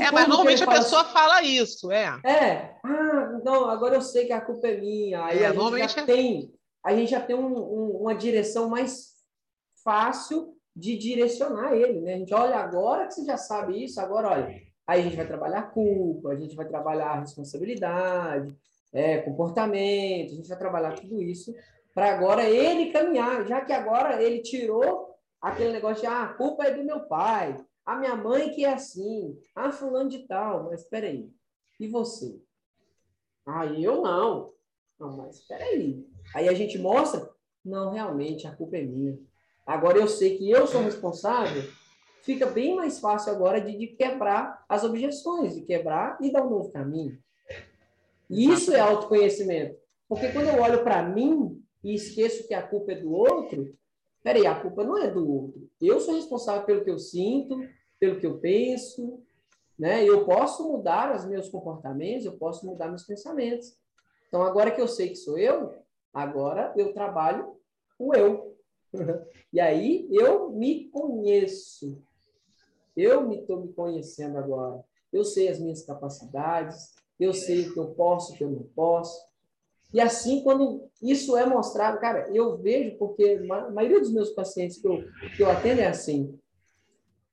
É, 0.00 0.10
mas 0.10 0.28
normalmente 0.28 0.62
a 0.62 0.66
pessoa 0.66 1.02
assim, 1.02 1.12
fala 1.12 1.42
isso, 1.42 1.90
é. 1.92 2.20
É. 2.24 2.76
Ah, 2.84 3.40
não, 3.44 3.70
agora 3.70 3.94
eu 3.94 4.02
sei 4.02 4.26
que 4.26 4.32
a 4.32 4.40
culpa 4.40 4.66
é 4.66 4.76
minha. 4.76 5.24
Aí 5.24 5.38
é, 5.38 5.46
a, 5.46 5.52
gente 5.52 5.94
já 5.94 6.02
é... 6.02 6.04
tem, 6.04 6.52
a 6.84 6.94
gente 6.94 7.10
já 7.10 7.20
tem 7.20 7.36
um, 7.36 7.56
um, 7.56 7.90
uma 8.02 8.14
direção 8.14 8.68
mais 8.68 9.14
fácil 9.84 10.56
de 10.74 10.98
direcionar 10.98 11.72
ele, 11.72 12.00
né? 12.00 12.14
A 12.14 12.18
gente 12.18 12.34
olha 12.34 12.56
agora 12.56 13.06
que 13.06 13.14
você 13.14 13.24
já 13.24 13.38
sabe 13.38 13.82
isso, 13.82 14.00
agora 14.00 14.28
olha. 14.28 14.66
Aí 14.86 15.00
a 15.00 15.02
gente 15.02 15.16
vai 15.16 15.26
trabalhar 15.26 15.60
a 15.60 15.70
culpa, 15.70 16.30
a 16.30 16.36
gente 16.36 16.54
vai 16.54 16.66
trabalhar 16.66 17.10
a 17.10 17.20
responsabilidade, 17.20 18.54
é, 18.92 19.18
comportamento, 19.18 20.32
a 20.32 20.36
gente 20.36 20.48
vai 20.48 20.58
trabalhar 20.58 20.94
tudo 20.94 21.22
isso 21.22 21.54
para 21.94 22.12
agora 22.12 22.44
ele 22.44 22.92
caminhar, 22.92 23.46
já 23.46 23.62
que 23.62 23.72
agora 23.72 24.22
ele 24.22 24.42
tirou 24.42 25.15
aquele 25.46 25.72
negócio 25.72 26.02
de 26.02 26.06
ah, 26.06 26.24
a 26.24 26.34
culpa 26.34 26.64
é 26.64 26.74
do 26.74 26.82
meu 26.82 27.00
pai, 27.00 27.56
a 27.84 27.96
minha 27.96 28.16
mãe 28.16 28.50
que 28.50 28.64
é 28.64 28.72
assim, 28.72 29.38
ah, 29.54 29.70
fulano 29.70 30.10
de 30.10 30.26
tal, 30.26 30.64
mas 30.64 30.82
espera 30.82 31.06
aí, 31.06 31.30
e 31.78 31.86
você? 31.86 32.40
Ah, 33.46 33.64
eu 33.64 34.02
não. 34.02 34.52
Não, 34.98 35.16
mas 35.16 35.36
espera 35.36 35.62
aí. 35.64 36.04
Aí 36.34 36.48
a 36.48 36.54
gente 36.54 36.78
mostra, 36.78 37.30
não, 37.64 37.92
realmente, 37.92 38.46
a 38.46 38.56
culpa 38.56 38.76
é 38.78 38.82
minha. 38.82 39.16
Agora 39.64 39.98
eu 39.98 40.08
sei 40.08 40.36
que 40.36 40.50
eu 40.50 40.66
sou 40.66 40.82
responsável, 40.82 41.62
fica 42.22 42.46
bem 42.46 42.74
mais 42.74 42.98
fácil 42.98 43.32
agora 43.32 43.60
de, 43.60 43.76
de 43.76 43.88
quebrar 43.88 44.64
as 44.68 44.82
objeções, 44.82 45.54
de 45.54 45.62
quebrar 45.62 46.18
e 46.20 46.32
dar 46.32 46.44
um 46.44 46.50
novo 46.50 46.72
caminho. 46.72 47.18
Isso 48.28 48.72
é 48.72 48.80
autoconhecimento. 48.80 49.76
Porque 50.08 50.32
quando 50.32 50.48
eu 50.48 50.60
olho 50.60 50.82
para 50.82 51.02
mim 51.02 51.62
e 51.84 51.94
esqueço 51.94 52.48
que 52.48 52.54
a 52.54 52.66
culpa 52.66 52.92
é 52.92 52.96
do 52.96 53.12
outro, 53.12 53.76
peraí, 54.26 54.44
a 54.44 54.60
culpa 54.60 54.82
não 54.82 54.98
é 54.98 55.08
do 55.08 55.24
outro. 55.30 55.70
Eu 55.80 56.00
sou 56.00 56.16
responsável 56.16 56.66
pelo 56.66 56.82
que 56.82 56.90
eu 56.90 56.98
sinto, 56.98 57.60
pelo 57.96 58.18
que 58.18 58.26
eu 58.26 58.40
penso, 58.40 59.22
né? 59.78 60.04
Eu 60.04 60.24
posso 60.24 60.66
mudar 60.66 61.14
os 61.14 61.24
meus 61.26 61.48
comportamentos, 61.48 62.26
eu 62.26 62.36
posso 62.36 62.66
mudar 62.66 62.88
meus 62.88 63.04
pensamentos. 63.04 63.78
Então, 64.26 64.42
agora 64.42 64.72
que 64.72 64.80
eu 64.80 64.88
sei 64.88 65.10
que 65.10 65.14
sou 65.14 65.38
eu, 65.38 65.72
agora 66.12 66.74
eu 66.76 66.92
trabalho 66.92 67.56
o 67.96 68.12
eu. 68.16 68.56
e 69.52 69.60
aí 69.60 70.08
eu 70.10 70.50
me 70.50 70.88
conheço. 70.88 71.96
Eu 72.96 73.28
me 73.28 73.42
estou 73.42 73.60
me 73.60 73.72
conhecendo 73.72 74.38
agora. 74.38 74.84
Eu 75.12 75.24
sei 75.24 75.46
as 75.46 75.60
minhas 75.60 75.82
capacidades, 75.82 76.96
eu 77.20 77.32
sei 77.32 77.68
o 77.68 77.72
que 77.72 77.78
eu 77.78 77.94
posso, 77.94 78.32
o 78.32 78.36
que 78.36 78.42
eu 78.42 78.50
não 78.50 78.64
posso. 78.74 79.24
E 79.96 80.00
assim, 80.02 80.42
quando 80.42 80.90
isso 81.00 81.38
é 81.38 81.46
mostrado, 81.46 81.98
cara, 81.98 82.28
eu 82.30 82.58
vejo, 82.58 82.98
porque 82.98 83.40
a 83.50 83.70
maioria 83.70 83.98
dos 83.98 84.12
meus 84.12 84.28
pacientes 84.28 84.76
que 84.76 84.86
eu, 84.86 85.02
que 85.34 85.42
eu 85.42 85.50
atendo 85.50 85.80
é 85.80 85.86
assim. 85.86 86.38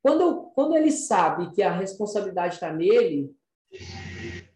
Quando, 0.01 0.43
quando 0.55 0.73
ele 0.77 0.89
sabe 0.89 1.51
que 1.51 1.61
a 1.61 1.77
responsabilidade 1.77 2.53
está 2.53 2.71
nele, 2.71 3.35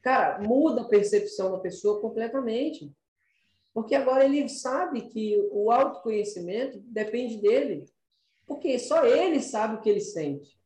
cara, 0.02 0.40
muda 0.40 0.84
a 0.84 0.88
percepção 0.88 1.52
da 1.52 1.58
pessoa 1.58 2.00
completamente. 2.00 2.90
Porque 3.74 3.94
agora 3.94 4.24
ele 4.24 4.48
sabe 4.48 5.10
que 5.10 5.46
o 5.52 5.70
autoconhecimento 5.70 6.80
depende 6.86 7.42
dele. 7.42 7.84
Porque 8.46 8.80
só 8.80 9.06
ele 9.06 9.42
sabe 9.42 9.76
o 9.76 9.82
que 9.82 9.90
ele 9.90 10.00
sente. 10.00 10.58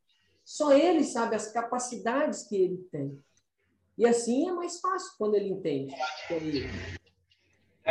Só 0.45 0.73
ele 0.73 1.03
sabe 1.03 1.35
as 1.35 1.51
capacidades 1.51 2.43
que 2.43 2.55
ele 2.55 2.87
tem. 2.91 3.19
E 3.97 4.05
assim 4.05 4.47
é 4.47 4.51
mais 4.51 4.79
fácil 4.79 5.11
quando 5.17 5.33
ele 5.33 5.49
entende. 5.49 5.95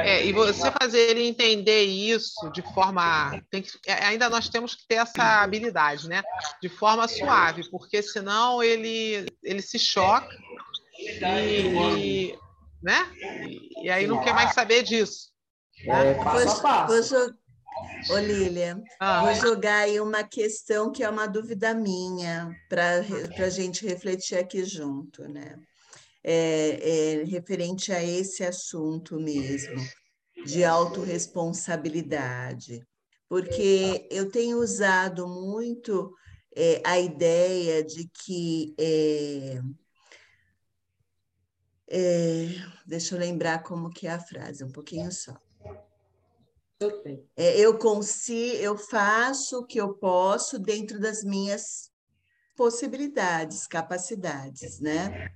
É, 0.04 0.26
e 0.26 0.32
você 0.32 0.70
fazer 0.72 1.10
ele 1.10 1.26
entender 1.26 1.82
isso 1.84 2.50
de 2.50 2.62
forma. 2.74 3.40
Tem 3.50 3.62
que, 3.62 3.70
é, 3.86 4.04
ainda 4.04 4.28
nós 4.28 4.48
temos 4.48 4.74
que 4.74 4.86
ter 4.86 4.96
essa 4.96 5.42
habilidade, 5.42 6.08
né? 6.08 6.22
De 6.62 6.68
forma 6.68 7.06
suave, 7.08 7.68
porque 7.70 8.02
senão 8.02 8.62
ele, 8.62 9.26
ele 9.42 9.62
se 9.62 9.78
choca 9.78 10.28
e, 10.98 12.34
né? 12.82 13.06
E, 13.46 13.86
e 13.86 13.90
aí 13.90 14.06
não 14.06 14.22
quer 14.22 14.34
mais 14.34 14.54
saber 14.54 14.82
disso. 14.82 15.30
Né? 15.84 16.14
Passo 16.14 16.66
a 16.66 16.86
passo. 16.86 17.34
Ô, 18.10 18.18
Lilian, 18.18 18.82
ah. 18.98 19.22
vou 19.22 19.34
jogar 19.34 19.84
aí 19.84 20.00
uma 20.00 20.22
questão 20.22 20.92
que 20.92 21.02
é 21.02 21.08
uma 21.08 21.26
dúvida 21.26 21.74
minha 21.74 22.54
para 22.68 23.00
a 23.38 23.48
gente 23.48 23.86
refletir 23.86 24.36
aqui 24.36 24.64
junto, 24.64 25.26
né? 25.28 25.56
É, 26.22 27.20
é, 27.20 27.24
referente 27.24 27.92
a 27.92 28.04
esse 28.04 28.44
assunto 28.44 29.18
mesmo, 29.18 29.82
de 30.44 30.62
autorresponsabilidade. 30.64 32.86
Porque 33.28 34.06
eu 34.10 34.30
tenho 34.30 34.58
usado 34.58 35.26
muito 35.26 36.14
é, 36.54 36.82
a 36.84 36.98
ideia 36.98 37.82
de 37.82 38.08
que. 38.08 38.74
É, 38.78 39.60
é, 41.92 42.46
deixa 42.86 43.14
eu 43.14 43.18
lembrar 43.18 43.62
como 43.62 43.90
que 43.90 44.06
é 44.06 44.10
a 44.10 44.20
frase, 44.20 44.62
um 44.62 44.70
pouquinho 44.70 45.10
só. 45.10 45.34
É, 47.36 47.58
eu 47.58 47.78
consigo, 47.78 48.56
eu 48.56 48.76
faço 48.76 49.58
o 49.58 49.66
que 49.66 49.78
eu 49.78 49.94
posso 49.94 50.58
dentro 50.58 50.98
das 50.98 51.22
minhas 51.22 51.90
possibilidades, 52.56 53.66
capacidades, 53.66 54.80
né? 54.80 55.30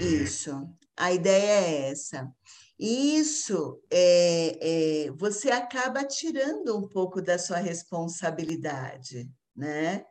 Isso. 0.00 0.68
A 0.96 1.12
ideia 1.12 1.66
é 1.66 1.90
essa. 1.90 2.32
Isso 2.78 3.82
é, 3.90 5.06
é, 5.06 5.10
você 5.12 5.50
acaba 5.50 6.04
tirando 6.04 6.76
um 6.76 6.88
pouco 6.88 7.20
da 7.20 7.38
sua 7.38 7.58
responsabilidade, 7.58 9.28
né? 9.54 10.04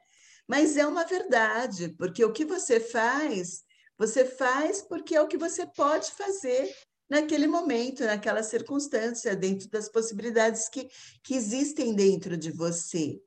Mas 0.47 0.77
é 0.77 0.85
uma 0.85 1.05
verdade, 1.05 1.89
porque 1.97 2.23
o 2.23 2.31
que 2.31 2.45
você 2.45 2.79
faz, 2.79 3.63
você 3.97 4.25
faz 4.25 4.81
porque 4.81 5.15
é 5.15 5.21
o 5.21 5.27
que 5.27 5.37
você 5.37 5.65
pode 5.65 6.11
fazer 6.11 6.73
naquele 7.09 7.47
momento, 7.47 8.03
naquela 8.03 8.43
circunstância, 8.43 9.35
dentro 9.35 9.69
das 9.69 9.89
possibilidades 9.89 10.67
que, 10.67 10.89
que 11.23 11.35
existem 11.35 11.93
dentro 11.93 12.37
de 12.37 12.51
você. 12.51 13.19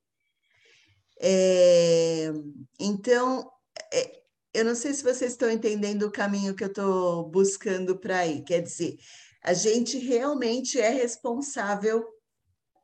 É, 1.18 2.30
então, 2.78 3.50
é, 3.92 4.19
eu 4.52 4.64
não 4.64 4.74
sei 4.74 4.92
se 4.92 5.02
vocês 5.02 5.32
estão 5.32 5.50
entendendo 5.50 6.04
o 6.04 6.10
caminho 6.10 6.54
que 6.54 6.64
eu 6.64 6.68
estou 6.68 7.28
buscando 7.28 7.98
para 7.98 8.26
ir. 8.26 8.42
Quer 8.42 8.62
dizer, 8.62 8.96
a 9.42 9.52
gente 9.52 9.98
realmente 9.98 10.80
é 10.80 10.90
responsável 10.90 12.04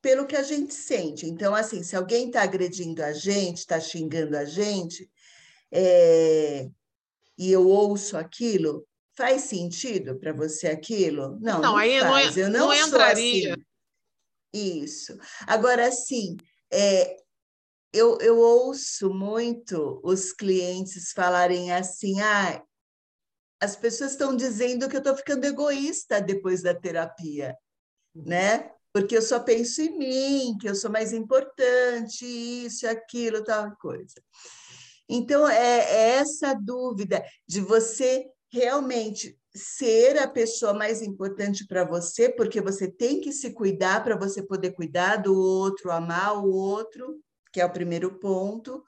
pelo 0.00 0.26
que 0.26 0.36
a 0.36 0.42
gente 0.42 0.72
sente. 0.72 1.26
Então, 1.26 1.54
assim, 1.54 1.82
se 1.82 1.96
alguém 1.96 2.28
está 2.28 2.42
agredindo 2.42 3.02
a 3.02 3.12
gente, 3.12 3.58
está 3.58 3.80
xingando 3.80 4.36
a 4.36 4.44
gente, 4.44 5.10
é, 5.72 6.68
e 7.36 7.50
eu 7.50 7.66
ouço 7.66 8.16
aquilo, 8.16 8.86
Faz 9.16 9.44
sentido 9.44 10.18
para 10.18 10.30
você 10.30 10.68
aquilo? 10.68 11.38
Não, 11.40 11.54
não, 11.54 11.60
não 11.62 11.76
aí 11.76 11.98
faz. 12.00 12.36
Não, 12.36 12.42
eu 12.42 12.50
não, 12.50 12.66
não 12.68 12.74
entraria. 12.74 13.54
Assim. 13.54 14.84
Isso. 14.84 15.18
Agora, 15.46 15.90
sim, 15.90 16.36
é, 16.70 17.16
eu, 17.97 18.18
eu 18.20 18.38
ouço 18.38 19.12
muito 19.12 20.01
os 20.05 20.32
clientes 20.32 21.12
falarem 21.12 21.72
assim: 21.72 22.20
ah, 22.20 22.62
as 23.61 23.76
pessoas 23.76 24.12
estão 24.12 24.36
dizendo 24.36 24.88
que 24.88 24.97
eu 24.97 25.01
estou 25.01 25.16
ficando 25.16 25.44
egoísta 25.44 26.20
depois 26.20 26.62
da 26.62 26.74
terapia, 26.74 27.57
uhum. 28.14 28.24
né? 28.26 28.70
Porque 28.92 29.16
eu 29.16 29.22
só 29.22 29.40
penso 29.40 29.82
em 29.82 29.99
mim, 29.99 30.59
que 30.59 30.68
eu 30.68 30.74
sou 30.74 30.90
mais 30.90 31.12
importante, 31.12 32.24
isso, 32.24 32.86
aquilo, 32.88 33.44
tal 33.44 33.76
coisa. 33.76 34.14
Então, 35.09 35.47
é, 35.49 35.78
é 35.78 36.09
essa 36.16 36.55
dúvida 36.55 37.24
de 37.47 37.61
você 37.61 38.26
realmente 38.51 39.38
ser 39.55 40.18
a 40.18 40.28
pessoa 40.28 40.72
mais 40.72 41.03
importante 41.03 41.66
para 41.66 41.84
você, 41.84 42.28
porque 42.28 42.61
você 42.61 42.90
tem 42.90 43.20
que 43.20 43.32
se 43.32 43.53
cuidar 43.53 44.03
para 44.03 44.16
você 44.16 44.42
poder 44.42 44.72
cuidar 44.72 45.16
do 45.16 45.34
outro, 45.34 45.90
amar 45.90 46.36
o 46.38 46.51
outro, 46.51 47.20
que 47.57 47.61
é 47.62 47.64
o 47.64 47.72
primeiro 47.72 48.18
ponto. 48.18 48.84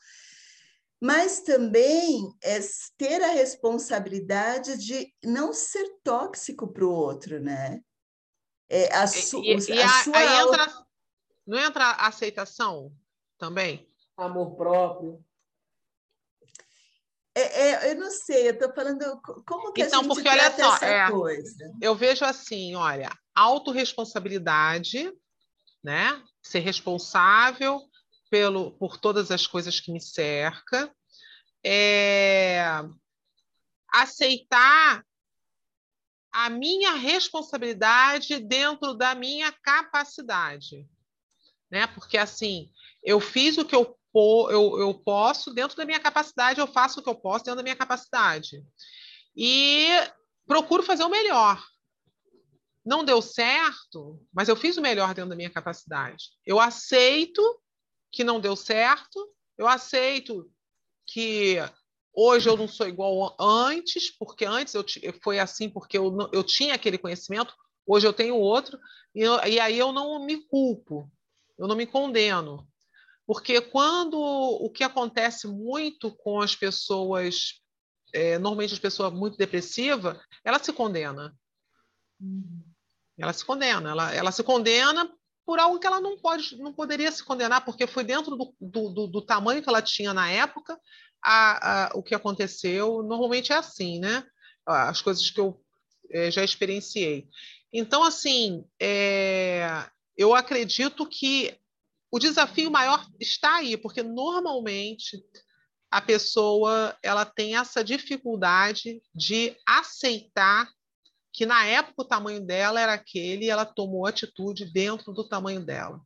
Mas 1.00 1.40
também 1.40 2.30
é 2.42 2.60
ter 2.98 3.22
a 3.22 3.28
responsabilidade 3.28 4.76
de 4.76 5.10
não 5.24 5.54
ser 5.54 5.88
tóxico 6.04 6.70
para 6.70 6.84
o 6.84 6.92
outro, 6.92 7.40
né? 7.40 7.80
É 8.68 8.94
a, 8.94 9.06
su, 9.06 9.42
e, 9.42 9.56
e 9.56 9.80
a, 9.80 9.86
a 9.86 10.04
sua 10.04 10.18
aí 10.18 10.42
entra, 10.42 10.86
não 11.46 11.58
entra 11.58 11.82
a 11.82 12.08
aceitação 12.08 12.92
também? 13.38 13.90
Amor 14.18 14.54
próprio. 14.54 15.24
É, 17.34 17.70
é, 17.70 17.92
eu 17.92 17.96
não 17.96 18.10
sei, 18.10 18.48
eu 18.48 18.52
estou 18.52 18.74
falando 18.74 19.18
como 19.46 19.72
que 19.72 19.80
então, 19.80 20.00
a 20.00 20.02
gente 20.02 20.14
porque, 20.14 20.28
olha 20.28 20.54
só, 20.54 20.76
é, 20.84 21.10
coisa. 21.10 21.72
Eu 21.80 21.94
vejo 21.94 22.22
assim, 22.26 22.74
olha, 22.74 23.08
autorresponsabilidade, 23.34 25.10
né? 25.82 26.22
Ser 26.42 26.58
responsável 26.58 27.87
pelo, 28.30 28.72
por 28.72 28.98
todas 28.98 29.30
as 29.30 29.46
coisas 29.46 29.80
que 29.80 29.92
me 29.92 30.00
cerca, 30.00 30.92
é, 31.64 32.62
aceitar 33.92 35.04
a 36.32 36.50
minha 36.50 36.92
responsabilidade 36.92 38.38
dentro 38.38 38.94
da 38.94 39.14
minha 39.14 39.50
capacidade, 39.50 40.88
né? 41.70 41.86
Porque 41.86 42.16
assim, 42.18 42.70
eu 43.02 43.18
fiz 43.20 43.56
o 43.58 43.64
que 43.64 43.74
eu 43.74 43.98
eu, 44.50 44.80
eu 44.80 44.94
posso, 44.94 45.52
dentro 45.52 45.76
da 45.76 45.84
minha 45.84 46.00
capacidade, 46.00 46.58
eu 46.58 46.66
faço 46.66 46.98
o 46.98 47.02
que 47.02 47.08
eu 47.08 47.14
posso 47.14 47.44
dentro 47.44 47.58
da 47.58 47.62
minha 47.62 47.76
capacidade. 47.76 48.64
E 49.36 49.86
procuro 50.46 50.82
fazer 50.82 51.04
o 51.04 51.08
melhor. 51.08 51.62
Não 52.84 53.04
deu 53.04 53.20
certo, 53.20 54.20
mas 54.32 54.48
eu 54.48 54.56
fiz 54.56 54.76
o 54.76 54.80
melhor 54.80 55.14
dentro 55.14 55.30
da 55.30 55.36
minha 55.36 55.50
capacidade. 55.50 56.30
Eu 56.44 56.58
aceito 56.58 57.42
que 58.10 58.24
não 58.24 58.40
deu 58.40 58.56
certo, 58.56 59.18
eu 59.56 59.66
aceito 59.66 60.50
que 61.06 61.56
hoje 62.12 62.48
eu 62.48 62.56
não 62.56 62.68
sou 62.68 62.86
igual 62.86 63.36
antes, 63.40 64.10
porque 64.16 64.44
antes 64.44 64.74
eu 64.74 64.84
foi 65.22 65.38
assim 65.38 65.68
porque 65.68 65.98
eu, 65.98 66.16
eu 66.32 66.42
tinha 66.42 66.74
aquele 66.74 66.98
conhecimento, 66.98 67.54
hoje 67.86 68.06
eu 68.06 68.12
tenho 68.12 68.36
outro, 68.36 68.78
e, 69.14 69.22
eu, 69.22 69.34
e 69.46 69.58
aí 69.58 69.78
eu 69.78 69.92
não 69.92 70.24
me 70.24 70.44
culpo, 70.46 71.10
eu 71.58 71.66
não 71.66 71.76
me 71.76 71.86
condeno. 71.86 72.68
Porque 73.26 73.60
quando 73.60 74.18
o 74.18 74.70
que 74.70 74.82
acontece 74.82 75.46
muito 75.46 76.10
com 76.10 76.40
as 76.40 76.56
pessoas, 76.56 77.60
é, 78.12 78.38
normalmente 78.38 78.72
as 78.72 78.80
pessoas 78.80 79.12
muito 79.12 79.36
depressivas, 79.36 80.18
ela 80.42 80.58
se 80.58 80.72
condena. 80.72 81.36
Uhum. 82.18 82.64
Ela 83.18 83.32
se 83.32 83.44
condena, 83.44 83.90
ela, 83.90 84.14
ela 84.14 84.32
se 84.32 84.42
condena 84.42 85.12
por 85.48 85.58
algo 85.58 85.78
que 85.78 85.86
ela 85.86 85.98
não 85.98 86.18
pode, 86.18 86.58
não 86.58 86.74
poderia 86.74 87.10
se 87.10 87.24
condenar, 87.24 87.64
porque 87.64 87.86
foi 87.86 88.04
dentro 88.04 88.36
do, 88.36 88.54
do, 88.60 89.06
do, 89.06 89.22
tamanho 89.22 89.62
que 89.62 89.68
ela 89.70 89.80
tinha 89.80 90.12
na 90.12 90.30
época 90.30 90.78
a, 91.24 91.86
a, 91.86 91.96
o 91.96 92.02
que 92.02 92.14
aconteceu. 92.14 93.02
Normalmente 93.02 93.50
é 93.50 93.56
assim, 93.56 93.98
né? 93.98 94.26
As 94.66 95.00
coisas 95.00 95.30
que 95.30 95.40
eu 95.40 95.58
é, 96.10 96.30
já 96.30 96.44
experienciei. 96.44 97.30
Então, 97.72 98.04
assim, 98.04 98.62
é, 98.78 99.86
eu 100.18 100.34
acredito 100.34 101.06
que 101.06 101.58
o 102.10 102.18
desafio 102.18 102.70
maior 102.70 103.02
está 103.18 103.56
aí, 103.56 103.74
porque 103.78 104.02
normalmente 104.02 105.18
a 105.90 106.02
pessoa 106.02 106.94
ela 107.02 107.24
tem 107.24 107.56
essa 107.56 107.82
dificuldade 107.82 109.00
de 109.14 109.56
aceitar 109.66 110.68
que 111.38 111.46
na 111.46 111.64
época 111.64 112.02
o 112.02 112.04
tamanho 112.04 112.44
dela 112.44 112.80
era 112.80 112.94
aquele 112.94 113.44
e 113.44 113.48
ela 113.48 113.64
tomou 113.64 114.04
atitude 114.06 114.64
dentro 114.72 115.12
do 115.12 115.22
tamanho 115.22 115.64
dela. 115.64 116.00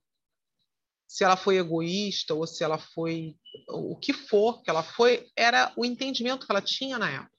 Se 1.08 1.24
ela 1.24 1.38
foi 1.38 1.56
egoísta 1.56 2.34
ou 2.34 2.46
se 2.46 2.62
ela 2.62 2.76
foi 2.76 3.34
o 3.66 3.96
que 3.96 4.12
for 4.12 4.62
que 4.62 4.68
ela 4.68 4.82
foi, 4.82 5.26
era 5.34 5.72
o 5.74 5.86
entendimento 5.86 6.44
que 6.44 6.52
ela 6.52 6.60
tinha 6.60 6.98
na 6.98 7.08
época. 7.08 7.32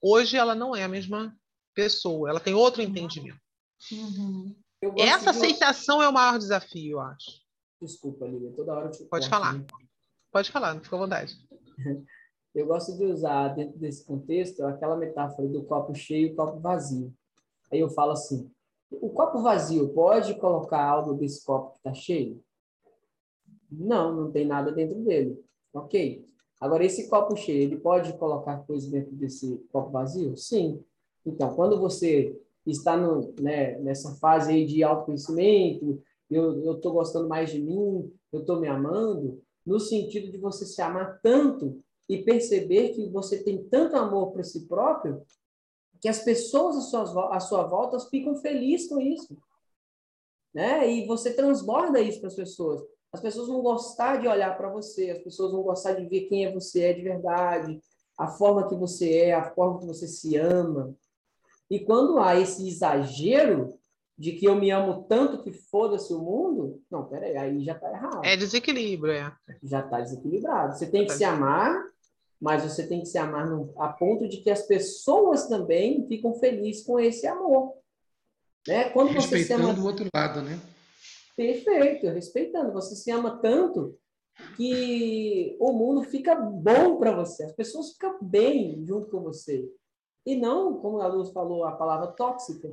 Hoje 0.00 0.38
ela 0.38 0.54
não 0.54 0.74
é 0.74 0.84
a 0.84 0.88
mesma 0.88 1.36
pessoa, 1.74 2.30
ela 2.30 2.40
tem 2.40 2.54
outro 2.54 2.80
entendimento. 2.80 3.38
Uhum. 3.92 4.56
Essa 4.96 5.30
de... 5.30 5.36
aceitação 5.36 6.02
é 6.02 6.08
o 6.08 6.14
maior 6.14 6.38
desafio, 6.38 6.92
eu 6.92 7.00
acho. 7.00 7.42
Desculpa, 7.82 8.24
Lívia, 8.24 8.50
toda 8.56 8.72
hora 8.72 8.86
eu 8.86 8.92
te 8.92 9.04
Pode 9.04 9.28
falar. 9.28 9.58
Né? 9.58 9.66
Pode 10.32 10.50
falar, 10.50 10.80
fica 10.80 10.96
à 10.96 10.98
vontade. 10.98 11.36
Eu 12.54 12.64
gosto 12.64 12.96
de 12.96 13.04
usar, 13.04 13.48
dentro 13.48 13.78
desse 13.78 14.02
contexto, 14.02 14.64
aquela 14.64 14.96
metáfora 14.96 15.46
do 15.46 15.62
copo 15.66 15.94
cheio 15.94 16.28
e 16.28 16.34
copo 16.34 16.58
vazio. 16.58 17.14
Aí 17.70 17.80
eu 17.80 17.88
falo 17.88 18.12
assim: 18.12 18.50
o 18.90 19.10
copo 19.10 19.40
vazio 19.40 19.88
pode 19.90 20.34
colocar 20.38 20.82
algo 20.82 21.14
desse 21.14 21.44
copo 21.44 21.72
que 21.72 21.78
está 21.78 21.94
cheio? 21.94 22.42
Não, 23.70 24.14
não 24.14 24.30
tem 24.30 24.46
nada 24.46 24.70
dentro 24.72 24.98
dele. 25.02 25.42
Ok. 25.72 26.24
Agora, 26.60 26.84
esse 26.84 27.08
copo 27.08 27.36
cheio, 27.36 27.62
ele 27.62 27.76
pode 27.76 28.16
colocar 28.16 28.58
coisas 28.58 28.90
dentro 28.90 29.12
desse 29.14 29.58
copo 29.70 29.90
vazio? 29.90 30.36
Sim. 30.36 30.82
Então, 31.24 31.54
quando 31.54 31.78
você 31.78 32.38
está 32.64 32.96
no, 32.96 33.34
né, 33.40 33.78
nessa 33.80 34.14
fase 34.16 34.52
aí 34.52 34.64
de 34.64 34.82
autoconhecimento, 34.82 36.02
eu 36.30 36.72
estou 36.72 36.92
gostando 36.92 37.28
mais 37.28 37.50
de 37.50 37.60
mim, 37.60 38.10
eu 38.32 38.40
estou 38.40 38.58
me 38.60 38.68
amando, 38.68 39.40
no 39.64 39.78
sentido 39.78 40.30
de 40.30 40.38
você 40.38 40.64
se 40.64 40.80
amar 40.80 41.20
tanto 41.20 41.80
e 42.08 42.22
perceber 42.22 42.90
que 42.90 43.08
você 43.10 43.42
tem 43.42 43.62
tanto 43.64 43.96
amor 43.96 44.32
para 44.32 44.44
si 44.44 44.66
próprio 44.66 45.22
que 46.00 46.08
as 46.08 46.20
pessoas 46.20 46.76
à 46.76 46.80
sua, 46.80 47.36
à 47.36 47.40
sua 47.40 47.62
volta 47.64 47.98
ficam 48.08 48.36
felizes 48.36 48.88
com 48.88 49.00
isso. 49.00 49.36
Né? 50.52 50.90
E 50.90 51.06
você 51.06 51.34
transborda 51.34 52.00
isso 52.00 52.20
para 52.20 52.28
as 52.28 52.34
pessoas. 52.34 52.82
As 53.12 53.20
pessoas 53.20 53.48
vão 53.48 53.62
gostar 53.62 54.16
de 54.16 54.28
olhar 54.28 54.56
para 54.56 54.68
você, 54.68 55.10
as 55.10 55.18
pessoas 55.18 55.52
vão 55.52 55.62
gostar 55.62 55.94
de 55.94 56.06
ver 56.06 56.22
quem 56.22 56.44
é 56.44 56.52
você 56.52 56.84
é 56.84 56.92
de 56.92 57.02
verdade, 57.02 57.80
a 58.18 58.28
forma 58.28 58.68
que 58.68 58.74
você 58.74 59.18
é, 59.18 59.34
a 59.34 59.50
forma 59.54 59.80
que 59.80 59.86
você 59.86 60.06
se 60.06 60.36
ama. 60.36 60.94
E 61.70 61.80
quando 61.80 62.18
há 62.18 62.38
esse 62.38 62.66
exagero 62.66 63.78
de 64.18 64.32
que 64.32 64.46
eu 64.46 64.54
me 64.54 64.70
amo 64.70 65.04
tanto 65.04 65.42
que 65.42 65.52
foda-se 65.52 66.12
o 66.12 66.18
mundo, 66.18 66.82
não, 66.90 67.04
peraí, 67.06 67.36
aí 67.36 67.64
já 67.64 67.72
está 67.72 67.90
errado. 67.90 68.24
É 68.24 68.36
desequilíbrio, 68.36 69.12
é. 69.12 69.32
Já 69.62 69.80
está 69.80 70.00
desequilibrado. 70.00 70.76
Você 70.76 70.90
tem 70.90 71.06
que 71.06 71.12
se 71.12 71.24
amar, 71.24 71.84
mas 72.40 72.62
você 72.62 72.86
tem 72.86 73.00
que 73.00 73.06
se 73.06 73.18
amar 73.18 73.48
no, 73.48 73.72
a 73.78 73.88
ponto 73.88 74.28
de 74.28 74.38
que 74.38 74.50
as 74.50 74.62
pessoas 74.62 75.46
também 75.48 76.06
ficam 76.06 76.34
felizes 76.34 76.84
com 76.84 77.00
esse 77.00 77.26
amor. 77.26 77.74
Né? 78.66 78.90
Quando 78.90 79.14
você 79.14 79.44
se 79.44 79.52
ama... 79.52 79.72
o 79.72 79.84
outro 79.84 80.06
lado, 80.14 80.42
né? 80.42 80.60
Perfeito, 81.36 82.06
respeitando. 82.08 82.72
Você 82.72 82.96
se 82.96 83.10
ama 83.10 83.38
tanto 83.38 83.98
que 84.56 85.56
o 85.60 85.72
mundo 85.72 86.02
fica 86.02 86.34
bom 86.34 86.98
para 86.98 87.14
você. 87.14 87.44
As 87.44 87.52
pessoas 87.52 87.92
ficam 87.92 88.18
bem 88.20 88.84
junto 88.84 89.08
com 89.10 89.20
você. 89.20 89.70
E 90.24 90.36
não, 90.36 90.78
como 90.78 91.00
a 91.00 91.06
Luz 91.06 91.30
falou, 91.30 91.64
a 91.64 91.72
palavra 91.72 92.08
tóxica. 92.08 92.68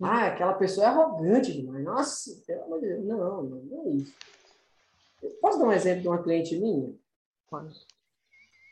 Ah, 0.00 0.26
aquela 0.26 0.54
pessoa 0.54 0.86
é 0.86 0.88
arrogante 0.90 1.52
demais. 1.52 1.84
Nossa, 1.84 2.42
pelo 2.46 2.64
amor 2.64 2.80
de 2.80 2.88
Deus. 2.88 3.04
Não, 3.04 3.18
não, 3.18 3.42
não 3.42 3.86
é 3.86 3.88
isso. 3.90 4.14
Posso 5.40 5.58
dar 5.58 5.66
um 5.66 5.72
exemplo 5.72 6.02
de 6.02 6.08
uma 6.08 6.22
cliente 6.22 6.56
minha? 6.56 6.94
Pode. 7.48 7.74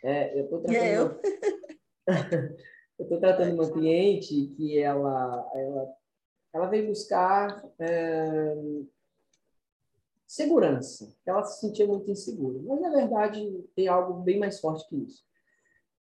É, 0.02 0.38
eu 0.38 0.44
estou 0.44 0.60
tratando, 0.60 1.20
eu 2.98 3.08
tô 3.08 3.18
tratando 3.18 3.54
uma 3.54 3.72
cliente 3.72 4.48
que 4.56 4.78
ela, 4.78 5.50
ela, 5.54 5.94
ela 6.52 6.66
veio 6.66 6.88
buscar 6.88 7.64
é, 7.78 8.54
segurança. 10.26 11.14
Ela 11.24 11.44
se 11.44 11.60
sentia 11.60 11.86
muito 11.86 12.10
insegura. 12.10 12.58
Mas, 12.62 12.80
na 12.80 12.90
verdade, 12.90 13.64
tem 13.76 13.86
algo 13.86 14.22
bem 14.22 14.38
mais 14.38 14.58
forte 14.60 14.88
que 14.88 14.96
isso. 14.96 15.24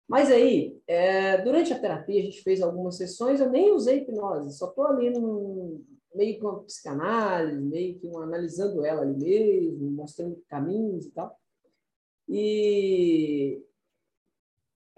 Mas 0.09 0.31
aí, 0.31 0.81
é, 0.87 1.39
durante 1.39 1.73
a 1.73 1.79
terapia, 1.79 2.21
a 2.21 2.25
gente 2.25 2.43
fez 2.43 2.61
algumas 2.61 2.97
sessões, 2.97 3.41
eu 3.41 3.49
nem 3.49 3.73
usei 3.73 3.99
hipnose, 3.99 4.59
só 4.59 4.69
estou 4.69 4.87
ali 4.87 5.09
num, 5.11 5.85
meio 6.15 6.41
com 6.41 6.65
psicanálise, 6.65 7.61
meio 7.61 7.99
que 7.99 8.09
um, 8.09 8.19
analisando 8.19 8.85
ela 8.85 9.03
ali 9.03 9.17
mesmo, 9.17 9.91
mostrando 9.93 10.43
caminhos 10.49 11.07
e 11.07 11.11
tal. 11.13 11.39
E 12.29 13.63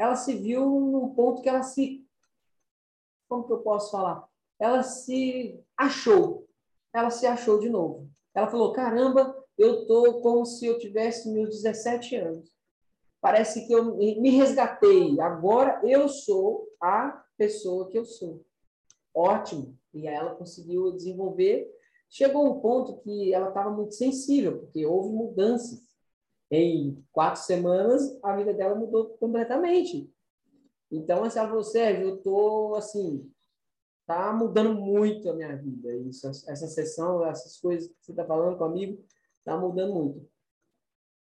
ela 0.03 0.16
se 0.16 0.34
viu 0.36 0.68
num 0.68 1.14
ponto 1.14 1.42
que 1.42 1.48
ela 1.48 1.62
se. 1.62 2.05
Como 3.28 3.46
que 3.46 3.53
eu 3.53 3.61
posso 3.61 3.90
falar? 3.90 4.26
Ela 4.59 4.82
se 4.82 5.59
achou. 5.76 6.46
Ela 6.92 7.11
se 7.11 7.26
achou 7.26 7.59
de 7.59 7.70
novo. 7.70 8.09
Ela 8.34 8.48
falou: 8.48 8.72
caramba, 8.72 9.34
eu 9.57 9.86
tô 9.86 10.20
como 10.20 10.44
se 10.44 10.66
eu 10.66 10.78
tivesse 10.78 11.30
meus 11.32 11.50
17 11.62 12.16
anos 12.16 12.53
parece 13.22 13.68
que 13.68 13.72
eu 13.72 13.94
me 13.94 14.30
resgatei. 14.30 15.18
Agora 15.20 15.80
eu 15.84 16.09
sou 16.09 16.66
a 16.82 17.24
pessoa 17.38 17.88
que 17.88 17.96
eu 17.96 18.05
sou. 18.05 18.44
Ótimo. 19.14 19.78
E 19.94 20.09
aí 20.09 20.14
ela 20.14 20.34
conseguiu 20.34 20.90
desenvolver. 20.92 21.70
Chegou 22.11 22.44
um 22.44 22.61
ponto 22.61 22.98
que 22.98 23.32
ela 23.32 23.48
estava 23.48 23.70
muito 23.70 23.94
sensível, 23.94 24.59
porque 24.59 24.84
houve 24.84 25.14
mudanças. 25.14 25.91
Em 26.55 27.03
quatro 27.11 27.40
semanas, 27.40 28.18
a 28.22 28.36
vida 28.36 28.53
dela 28.53 28.74
mudou 28.74 29.16
completamente. 29.16 30.12
Então, 30.90 31.24
assim, 31.24 31.38
ela 31.38 31.48
falou, 31.48 31.64
Sérgio, 31.64 32.09
eu 32.09 32.16
estou, 32.16 32.74
assim, 32.74 33.32
tá 34.07 34.34
mudando 34.34 34.74
muito 34.74 35.30
a 35.30 35.32
minha 35.32 35.57
vida. 35.57 35.96
Isso, 35.96 36.28
essa 36.28 36.66
sessão, 36.66 37.24
essas 37.24 37.57
coisas 37.59 37.88
que 37.88 37.94
você 38.03 38.12
está 38.12 38.26
falando 38.26 38.59
comigo, 38.59 39.03
tá 39.42 39.57
mudando 39.57 39.94
muito. 39.94 40.30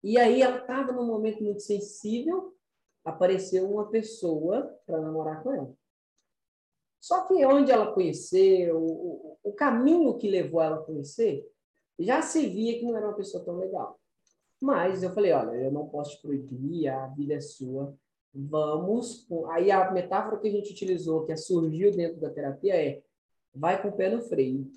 E 0.04 0.18
aí 0.18 0.42
ela 0.42 0.58
estava 0.58 0.92
num 0.92 1.06
momento 1.06 1.42
muito 1.42 1.62
sensível, 1.62 2.54
apareceu 3.02 3.70
uma 3.70 3.88
pessoa 3.88 4.78
para 4.84 5.00
namorar 5.00 5.42
com 5.42 5.50
ela. 5.50 5.74
Só 7.00 7.26
que 7.26 7.42
onde 7.46 7.72
ela 7.72 7.90
conheceu, 7.94 8.78
o, 8.78 9.38
o 9.42 9.52
caminho 9.54 10.18
que 10.18 10.28
levou 10.28 10.60
ela 10.60 10.76
a 10.76 10.82
conhecer, 10.82 11.50
já 11.98 12.20
se 12.20 12.46
via 12.46 12.78
que 12.78 12.84
não 12.84 12.94
era 12.98 13.06
uma 13.06 13.16
pessoa 13.16 13.42
tão 13.42 13.56
legal. 13.56 13.98
Mas 14.66 15.04
eu 15.04 15.10
falei, 15.14 15.30
olha, 15.30 15.52
eu 15.52 15.70
não 15.70 15.86
posso 15.88 16.16
te 16.16 16.22
proibir, 16.22 16.88
a 16.88 17.06
vida 17.06 17.34
é 17.34 17.40
sua. 17.40 17.96
Vamos. 18.34 19.24
Aí 19.50 19.70
a 19.70 19.92
metáfora 19.92 20.40
que 20.40 20.48
a 20.48 20.50
gente 20.50 20.72
utilizou, 20.72 21.24
que 21.24 21.36
surgiu 21.36 21.94
dentro 21.94 22.20
da 22.20 22.30
terapia, 22.30 22.74
é 22.74 23.00
vai 23.54 23.80
com 23.80 23.90
o 23.90 23.96
pé 23.96 24.10
no 24.10 24.20
freio. 24.20 24.68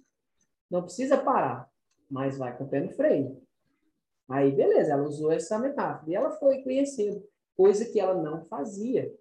Não 0.69 0.83
precisa 0.83 1.17
parar, 1.17 1.67
mas 2.07 2.37
vai 2.37 2.55
com 2.55 2.65
o 2.65 2.69
pé 2.69 2.81
no 2.81 2.91
freio. 2.91 3.41
Aí, 4.29 4.51
beleza, 4.51 4.91
ela 4.91 5.07
usou 5.07 5.31
essa 5.31 5.57
metáfora. 5.57 6.11
E 6.11 6.13
ela 6.13 6.29
foi 6.29 6.61
conhecendo, 6.61 7.27
coisa 7.57 7.83
que 7.83 7.99
ela 7.99 8.13
não 8.13 8.45
fazia. 8.45 9.11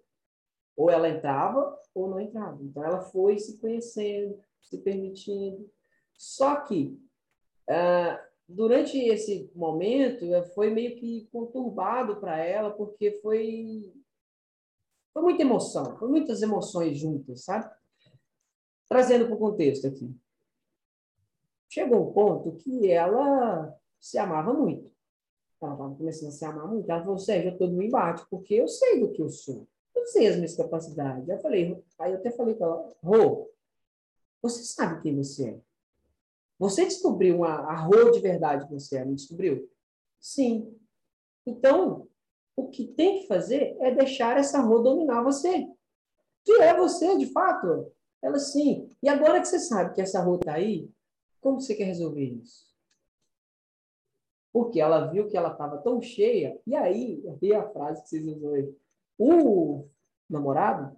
Ou 0.77 0.91
ela 0.91 1.09
entrava 1.09 1.75
ou 1.95 2.07
não 2.07 2.19
entrava. 2.19 2.61
Então, 2.61 2.85
ela 2.85 3.01
foi 3.01 3.39
se 3.39 3.57
conhecendo, 3.57 4.39
se 4.61 4.77
permitindo. 4.77 5.67
Só 6.13 6.57
que, 6.57 6.95
uh, 7.67 8.28
durante 8.49 8.97
esse 8.97 9.51
momento, 9.55 10.25
eh, 10.33 10.43
foi 10.53 10.69
meio 10.69 10.95
que 10.97 11.27
conturbado 11.31 12.19
para 12.19 12.37
ela, 12.37 12.71
porque 12.71 13.11
foi, 13.21 13.93
foi 15.13 15.21
muita 15.21 15.43
emoção, 15.43 15.97
foi 15.97 16.09
muitas 16.09 16.41
emoções 16.41 16.97
juntas, 16.97 17.43
sabe? 17.43 17.69
Trazendo 18.87 19.27
para 19.27 19.35
o 19.35 19.39
contexto 19.39 19.87
aqui. 19.87 20.13
Chegou 21.69 22.09
um 22.09 22.11
ponto 22.11 22.57
que 22.57 22.89
ela 22.89 23.73
se 23.99 24.17
amava 24.17 24.53
muito 24.53 24.89
ela 25.65 25.73
estava 25.73 25.95
começando 25.95 26.29
a 26.29 26.31
se 26.31 26.45
amar 26.45 26.67
muito, 26.67 26.89
ela 26.89 27.01
falou, 27.01 27.17
Sérgio, 27.17 27.49
eu 27.49 27.53
estou 27.53 27.67
no 27.67 27.81
embate, 27.81 28.25
porque 28.29 28.53
eu 28.55 28.67
sei 28.67 28.99
do 28.99 29.11
que 29.11 29.21
eu 29.21 29.29
sou. 29.29 29.67
Eu 29.95 30.05
sei 30.05 30.27
as 30.27 30.35
minhas 30.35 30.55
capacidades. 30.55 31.27
Eu 31.27 31.39
falei, 31.39 31.83
aí 31.99 32.11
eu 32.13 32.17
até 32.17 32.31
falei 32.31 32.55
para 32.55 32.67
ela, 32.67 32.95
Rô, 33.03 33.51
você 34.41 34.63
sabe 34.63 35.01
quem 35.01 35.15
você 35.15 35.49
é? 35.49 35.59
Você 36.59 36.83
descobriu 36.85 37.37
uma, 37.37 37.49
a 37.49 37.75
Rô 37.75 38.11
de 38.11 38.19
verdade 38.19 38.67
que 38.67 38.73
você 38.73 38.97
é, 38.97 39.05
não 39.05 39.15
descobriu? 39.15 39.67
Sim. 40.19 40.77
Então, 41.45 42.07
o 42.55 42.69
que 42.69 42.85
tem 42.85 43.21
que 43.21 43.27
fazer 43.27 43.77
é 43.79 43.95
deixar 43.95 44.37
essa 44.37 44.59
Rô 44.59 44.79
dominar 44.79 45.23
você. 45.23 45.65
Que 46.45 46.51
é 46.61 46.75
você, 46.75 47.17
de 47.17 47.27
fato. 47.31 47.91
Ela 48.21 48.37
sim. 48.37 48.89
E 49.01 49.07
agora 49.07 49.39
que 49.39 49.47
você 49.47 49.59
sabe 49.59 49.95
que 49.95 50.01
essa 50.01 50.21
Rô 50.21 50.35
está 50.35 50.55
aí, 50.55 50.91
como 51.39 51.61
você 51.61 51.73
quer 51.73 51.85
resolver 51.85 52.25
isso? 52.25 52.69
porque 54.51 54.79
ela 54.79 55.07
viu 55.07 55.27
que 55.27 55.37
ela 55.37 55.51
estava 55.51 55.77
tão 55.77 56.01
cheia, 56.01 56.59
e 56.65 56.75
aí, 56.75 57.23
vi 57.39 57.53
a 57.53 57.69
frase 57.69 58.01
que 58.03 58.09
vocês 58.09 58.25
usou 58.25 58.53
aí. 58.53 58.75
O 59.17 59.87
namorado 60.29 60.97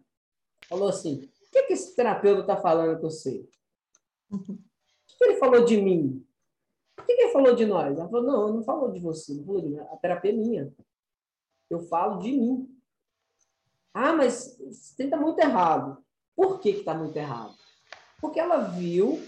falou 0.68 0.89
assim: 0.89 1.18
o 1.18 1.51
que, 1.51 1.64
que 1.64 1.74
esse 1.74 1.95
terapeuta 1.95 2.41
está 2.41 2.57
falando 2.57 2.99
com 2.99 3.09
você? 3.09 3.47
Que 5.22 5.32
ele 5.32 5.38
falou 5.38 5.63
de 5.63 5.80
mim? 5.80 6.26
O 6.99 7.03
que, 7.03 7.15
que 7.15 7.22
ele 7.24 7.32
falou 7.32 7.55
de 7.55 7.65
nós? 7.65 7.97
Ela 7.97 8.09
falou: 8.09 8.26
não, 8.26 8.53
não 8.53 8.63
falou 8.63 8.91
de 8.91 8.99
você, 8.99 9.34
não 9.34 9.45
falou 9.45 9.61
de 9.61 9.69
mim. 9.69 9.80
A 9.80 9.97
terapia 9.97 10.32
é 10.32 10.36
minha. 10.36 10.74
Eu 11.69 11.82
falo 11.82 12.19
de 12.19 12.32
mim. 12.32 12.67
Ah, 13.93 14.13
mas 14.13 14.57
você 14.57 15.03
está 15.03 15.17
muito 15.17 15.39
errado. 15.39 16.03
Por 16.36 16.59
que 16.59 16.69
está 16.69 16.93
muito 16.93 17.15
errado? 17.15 17.53
Porque 18.19 18.39
ela 18.39 18.57
viu 18.57 19.22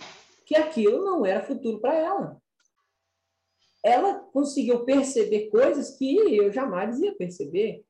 que 0.46 0.56
aquilo 0.56 1.04
não 1.04 1.26
era 1.26 1.44
futuro 1.44 1.80
para 1.80 1.94
ela 1.96 2.42
ela 3.84 4.20
conseguiu 4.32 4.86
perceber 4.86 5.50
coisas 5.50 5.98
que 5.98 6.16
eu 6.38 6.50
jamais 6.52 7.00
ia 7.02 7.14
perceber. 7.14 7.86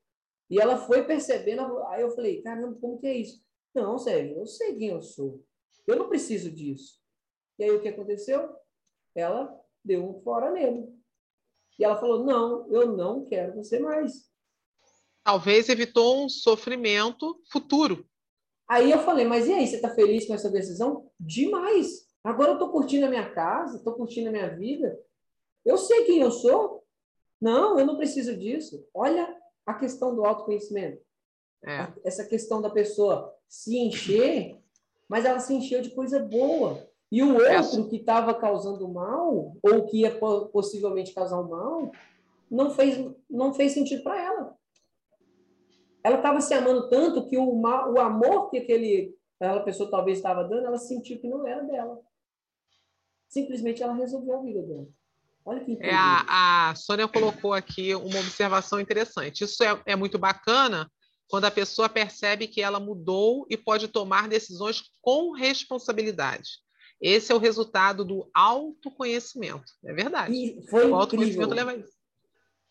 E 0.50 0.60
ela 0.60 0.76
foi 0.76 1.04
percebendo. 1.04 1.78
Aí 1.84 2.02
eu 2.02 2.10
falei, 2.10 2.42
caramba, 2.42 2.76
como 2.80 2.98
que 2.98 3.06
é 3.06 3.16
isso? 3.16 3.40
Não, 3.72 3.96
Sérgio, 3.96 4.38
eu 4.38 4.46
sei 4.46 4.74
quem 4.74 4.88
eu 4.88 5.00
sou. 5.00 5.44
Eu 5.86 5.96
não 5.96 6.08
preciso 6.08 6.50
disso. 6.50 7.00
E 7.58 7.64
aí 7.64 7.70
o 7.70 7.80
que 7.80 7.88
aconteceu? 7.88 8.54
Ela 9.14 9.54
deu 9.84 10.08
um 10.08 10.20
fora 10.22 10.50
nele. 10.50 10.88
E 11.78 11.84
ela 11.84 11.96
falou: 11.96 12.24
Não, 12.24 12.70
eu 12.72 12.96
não 12.96 13.24
quero 13.24 13.54
você 13.54 13.78
mais. 13.78 14.30
Talvez 15.22 15.68
evitou 15.68 16.24
um 16.24 16.28
sofrimento 16.28 17.40
futuro. 17.50 18.06
Aí 18.68 18.90
eu 18.90 18.98
falei: 19.00 19.24
Mas 19.24 19.46
e 19.46 19.52
aí, 19.52 19.66
você 19.66 19.76
está 19.76 19.94
feliz 19.94 20.26
com 20.26 20.34
essa 20.34 20.50
decisão? 20.50 21.10
Demais. 21.18 22.04
Agora 22.22 22.50
eu 22.50 22.54
estou 22.54 22.70
curtindo 22.70 23.06
a 23.06 23.10
minha 23.10 23.30
casa, 23.32 23.76
estou 23.76 23.94
curtindo 23.94 24.28
a 24.28 24.32
minha 24.32 24.56
vida. 24.56 24.98
Eu 25.64 25.76
sei 25.76 26.04
quem 26.04 26.20
eu 26.20 26.30
sou. 26.30 26.84
Não, 27.40 27.78
eu 27.78 27.86
não 27.86 27.96
preciso 27.96 28.36
disso. 28.36 28.86
Olha 28.94 29.36
a 29.66 29.74
questão 29.74 30.14
do 30.14 30.24
autoconhecimento. 30.24 31.02
É. 31.64 31.92
Essa 32.04 32.24
questão 32.26 32.60
da 32.60 32.70
pessoa 32.70 33.34
se 33.48 33.78
encher, 33.78 34.58
mas 35.08 35.24
ela 35.24 35.40
se 35.40 35.54
encheu 35.54 35.80
de 35.80 35.90
coisa 35.90 36.18
boa. 36.18 36.88
E 37.14 37.22
o 37.22 37.34
outro 37.36 37.88
que 37.88 37.98
estava 37.98 38.34
causando 38.34 38.88
mal, 38.88 39.56
ou 39.62 39.86
que 39.86 40.00
ia 40.00 40.18
possivelmente 40.52 41.14
causar 41.14 41.40
um 41.40 41.48
mal, 41.48 41.92
não 42.50 42.72
fez, 42.72 43.08
não 43.30 43.54
fez 43.54 43.70
sentido 43.70 44.02
para 44.02 44.20
ela. 44.20 44.56
Ela 46.02 46.16
estava 46.16 46.40
se 46.40 46.52
amando 46.52 46.88
tanto 46.88 47.28
que 47.28 47.38
o, 47.38 47.54
mal, 47.54 47.92
o 47.92 48.00
amor 48.00 48.50
que 48.50 48.58
aquele, 48.58 49.16
aquela 49.38 49.62
pessoa 49.62 49.88
talvez 49.88 50.18
estava 50.18 50.42
dando, 50.42 50.66
ela 50.66 50.76
sentiu 50.76 51.20
que 51.20 51.28
não 51.28 51.46
era 51.46 51.62
dela. 51.62 52.00
Simplesmente 53.28 53.80
ela 53.80 53.94
resolveu 53.94 54.36
a 54.36 54.42
vida 54.42 54.62
dela. 54.62 54.88
Olha 55.44 55.64
que 55.64 55.78
é, 55.80 55.94
a, 55.94 56.70
a 56.70 56.74
Sônia 56.74 57.06
colocou 57.06 57.52
aqui 57.52 57.94
uma 57.94 58.18
observação 58.18 58.80
interessante. 58.80 59.44
Isso 59.44 59.62
é, 59.62 59.80
é 59.86 59.94
muito 59.94 60.18
bacana 60.18 60.90
quando 61.28 61.44
a 61.44 61.50
pessoa 61.52 61.88
percebe 61.88 62.48
que 62.48 62.60
ela 62.60 62.80
mudou 62.80 63.46
e 63.48 63.56
pode 63.56 63.86
tomar 63.86 64.26
decisões 64.26 64.82
com 65.00 65.30
responsabilidade. 65.30 66.64
Esse 67.00 67.32
é 67.32 67.34
o 67.34 67.38
resultado 67.38 68.04
do 68.04 68.28
autoconhecimento. 68.32 69.72
É 69.84 69.92
verdade. 69.92 70.32
E 70.34 70.66
foi 70.68 70.88
o 70.90 70.94
autoconhecimento 70.94 71.54
leva 71.54 71.72
a 71.72 71.76
isso. 71.76 71.94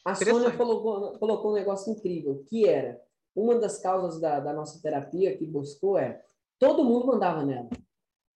A 0.05 0.15
Sônia 0.15 0.51
colocou, 0.51 1.17
colocou 1.17 1.51
um 1.51 1.55
negócio 1.55 1.91
incrível, 1.91 2.43
que 2.49 2.67
era 2.67 3.01
uma 3.35 3.55
das 3.55 3.79
causas 3.79 4.19
da, 4.19 4.39
da 4.39 4.53
nossa 4.53 4.81
terapia 4.81 5.35
que 5.37 5.45
buscou 5.45 5.97
é 5.97 6.21
todo 6.59 6.83
mundo 6.83 7.07
mandava 7.07 7.43
nela. 7.43 7.69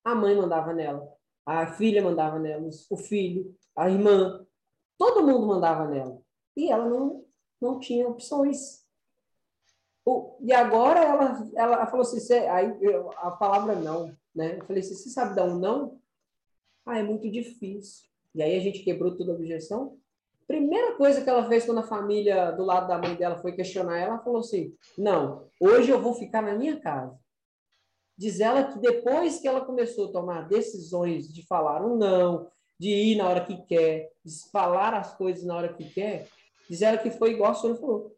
A 0.04 0.16
mãe 0.16 0.36
mandava 0.36 0.74
nela, 0.74 1.08
a 1.46 1.68
filha 1.68 2.02
mandava 2.02 2.40
nela, 2.40 2.70
o 2.90 2.98
filho, 2.98 3.54
a 3.76 3.90
irmã, 3.90 4.46
todo 4.98 5.26
mundo 5.26 5.46
mandava 5.46 5.86
nela. 5.88 6.22
E 6.56 6.72
ela 6.72 6.86
não, 6.86 7.24
não 7.62 7.80
tinha 7.80 8.08
opções. 8.08 8.86
O, 10.06 10.38
e 10.42 10.54
agora 10.54 11.02
ela, 11.02 11.50
ela 11.56 11.86
falou 11.88 12.02
assim, 12.02 12.34
aí, 12.34 12.74
a 13.18 13.32
palavra 13.32 13.76
não. 13.76 14.16
Né? 14.38 14.60
Eu 14.60 14.66
falei 14.66 14.84
assim, 14.84 14.94
você 14.94 15.10
sabe 15.10 15.36
dar 15.36 15.46
um 15.46 15.58
não? 15.58 16.00
Ah, 16.86 17.00
é 17.00 17.04
muito 17.04 17.28
difícil. 17.30 18.08
E 18.36 18.44
aí 18.44 18.56
a 18.56 18.60
gente 18.60 18.84
quebrou 18.84 19.18
toda 19.18 19.32
a 19.32 19.36
objeção. 19.36 19.98
Primeira 20.46 20.96
coisa 20.96 21.24
que 21.24 21.30
ela 21.30 21.48
fez 21.50 21.66
quando 21.66 21.80
a 21.80 21.88
família 21.88 22.52
do 22.52 22.64
lado 22.64 22.88
da 22.88 23.00
mãe 23.00 23.16
dela 23.16 23.40
foi 23.40 23.54
questionar 23.54 23.98
ela, 23.98 24.14
ela 24.14 24.24
falou 24.24 24.42
assim: 24.42 24.76
Não, 24.96 25.50
hoje 25.60 25.90
eu 25.90 26.00
vou 26.00 26.14
ficar 26.14 26.44
na 26.44 26.54
minha 26.54 26.80
casa. 26.80 27.20
Diz 28.16 28.40
ela 28.40 28.64
que 28.72 28.80
depois 28.80 29.40
que 29.40 29.48
ela 29.48 29.66
começou 29.66 30.10
a 30.10 30.12
tomar 30.12 30.48
decisões 30.48 31.34
de 31.34 31.46
falar 31.46 31.84
um 31.84 31.98
não, 31.98 32.50
de 32.80 32.90
ir 32.90 33.16
na 33.16 33.28
hora 33.28 33.44
que 33.44 33.58
quer, 33.66 34.12
de 34.24 34.52
falar 34.52 34.94
as 34.94 35.18
coisas 35.18 35.44
na 35.44 35.56
hora 35.56 35.74
que 35.74 35.90
quer, 35.90 36.28
diz 36.70 36.84
ela 36.84 37.00
que 37.00 37.10
foi 37.10 37.32
igual 37.32 37.52
a 37.52 37.56
senhora 37.56 37.80
falou. 37.80 38.16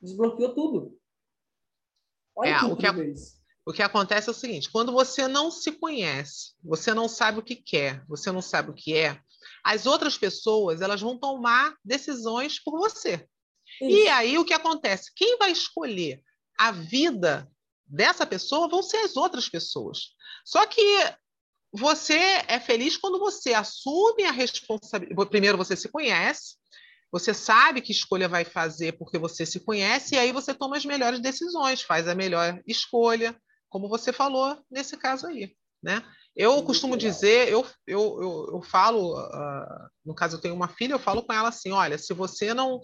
Desbloqueou 0.00 0.54
tudo. 0.54 0.98
Olha 2.34 2.48
é, 2.48 2.58
que 2.58 2.64
o 2.64 2.76
que, 2.76 2.86
a. 2.86 3.37
O 3.68 3.72
que 3.72 3.82
acontece 3.82 4.30
é 4.30 4.32
o 4.32 4.34
seguinte: 4.34 4.70
quando 4.70 4.90
você 4.90 5.28
não 5.28 5.50
se 5.50 5.72
conhece, 5.72 6.54
você 6.64 6.94
não 6.94 7.06
sabe 7.06 7.38
o 7.38 7.42
que 7.42 7.54
quer, 7.54 8.02
você 8.08 8.32
não 8.32 8.40
sabe 8.40 8.70
o 8.70 8.74
que 8.74 8.96
é, 8.96 9.20
as 9.62 9.84
outras 9.84 10.16
pessoas 10.16 10.80
elas 10.80 11.02
vão 11.02 11.18
tomar 11.18 11.76
decisões 11.84 12.58
por 12.58 12.78
você. 12.78 13.28
Isso. 13.82 13.90
E 13.90 14.08
aí 14.08 14.38
o 14.38 14.44
que 14.44 14.54
acontece? 14.54 15.12
Quem 15.14 15.36
vai 15.36 15.52
escolher 15.52 16.22
a 16.58 16.72
vida 16.72 17.46
dessa 17.86 18.24
pessoa 18.26 18.70
vão 18.70 18.82
ser 18.82 18.96
as 19.04 19.18
outras 19.18 19.50
pessoas. 19.50 20.14
Só 20.46 20.64
que 20.64 20.80
você 21.70 22.42
é 22.48 22.58
feliz 22.58 22.96
quando 22.96 23.18
você 23.18 23.52
assume 23.52 24.24
a 24.24 24.32
responsabilidade. 24.32 25.28
Primeiro 25.28 25.58
você 25.58 25.76
se 25.76 25.90
conhece, 25.90 26.56
você 27.12 27.34
sabe 27.34 27.82
que 27.82 27.92
escolha 27.92 28.30
vai 28.30 28.46
fazer 28.46 28.92
porque 28.92 29.18
você 29.18 29.44
se 29.44 29.60
conhece, 29.60 30.14
e 30.14 30.18
aí 30.18 30.32
você 30.32 30.54
toma 30.54 30.78
as 30.78 30.86
melhores 30.86 31.20
decisões, 31.20 31.82
faz 31.82 32.08
a 32.08 32.14
melhor 32.14 32.62
escolha, 32.66 33.38
como 33.68 33.88
você 33.88 34.12
falou 34.12 34.58
nesse 34.70 34.96
caso 34.96 35.26
aí, 35.26 35.54
né? 35.82 36.02
Eu 36.34 36.62
costumo 36.62 36.96
dizer, 36.96 37.48
eu, 37.48 37.66
eu, 37.86 38.22
eu, 38.22 38.50
eu 38.54 38.62
falo, 38.62 39.18
uh, 39.18 39.88
no 40.04 40.14
caso 40.14 40.36
eu 40.36 40.40
tenho 40.40 40.54
uma 40.54 40.68
filha, 40.68 40.92
eu 40.92 40.98
falo 40.98 41.22
com 41.22 41.32
ela 41.32 41.48
assim, 41.48 41.72
olha, 41.72 41.98
se 41.98 42.14
você 42.14 42.54
não 42.54 42.80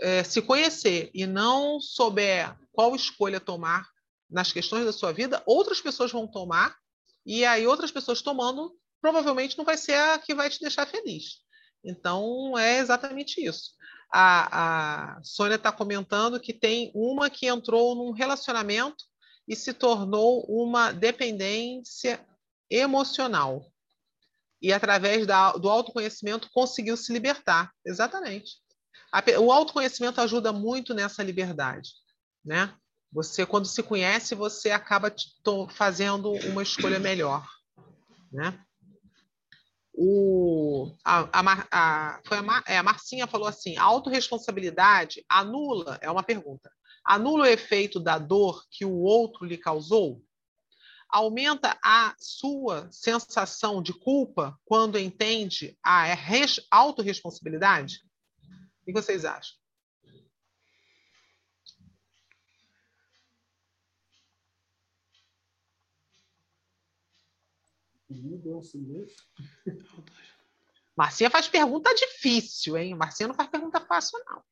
é, 0.00 0.22
se 0.22 0.42
conhecer 0.42 1.10
e 1.14 1.26
não 1.26 1.80
souber 1.80 2.56
qual 2.72 2.94
escolha 2.94 3.40
tomar 3.40 3.86
nas 4.30 4.52
questões 4.52 4.84
da 4.84 4.92
sua 4.92 5.12
vida, 5.12 5.42
outras 5.46 5.80
pessoas 5.80 6.10
vão 6.10 6.26
tomar, 6.26 6.76
e 7.24 7.44
aí 7.44 7.66
outras 7.66 7.90
pessoas 7.90 8.22
tomando, 8.22 8.74
provavelmente 9.00 9.56
não 9.56 9.64
vai 9.64 9.76
ser 9.76 9.94
a 9.94 10.18
que 10.18 10.34
vai 10.34 10.50
te 10.50 10.60
deixar 10.60 10.86
feliz. 10.86 11.38
Então, 11.84 12.58
é 12.58 12.78
exatamente 12.78 13.44
isso. 13.44 13.72
A, 14.12 15.16
a 15.16 15.22
Sônia 15.22 15.56
está 15.56 15.72
comentando 15.72 16.40
que 16.40 16.52
tem 16.52 16.90
uma 16.94 17.28
que 17.28 17.46
entrou 17.46 17.94
num 17.94 18.12
relacionamento 18.12 19.04
e 19.46 19.54
se 19.54 19.72
tornou 19.72 20.44
uma 20.48 20.92
dependência 20.92 22.24
emocional. 22.70 23.64
E 24.60 24.72
através 24.72 25.26
da, 25.26 25.52
do 25.52 25.68
autoconhecimento 25.68 26.50
conseguiu 26.52 26.96
se 26.96 27.12
libertar. 27.12 27.72
Exatamente. 27.84 28.56
A, 29.12 29.22
o 29.40 29.52
autoconhecimento 29.52 30.20
ajuda 30.20 30.52
muito 30.52 30.94
nessa 30.94 31.22
liberdade, 31.22 31.90
né? 32.44 32.74
Você, 33.12 33.46
quando 33.46 33.66
se 33.66 33.82
conhece, 33.82 34.34
você 34.34 34.70
acaba 34.70 35.14
fazendo 35.70 36.32
uma 36.32 36.62
escolha 36.62 36.98
melhor, 36.98 37.46
né? 38.32 38.60
O, 39.94 40.92
a, 41.02 41.20
a, 41.32 41.66
a, 41.70 42.20
foi 42.26 42.36
a, 42.36 42.62
é, 42.66 42.76
a 42.76 42.82
Marcinha 42.82 43.26
falou 43.26 43.48
assim: 43.48 43.78
a 43.78 43.84
autorresponsabilidade 43.84 45.24
anula, 45.26 45.98
é 46.02 46.10
uma 46.10 46.22
pergunta, 46.22 46.70
anula 47.06 47.44
o 47.44 47.46
efeito 47.46 48.00
da 48.00 48.18
dor 48.18 48.66
que 48.70 48.84
o 48.84 48.98
outro 48.98 49.46
lhe 49.46 49.56
causou? 49.56 50.22
Aumenta 51.08 51.78
a 51.82 52.14
sua 52.18 52.90
sensação 52.90 53.80
de 53.80 53.92
culpa 53.92 54.58
quando 54.64 54.98
entende 54.98 55.78
a 55.82 56.04
autorresponsabilidade? 56.70 58.02
O 58.82 58.84
que 58.86 58.92
vocês 58.92 59.24
acham? 59.24 59.56
Marcinha 70.96 71.30
faz 71.30 71.46
pergunta 71.46 71.94
difícil, 71.94 72.76
hein? 72.76 72.94
Marcinha 72.94 73.28
não 73.28 73.34
faz 73.34 73.48
pergunta 73.48 73.80
fácil, 73.80 74.18
não. 74.24 74.42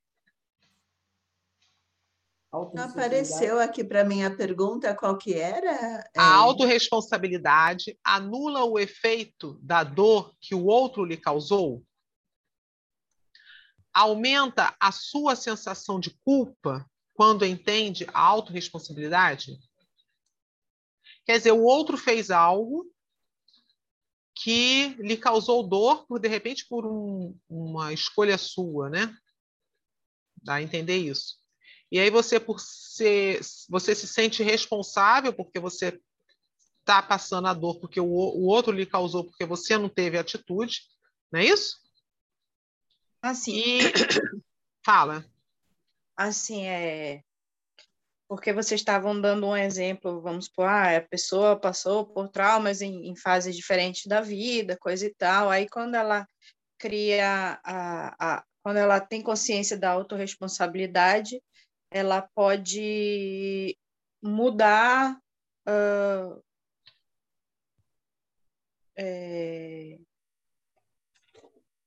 Apareceu 2.79 3.59
aqui 3.59 3.83
para 3.83 4.05
mim 4.05 4.23
a 4.23 4.35
pergunta 4.35 4.95
qual 4.95 5.19
que 5.19 5.35
era? 5.35 6.09
A 6.17 6.23
é... 6.23 6.35
autorresponsabilidade 6.35 7.99
anula 8.05 8.65
o 8.65 8.79
efeito 8.79 9.59
da 9.61 9.83
dor 9.83 10.33
que 10.41 10.55
o 10.55 10.67
outro 10.67 11.05
lhe 11.05 11.17
causou? 11.17 11.85
Aumenta 13.93 14.75
a 14.79 14.93
sua 14.93 15.35
sensação 15.35 15.99
de 15.99 16.11
culpa 16.25 16.89
quando 17.13 17.45
entende 17.45 18.07
a 18.13 18.21
autorresponsabilidade? 18.21 19.59
Quer 21.27 21.39
dizer, 21.39 21.53
o 21.53 21.63
outro 21.63 21.97
fez 21.97 22.31
algo 22.31 22.87
que 24.37 24.95
lhe 24.99 25.17
causou 25.17 25.67
dor 25.67 26.07
por 26.07 26.21
de 26.21 26.29
repente 26.29 26.67
por 26.69 26.87
um, 26.87 27.37
uma 27.49 27.93
escolha 27.93 28.39
sua, 28.39 28.91
né? 28.91 29.17
Dá 30.43 30.55
a 30.55 30.63
entender 30.63 30.99
isso. 30.99 31.44
E 31.95 32.01
aí 32.01 32.11
você 32.11 32.41
por 32.41 32.59
ser, 32.59 33.41
você 33.69 33.95
se 33.95 34.09
sente 34.09 34.43
responsável 34.43 35.33
porque 35.33 35.61
você 35.61 35.97
está 36.81 37.01
passando 37.01 37.47
a 37.47 37.55
dor 37.55 37.79
porque 37.79 38.01
o, 38.01 38.05
o 38.05 38.47
outro 38.47 38.73
lhe 38.73 38.85
causou 38.85 39.23
porque 39.23 39.47
você 39.47 39.79
não 39.79 39.89
teve 39.89 40.19
atitude, 40.19 40.81
não 41.31 41.39
é 41.39 41.45
isso? 41.45 41.79
Assim. 43.23 43.55
E... 43.55 43.79
Fala. 44.85 45.25
Assim, 46.17 46.67
é 46.67 47.23
porque 48.27 48.53
vocês 48.53 48.81
estavam 48.81 49.21
dando 49.21 49.47
um 49.47 49.57
exemplo, 49.57 50.21
vamos 50.21 50.47
supor, 50.47 50.67
ah, 50.67 50.97
a 50.97 51.01
pessoa 51.01 51.55
passou 51.55 52.05
por 52.05 52.29
traumas 52.29 52.83
em, 52.83 53.07
em 53.09 53.15
fases 53.15 53.55
diferentes 53.55 54.07
da 54.07 54.21
vida, 54.21 54.77
coisa 54.77 55.07
e 55.07 55.15
tal, 55.15 55.49
aí 55.49 55.69
quando 55.69 55.95
ela 55.95 56.27
cria 56.77 57.61
a, 57.63 58.39
a 58.39 58.45
quando 58.65 58.79
ela 58.79 58.99
tem 58.99 59.23
consciência 59.23 59.77
da 59.77 59.91
autorresponsabilidade, 59.91 61.41
ela 61.95 62.23
pode 62.35 63.79
mudar 64.21 65.17
uh, 65.69 66.43
é, 68.99 69.97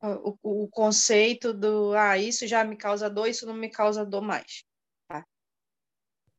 o, 0.01 0.63
o, 0.63 0.69
conceito 0.69 1.53
do 1.53 1.93
ah, 1.93 2.17
isso 2.17 2.47
já 2.47 2.63
me 2.63 2.77
causa 2.77 3.09
dor, 3.09 3.27
isso 3.27 3.45
não 3.45 3.53
me 3.53 3.69
causa 3.69 4.05
dor 4.05 4.21
mais. 4.21 4.63
Tá? 5.09 5.25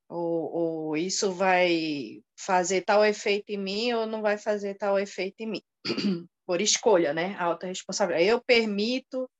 Ou, 0.09 0.53
ou 0.53 0.97
isso 0.97 1.31
vai 1.33 2.23
fazer 2.39 2.81
tal 2.83 3.05
efeito 3.05 3.51
em 3.51 3.59
mim 3.59 3.93
ou 3.93 4.07
não 4.07 4.23
vai 4.23 4.39
fazer 4.39 4.77
tal 4.77 4.99
efeito 4.99 5.43
em 5.43 5.47
mim. 5.47 5.62
Por 6.47 6.62
escolha, 6.62 7.12
né? 7.12 7.37
Alta 7.39 7.66
responsabilidade. 7.66 8.31
Eu 8.31 8.41
permito 8.41 9.31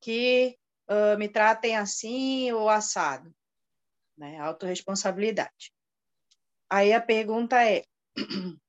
que 0.00 0.58
uh, 0.88 1.16
me 1.16 1.28
tratem 1.28 1.76
assim 1.76 2.50
ou 2.50 2.68
assado. 2.68 3.32
Né? 4.20 4.38
Autoresponsabilidade. 4.38 5.72
Aí 6.68 6.92
a 6.92 7.00
pergunta 7.00 7.64
é: 7.64 7.84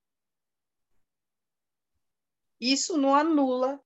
isso 2.58 2.98
não 2.98 3.14
anula 3.14 3.78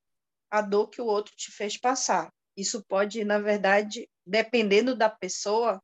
a 0.52 0.62
dor 0.62 0.90
que 0.90 1.02
o 1.02 1.08
outro 1.08 1.36
te 1.36 1.52
fez 1.52 1.76
passar. 1.76 2.32
Isso 2.56 2.86
pode, 2.86 3.26
na 3.26 3.40
verdade, 3.40 4.08
dependendo 4.24 4.96
da 4.96 5.10
pessoa, 5.10 5.82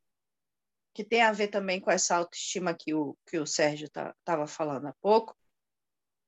que 0.93 1.03
tem 1.03 1.23
a 1.23 1.31
ver 1.31 1.47
também 1.47 1.81
com 1.81 1.89
essa 1.89 2.15
autoestima 2.15 2.75
que 2.75 2.93
o, 2.93 3.17
que 3.25 3.39
o 3.39 3.47
Sérgio 3.47 3.87
estava 3.87 4.13
tá, 4.23 4.45
falando 4.45 4.85
há 4.85 4.93
pouco, 5.01 5.35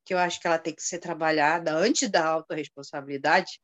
que 0.04 0.16
eu 0.16 0.18
acho 0.18 0.42
que 0.42 0.48
ela 0.48 0.58
tem 0.58 0.74
que 0.74 0.82
ser 0.82 0.98
trabalhada 0.98 1.76
antes 1.76 2.10
da 2.10 2.26
autorresponsabilidade, 2.28 3.60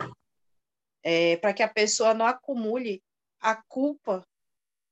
é, 1.02 1.36
para 1.38 1.52
que 1.52 1.64
a 1.64 1.68
pessoa 1.68 2.14
não 2.14 2.28
acumule 2.28 3.02
a 3.42 3.56
culpa 3.56 4.24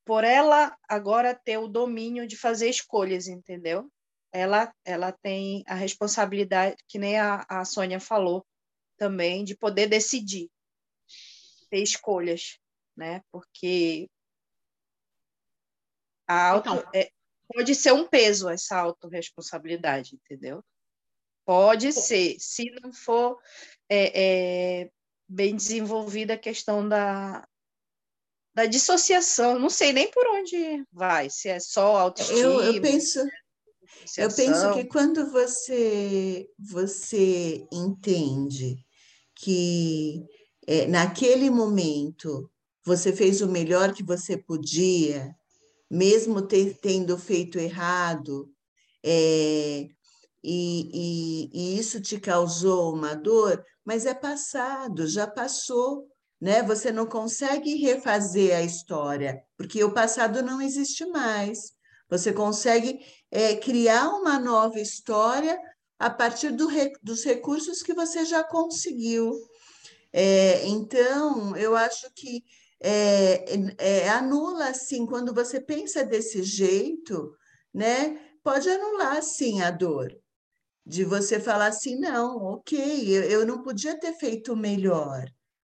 por 0.08 0.24
ela 0.24 0.76
agora 0.88 1.36
ter 1.36 1.58
o 1.58 1.68
domínio 1.68 2.26
de 2.26 2.38
fazer 2.38 2.70
escolhas, 2.70 3.28
entendeu? 3.28 3.92
Ela, 4.32 4.74
ela 4.86 5.12
tem 5.12 5.64
a 5.68 5.76
responsabilidade, 5.76 6.78
que 6.88 6.98
nem 6.98 7.20
a, 7.20 7.46
a 7.50 7.66
Sônia 7.66 8.00
falou 8.00 8.48
também, 8.98 9.44
de 9.44 9.56
poder 9.56 9.88
decidir, 9.88 10.50
ter 11.70 11.84
escolhas, 11.84 12.58
né? 12.96 13.22
Porque 13.32 14.10
a 16.26 16.52
auto, 16.52 16.70
então, 16.70 16.90
é, 16.96 17.10
pode 17.54 17.76
ser 17.76 17.92
um 17.92 18.08
peso 18.08 18.50
essa 18.50 18.78
autorresponsabilidade, 18.78 20.16
entendeu? 20.16 20.64
Pode 21.46 21.92
ser, 21.92 22.38
se 22.40 22.72
não 22.82 22.94
for 22.94 23.42
é, 23.90 24.84
é, 24.84 24.92
bem 25.28 25.56
desenvolvida 25.56 26.34
a 26.34 26.40
questão 26.40 26.88
da, 26.88 27.48
da 28.58 28.66
dissociação. 28.66 29.60
Não 29.60 29.70
sei 29.70 29.94
nem 29.94 30.10
por 30.10 30.26
onde 30.30 30.84
vai, 30.92 31.30
se 31.30 31.48
é 31.48 31.60
só 31.60 31.96
autoestima. 31.96 32.40
Eu, 32.40 32.74
eu 32.74 32.82
penso, 32.82 33.20
eu 34.18 34.34
penso 34.34 34.74
que 34.74 34.86
quando 34.86 35.30
você 35.30 36.50
você 36.58 37.68
entende 37.72 38.84
que 39.36 40.26
é, 40.66 40.88
naquele 40.88 41.52
momento 41.52 42.50
você 42.84 43.14
fez 43.14 43.42
o 43.42 43.48
melhor 43.48 43.94
que 43.94 44.02
você 44.02 44.36
podia, 44.36 45.36
mesmo 45.88 46.42
ter, 46.42 46.80
tendo 46.82 47.16
feito 47.16 47.60
errado, 47.60 48.50
é, 49.06 49.88
e, 50.44 50.90
e, 50.94 51.50
e 51.54 51.78
isso 51.78 52.02
te 52.02 52.20
causou 52.20 52.92
uma 52.96 53.14
dor, 53.14 53.64
mas 53.86 54.08
é 54.08 54.16
passado, 54.16 55.06
já 55.06 55.28
passou, 55.28 56.08
né? 56.40 56.62
Você 56.64 56.92
não 56.92 57.06
consegue 57.06 57.76
refazer 57.76 58.56
a 58.56 58.62
história, 58.62 59.44
porque 59.58 59.84
o 59.84 59.94
passado 59.94 60.42
não 60.42 60.62
existe 60.62 61.06
mais. 61.06 61.74
Você 62.10 62.32
consegue 62.32 63.00
é, 63.32 63.56
criar 63.56 64.10
uma 64.10 64.40
nova 64.40 64.80
história 64.80 65.60
a 66.00 66.10
partir 66.10 66.52
do, 66.52 66.68
dos 67.04 67.24
recursos 67.24 67.82
que 67.82 67.94
você 67.94 68.24
já 68.26 68.44
conseguiu. 68.44 69.34
É, 70.14 70.66
então, 70.68 71.56
eu 71.58 71.76
acho 71.76 72.10
que 72.16 72.44
é, 72.80 73.46
é, 73.78 74.10
anula, 74.10 74.70
assim, 74.70 75.06
quando 75.06 75.34
você 75.34 75.60
pensa 75.60 76.04
desse 76.06 76.44
jeito, 76.44 77.36
né? 77.74 78.20
Pode 78.44 78.70
anular, 78.70 79.22
sim, 79.24 79.62
a 79.62 79.72
dor 79.72 80.16
de 80.88 81.04
você 81.04 81.38
falar 81.38 81.68
assim, 81.68 82.00
não, 82.00 82.38
ok, 82.38 82.80
eu, 83.10 83.24
eu 83.24 83.46
não 83.46 83.62
podia 83.62 84.00
ter 84.00 84.14
feito 84.14 84.56
melhor, 84.56 85.26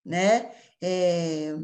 né? 0.05 0.51
É, 0.81 1.55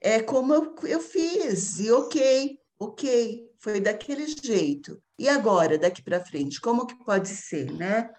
é 0.00 0.22
como 0.22 0.52
eu, 0.52 0.74
eu 0.84 1.00
fiz, 1.00 1.78
e 1.80 1.90
ok, 1.90 2.58
ok, 2.78 3.50
foi 3.58 3.80
daquele 3.80 4.26
jeito. 4.26 5.00
E 5.18 5.28
agora, 5.28 5.78
daqui 5.78 6.02
para 6.02 6.24
frente, 6.24 6.60
como 6.60 6.86
que 6.86 7.04
pode 7.04 7.28
ser, 7.28 7.72
né? 7.72 8.10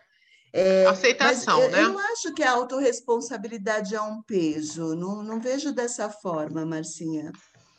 É, 0.54 0.86
Aceitação, 0.86 1.62
eu, 1.62 1.72
né? 1.72 1.84
Eu 1.84 1.90
não 1.90 2.00
acho 2.00 2.34
que 2.34 2.42
a 2.42 2.52
autorresponsabilidade 2.54 3.94
é 3.94 4.02
um 4.02 4.24
peso, 4.24 4.96
não, 4.96 5.22
não 5.22 5.40
vejo 5.42 5.74
dessa 5.74 6.10
forma, 6.10 6.66
Marcinha. 6.66 7.32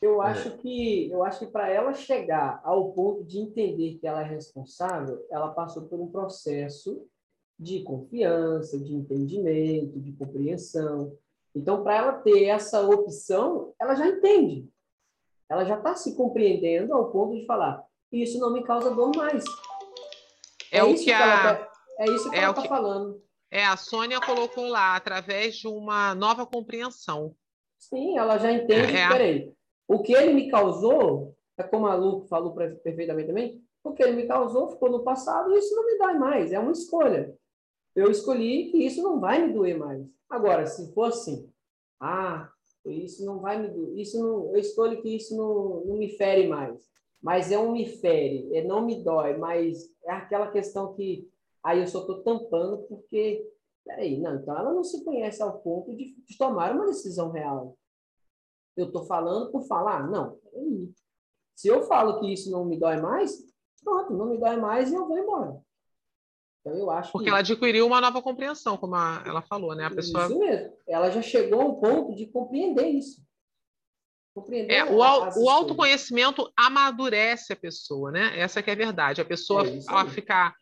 Eu 0.02 0.22
é. 0.22 0.26
acho 0.26 0.58
que 0.58 1.10
eu 1.10 1.24
acho 1.24 1.40
que 1.40 1.46
para 1.46 1.70
ela 1.70 1.94
chegar 1.94 2.60
ao 2.62 2.92
ponto 2.92 3.24
de 3.24 3.38
entender 3.38 3.96
que 3.98 4.06
ela 4.06 4.20
é 4.20 4.28
responsável, 4.28 5.26
ela 5.30 5.54
passou 5.54 5.84
por 5.84 5.98
um 5.98 6.08
processo 6.08 7.06
de 7.58 7.82
confiança, 7.82 8.78
de 8.78 8.94
entendimento, 8.94 9.98
de 9.98 10.12
compreensão. 10.12 11.16
Então, 11.56 11.82
para 11.82 11.96
ela 11.96 12.12
ter 12.12 12.44
essa 12.44 12.82
opção, 12.82 13.72
ela 13.80 13.94
já 13.94 14.06
entende. 14.06 14.68
Ela 15.48 15.64
já 15.64 15.78
está 15.78 15.94
se 15.94 16.14
compreendendo 16.14 16.92
ao 16.92 17.10
ponto 17.10 17.34
de 17.34 17.46
falar: 17.46 17.82
isso 18.12 18.38
não 18.38 18.52
me 18.52 18.62
causa 18.62 18.94
dor 18.94 19.16
mais. 19.16 19.42
É, 20.70 20.78
é 20.78 20.84
o 20.84 20.94
que, 20.94 21.04
que 21.04 21.12
a... 21.12 21.56
Tá, 21.56 21.72
é 22.00 22.10
isso 22.10 22.28
que 22.28 22.36
é 22.36 22.40
ela 22.40 22.50
está 22.50 22.68
falando. 22.68 23.22
É, 23.50 23.64
a 23.64 23.76
Sônia 23.76 24.20
colocou 24.20 24.68
lá, 24.68 24.96
através 24.96 25.56
de 25.56 25.66
uma 25.66 26.14
nova 26.14 26.44
compreensão. 26.44 27.34
Sim, 27.78 28.18
ela 28.18 28.36
já 28.36 28.52
entende. 28.52 28.94
É. 28.94 29.08
Peraí, 29.08 29.52
o 29.88 30.02
que 30.02 30.12
ele 30.12 30.34
me 30.34 30.50
causou, 30.50 31.34
é 31.56 31.62
como 31.62 31.86
a 31.86 31.94
Lu 31.94 32.26
falou 32.28 32.54
perfeitamente 32.54 33.28
também, 33.28 33.62
o 33.82 33.94
que 33.94 34.02
ele 34.02 34.16
me 34.16 34.26
causou 34.26 34.68
ficou 34.68 34.90
no 34.90 35.04
passado 35.04 35.54
e 35.54 35.58
isso 35.58 35.74
não 35.74 35.86
me 35.86 35.96
dói 35.96 36.14
mais, 36.18 36.52
é 36.52 36.58
uma 36.58 36.72
escolha. 36.72 37.34
Eu 37.96 38.10
escolhi 38.10 38.70
que 38.70 38.84
isso 38.84 39.02
não 39.02 39.18
vai 39.18 39.46
me 39.46 39.54
doer 39.54 39.78
mais. 39.78 40.06
Agora, 40.28 40.66
se 40.66 40.92
for 40.92 41.04
assim, 41.04 41.50
ah, 41.98 42.52
isso 42.84 43.24
não 43.24 43.40
vai 43.40 43.60
me 43.60 43.68
doer, 43.68 43.98
isso 43.98 44.20
não, 44.20 44.54
eu 44.54 44.58
escolho 44.58 45.00
que 45.00 45.16
isso 45.16 45.34
não, 45.34 45.82
não 45.86 45.96
me 45.96 46.10
fere 46.10 46.46
mais. 46.46 46.78
Mas 47.22 47.50
é 47.50 47.58
um 47.58 47.72
me 47.72 47.86
fere, 47.86 48.54
é 48.54 48.62
não 48.62 48.84
me 48.84 49.02
dói, 49.02 49.38
mas 49.38 49.90
é 50.04 50.12
aquela 50.12 50.50
questão 50.50 50.94
que 50.94 51.26
aí 51.62 51.80
eu 51.80 51.86
só 51.86 52.00
estou 52.00 52.22
tampando 52.22 52.82
porque, 52.86 53.50
peraí, 53.82 54.20
não, 54.20 54.36
então 54.36 54.56
ela 54.56 54.74
não 54.74 54.84
se 54.84 55.02
conhece 55.02 55.42
ao 55.42 55.58
ponto 55.60 55.96
de, 55.96 56.14
de 56.22 56.36
tomar 56.36 56.74
uma 56.74 56.86
decisão 56.86 57.30
real. 57.30 57.78
Eu 58.76 58.88
estou 58.88 59.06
falando 59.06 59.50
por 59.50 59.66
falar? 59.66 60.08
Não. 60.10 60.38
Se 61.54 61.68
eu 61.68 61.82
falo 61.84 62.20
que 62.20 62.30
isso 62.30 62.50
não 62.50 62.66
me 62.66 62.78
dói 62.78 63.00
mais, 63.00 63.42
pronto, 63.82 64.12
não 64.12 64.26
me 64.26 64.36
dói 64.36 64.56
mais 64.56 64.92
e 64.92 64.94
eu 64.94 65.08
vou 65.08 65.18
embora. 65.18 65.65
Então, 66.66 66.76
eu 66.76 66.90
acho 66.90 67.12
Porque 67.12 67.26
que... 67.26 67.30
ela 67.30 67.38
adquiriu 67.38 67.86
uma 67.86 68.00
nova 68.00 68.20
compreensão, 68.20 68.76
como 68.76 68.96
a, 68.96 69.22
ela 69.24 69.40
falou, 69.40 69.76
né? 69.76 69.86
A 69.86 69.90
pessoa... 69.90 70.26
Isso 70.26 70.36
mesmo. 70.36 70.72
Ela 70.88 71.08
já 71.10 71.22
chegou 71.22 71.62
ao 71.62 71.76
ponto 71.76 72.16
de 72.16 72.26
compreender 72.26 72.88
isso. 72.88 73.24
Compreender 74.34 74.74
é, 74.74 74.84
o, 74.84 74.96
o 74.96 75.48
autoconhecimento 75.48 76.52
amadurece 76.56 77.52
a 77.52 77.56
pessoa, 77.56 78.10
né? 78.10 78.36
Essa 78.36 78.60
que 78.62 78.68
é 78.68 78.72
a 78.72 78.76
verdade. 78.76 79.20
A 79.20 79.24
pessoa, 79.24 79.64
é 79.64 79.78
ela 79.88 80.06
ficar 80.06 80.56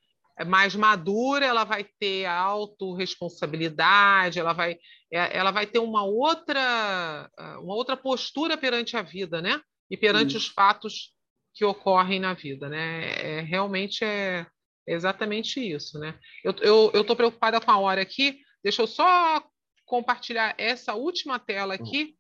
mais 0.46 0.76
madura, 0.76 1.46
ela 1.46 1.64
vai 1.64 1.86
ter 1.98 2.26
autorresponsabilidade, 2.26 4.38
ela 4.38 4.52
vai, 4.52 4.76
é, 5.10 5.38
ela 5.38 5.52
vai 5.52 5.66
ter 5.66 5.78
uma 5.78 6.04
outra, 6.04 7.30
uma 7.62 7.74
outra 7.74 7.96
postura 7.96 8.58
perante 8.58 8.94
a 8.94 9.02
vida, 9.02 9.40
né? 9.40 9.58
E 9.90 9.96
perante 9.96 10.36
os 10.36 10.48
fatos 10.48 11.14
que 11.54 11.64
ocorrem 11.64 12.20
na 12.20 12.34
vida, 12.34 12.68
né? 12.68 13.38
É, 13.38 13.40
realmente 13.40 14.04
é 14.04 14.46
exatamente 14.86 15.60
isso, 15.60 15.98
né? 15.98 16.18
Eu 16.42 16.90
estou 17.00 17.16
preocupada 17.16 17.60
com 17.60 17.70
a 17.70 17.78
hora 17.78 18.02
aqui, 18.02 18.40
deixa 18.62 18.82
eu 18.82 18.86
só 18.86 19.46
compartilhar 19.84 20.54
essa 20.58 20.94
última 20.94 21.38
tela 21.38 21.74
aqui, 21.74 22.16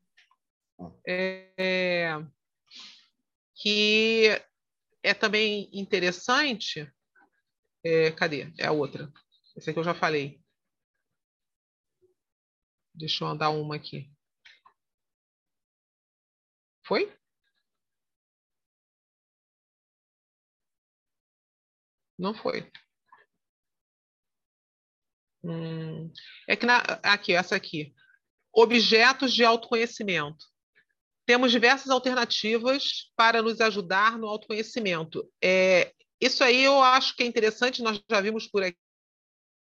é, 1.06 2.18
que 3.54 4.28
é 5.02 5.14
também 5.14 5.68
interessante, 5.72 6.90
é, 7.84 8.10
cadê? 8.12 8.52
É 8.58 8.66
a 8.66 8.72
outra. 8.72 9.12
Essa 9.56 9.70
aqui 9.70 9.78
eu 9.78 9.84
já 9.84 9.94
falei. 9.94 10.40
Deixa 12.94 13.24
eu 13.24 13.28
andar 13.28 13.50
uma 13.50 13.76
aqui. 13.76 14.10
Foi? 16.86 17.12
Não 22.18 22.34
foi. 22.34 22.70
Hum, 25.42 26.10
é 26.48 26.56
que 26.56 26.64
na, 26.64 26.78
aqui, 27.02 27.34
essa 27.34 27.54
aqui. 27.54 27.94
Objetos 28.52 29.32
de 29.32 29.44
autoconhecimento. 29.44 30.46
Temos 31.26 31.50
diversas 31.50 31.90
alternativas 31.90 33.10
para 33.16 33.42
nos 33.42 33.60
ajudar 33.60 34.18
no 34.18 34.26
autoconhecimento. 34.26 35.28
É, 35.42 35.92
isso 36.20 36.44
aí 36.44 36.62
eu 36.62 36.82
acho 36.82 37.16
que 37.16 37.22
é 37.22 37.26
interessante, 37.26 37.82
nós 37.82 38.00
já 38.10 38.20
vimos 38.20 38.46
por 38.46 38.62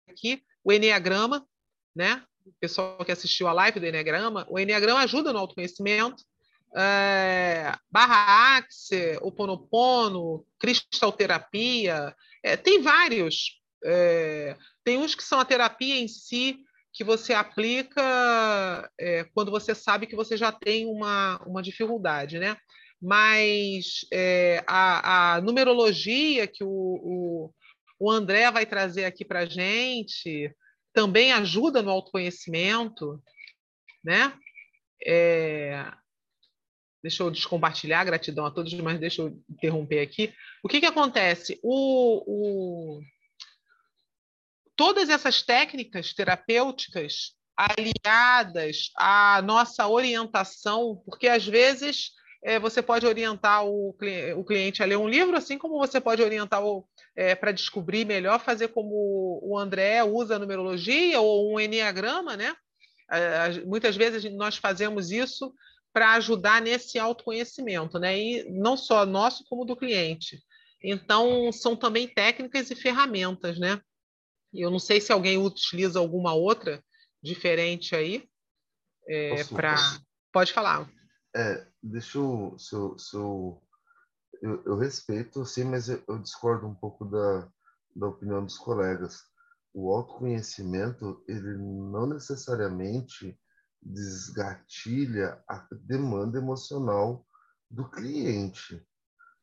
aqui, 0.07 0.43
o 0.63 0.73
Enneagrama, 0.73 1.47
né? 1.95 2.25
O 2.45 2.53
pessoal 2.59 3.03
que 3.05 3.11
assistiu 3.11 3.47
a 3.47 3.53
live 3.53 3.79
do 3.79 3.85
Enneagrama, 3.85 4.45
o 4.49 4.59
Enneagrama 4.59 5.01
ajuda 5.01 5.31
no 5.31 5.39
autoconhecimento. 5.39 6.23
É, 6.75 7.73
barra 7.91 8.57
Axie, 8.57 9.17
o 9.21 9.31
Ponopono, 9.31 10.45
cristalterapia, 10.59 12.15
é, 12.43 12.55
tem 12.55 12.81
vários. 12.81 13.59
É, 13.83 14.55
tem 14.83 14.97
uns 14.97 15.15
que 15.15 15.23
são 15.23 15.39
a 15.39 15.45
terapia 15.45 15.97
em 15.97 16.07
si, 16.07 16.59
que 16.93 17.03
você 17.03 17.33
aplica 17.33 18.89
é, 18.99 19.23
quando 19.33 19.51
você 19.51 19.73
sabe 19.73 20.07
que 20.07 20.15
você 20.15 20.35
já 20.35 20.51
tem 20.51 20.85
uma, 20.85 21.41
uma 21.45 21.61
dificuldade, 21.61 22.39
né? 22.39 22.57
Mas 23.01 24.05
é, 24.11 24.63
a, 24.67 25.35
a, 25.35 25.41
numerologia 25.41 26.45
que 26.45 26.63
o, 26.63 26.69
o, 26.69 27.53
o 27.99 28.11
André 28.11 28.51
vai 28.51 28.65
trazer 28.65 29.05
aqui 29.05 29.23
para 29.23 29.41
a 29.41 29.45
gente 29.45 30.53
também 30.93 31.31
ajuda 31.31 31.81
no 31.81 31.91
autoconhecimento, 31.91 33.21
né? 34.03 34.33
É... 35.05 35.85
Deixa 37.01 37.23
eu 37.23 37.31
descompartilhar, 37.31 38.05
gratidão 38.05 38.45
a 38.45 38.51
todos, 38.51 38.73
mas 38.73 38.99
deixa 38.99 39.21
eu 39.21 39.41
interromper 39.49 40.01
aqui. 40.01 40.33
O 40.61 40.67
que, 40.67 40.79
que 40.79 40.85
acontece? 40.85 41.59
O, 41.63 42.23
o... 42.27 43.01
Todas 44.75 45.09
essas 45.09 45.41
técnicas 45.41 46.13
terapêuticas 46.13 47.33
aliadas 47.55 48.91
à 48.95 49.41
nossa 49.41 49.87
orientação, 49.87 51.01
porque 51.05 51.27
às 51.27 51.45
vezes 51.45 52.11
é, 52.41 52.57
você 52.57 52.81
pode 52.81 53.05
orientar 53.05 53.65
o, 53.65 53.89
o, 53.89 54.43
cliente 54.45 54.81
a 54.81 54.85
ler 54.85 54.97
um 54.97 55.09
livro, 55.09 55.35
assim 55.35 55.57
como 55.57 55.77
você 55.77 55.99
pode 55.99 56.21
orientar 56.21 56.61
é, 57.15 57.35
para 57.35 57.51
descobrir 57.51 58.05
melhor, 58.05 58.39
fazer 58.39 58.69
como 58.69 59.39
o 59.43 59.57
André 59.57 60.03
usa 60.03 60.35
a 60.35 60.39
numerologia 60.39 61.19
ou 61.19 61.53
um 61.53 61.59
enneagrama, 61.59 62.37
né? 62.37 62.55
É, 63.11 63.59
muitas 63.65 63.97
vezes 63.97 64.23
nós 64.35 64.55
fazemos 64.55 65.11
isso 65.11 65.53
para 65.93 66.13
ajudar 66.13 66.61
nesse 66.61 66.99
autoconhecimento, 66.99 67.97
né? 67.99 68.17
E 68.17 68.49
não 68.49 68.77
só 68.77 69.05
nosso, 69.05 69.43
como 69.49 69.65
do 69.65 69.75
cliente. 69.75 70.41
Então, 70.81 71.51
são 71.51 71.75
também 71.75 72.07
técnicas 72.07 72.71
e 72.71 72.75
ferramentas, 72.75 73.59
né? 73.59 73.81
Eu 74.53 74.71
não 74.71 74.79
sei 74.79 75.01
se 75.01 75.11
alguém 75.11 75.37
utiliza 75.37 75.99
alguma 75.99 76.33
outra 76.33 76.83
diferente 77.21 77.95
aí 77.95 78.27
é, 79.07 79.43
para. 79.43 79.75
Pode 80.31 80.53
falar. 80.53 80.89
É, 81.35 81.67
deixa 81.81 82.17
eu. 82.17 82.55
Se 82.57 82.75
eu, 82.75 82.97
se 82.97 83.15
eu, 83.15 83.61
eu, 84.41 84.63
eu, 84.65 84.77
respeito, 84.77 85.43
sim, 85.45 85.65
mas 85.65 85.89
eu, 85.89 86.03
eu, 86.07 86.19
discordo 86.19 86.67
um 86.67 86.75
pouco 86.75 87.05
da, 87.05 87.51
da 87.95 88.07
opinião 88.07 88.43
dos 88.43 88.57
colegas. 88.57 89.21
O 89.73 89.93
autoconhecimento, 89.93 91.23
ele 91.27 91.57
não 91.57 92.07
necessariamente 92.07 93.39
desgatilha 93.81 95.41
a 95.47 95.65
demanda 95.71 96.37
emocional 96.37 97.25
do 97.69 97.89
cliente. 97.89 98.85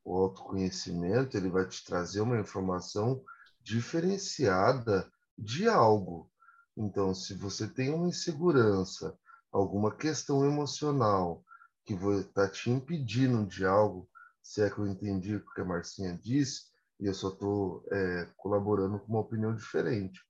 O 0.04 0.16
autoconhecimento, 0.16 1.36
ele 1.36 1.48
vai 1.48 1.66
te 1.66 1.84
trazer 1.84 2.20
uma 2.20 2.38
informação 2.38 3.22
diferenciada 3.62 5.10
de 5.36 5.68
algo. 5.68 6.30
Então, 6.76 7.14
se 7.14 7.34
você 7.34 7.66
tem 7.66 7.92
uma 7.92 8.08
insegurança, 8.08 9.18
alguma 9.50 9.94
questão 9.94 10.44
emocional, 10.44 11.44
que 11.84 11.94
está 11.94 12.48
te 12.48 12.70
impedindo 12.70 13.46
de 13.46 13.64
algo, 13.64 14.08
se 14.42 14.60
é 14.60 14.70
que 14.70 14.78
eu 14.78 14.86
entendi 14.86 15.36
o 15.36 15.44
que 15.54 15.60
a 15.60 15.64
Marcinha 15.64 16.18
disse, 16.22 16.66
e 17.00 17.06
eu 17.06 17.14
só 17.14 17.28
estou 17.28 17.84
é, 17.90 18.28
colaborando 18.36 18.98
com 18.98 19.12
uma 19.12 19.20
opinião 19.20 19.54
diferente, 19.54 20.20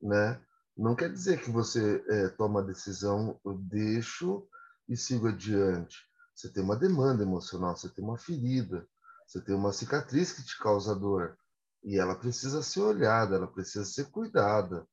né? 0.00 0.40
Não 0.76 0.94
quer 0.94 1.10
dizer 1.10 1.40
que 1.40 1.50
você 1.50 2.02
é, 2.08 2.28
toma 2.28 2.60
a 2.60 2.64
decisão, 2.64 3.38
eu 3.44 3.54
deixo 3.54 4.46
e 4.88 4.96
sigo 4.96 5.28
adiante. 5.28 5.98
Você 6.34 6.48
tem 6.48 6.62
uma 6.62 6.76
demanda 6.76 7.22
emocional, 7.22 7.76
você 7.76 7.88
tem 7.88 8.04
uma 8.04 8.16
ferida, 8.16 8.86
você 9.26 9.40
tem 9.40 9.54
uma 9.54 9.72
cicatriz 9.72 10.32
que 10.32 10.44
te 10.44 10.58
causa 10.58 10.94
dor. 10.94 11.36
E 11.84 11.98
ela 11.98 12.14
precisa 12.14 12.62
ser 12.62 12.80
olhada, 12.80 13.36
ela 13.36 13.46
precisa 13.46 13.84
ser 13.84 14.06
cuidada. 14.10 14.86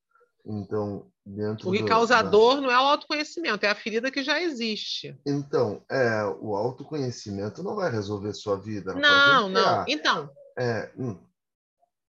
Então, 0.46 1.06
dentro 1.26 1.70
o 1.70 1.72
que 1.74 1.84
causa 1.84 2.22
da... 2.24 2.30
dor 2.30 2.62
não 2.62 2.72
é 2.72 2.78
o 2.78 2.88
autoconhecimento, 2.88 3.66
é 3.66 3.70
a 3.70 3.76
ferida 3.76 4.10
que 4.10 4.24
já 4.24 4.42
existe. 4.42 5.20
Então, 5.26 5.84
é, 5.90 6.24
o 6.40 6.56
autoconhecimento 6.56 7.62
não 7.62 7.76
vai 7.76 7.92
resolver 7.92 8.34
sua 8.34 8.58
vida. 8.58 8.94
Não, 8.94 9.50
não. 9.50 9.86
Então. 9.88 10.30
É, 10.58 10.90
hum, 10.98 11.18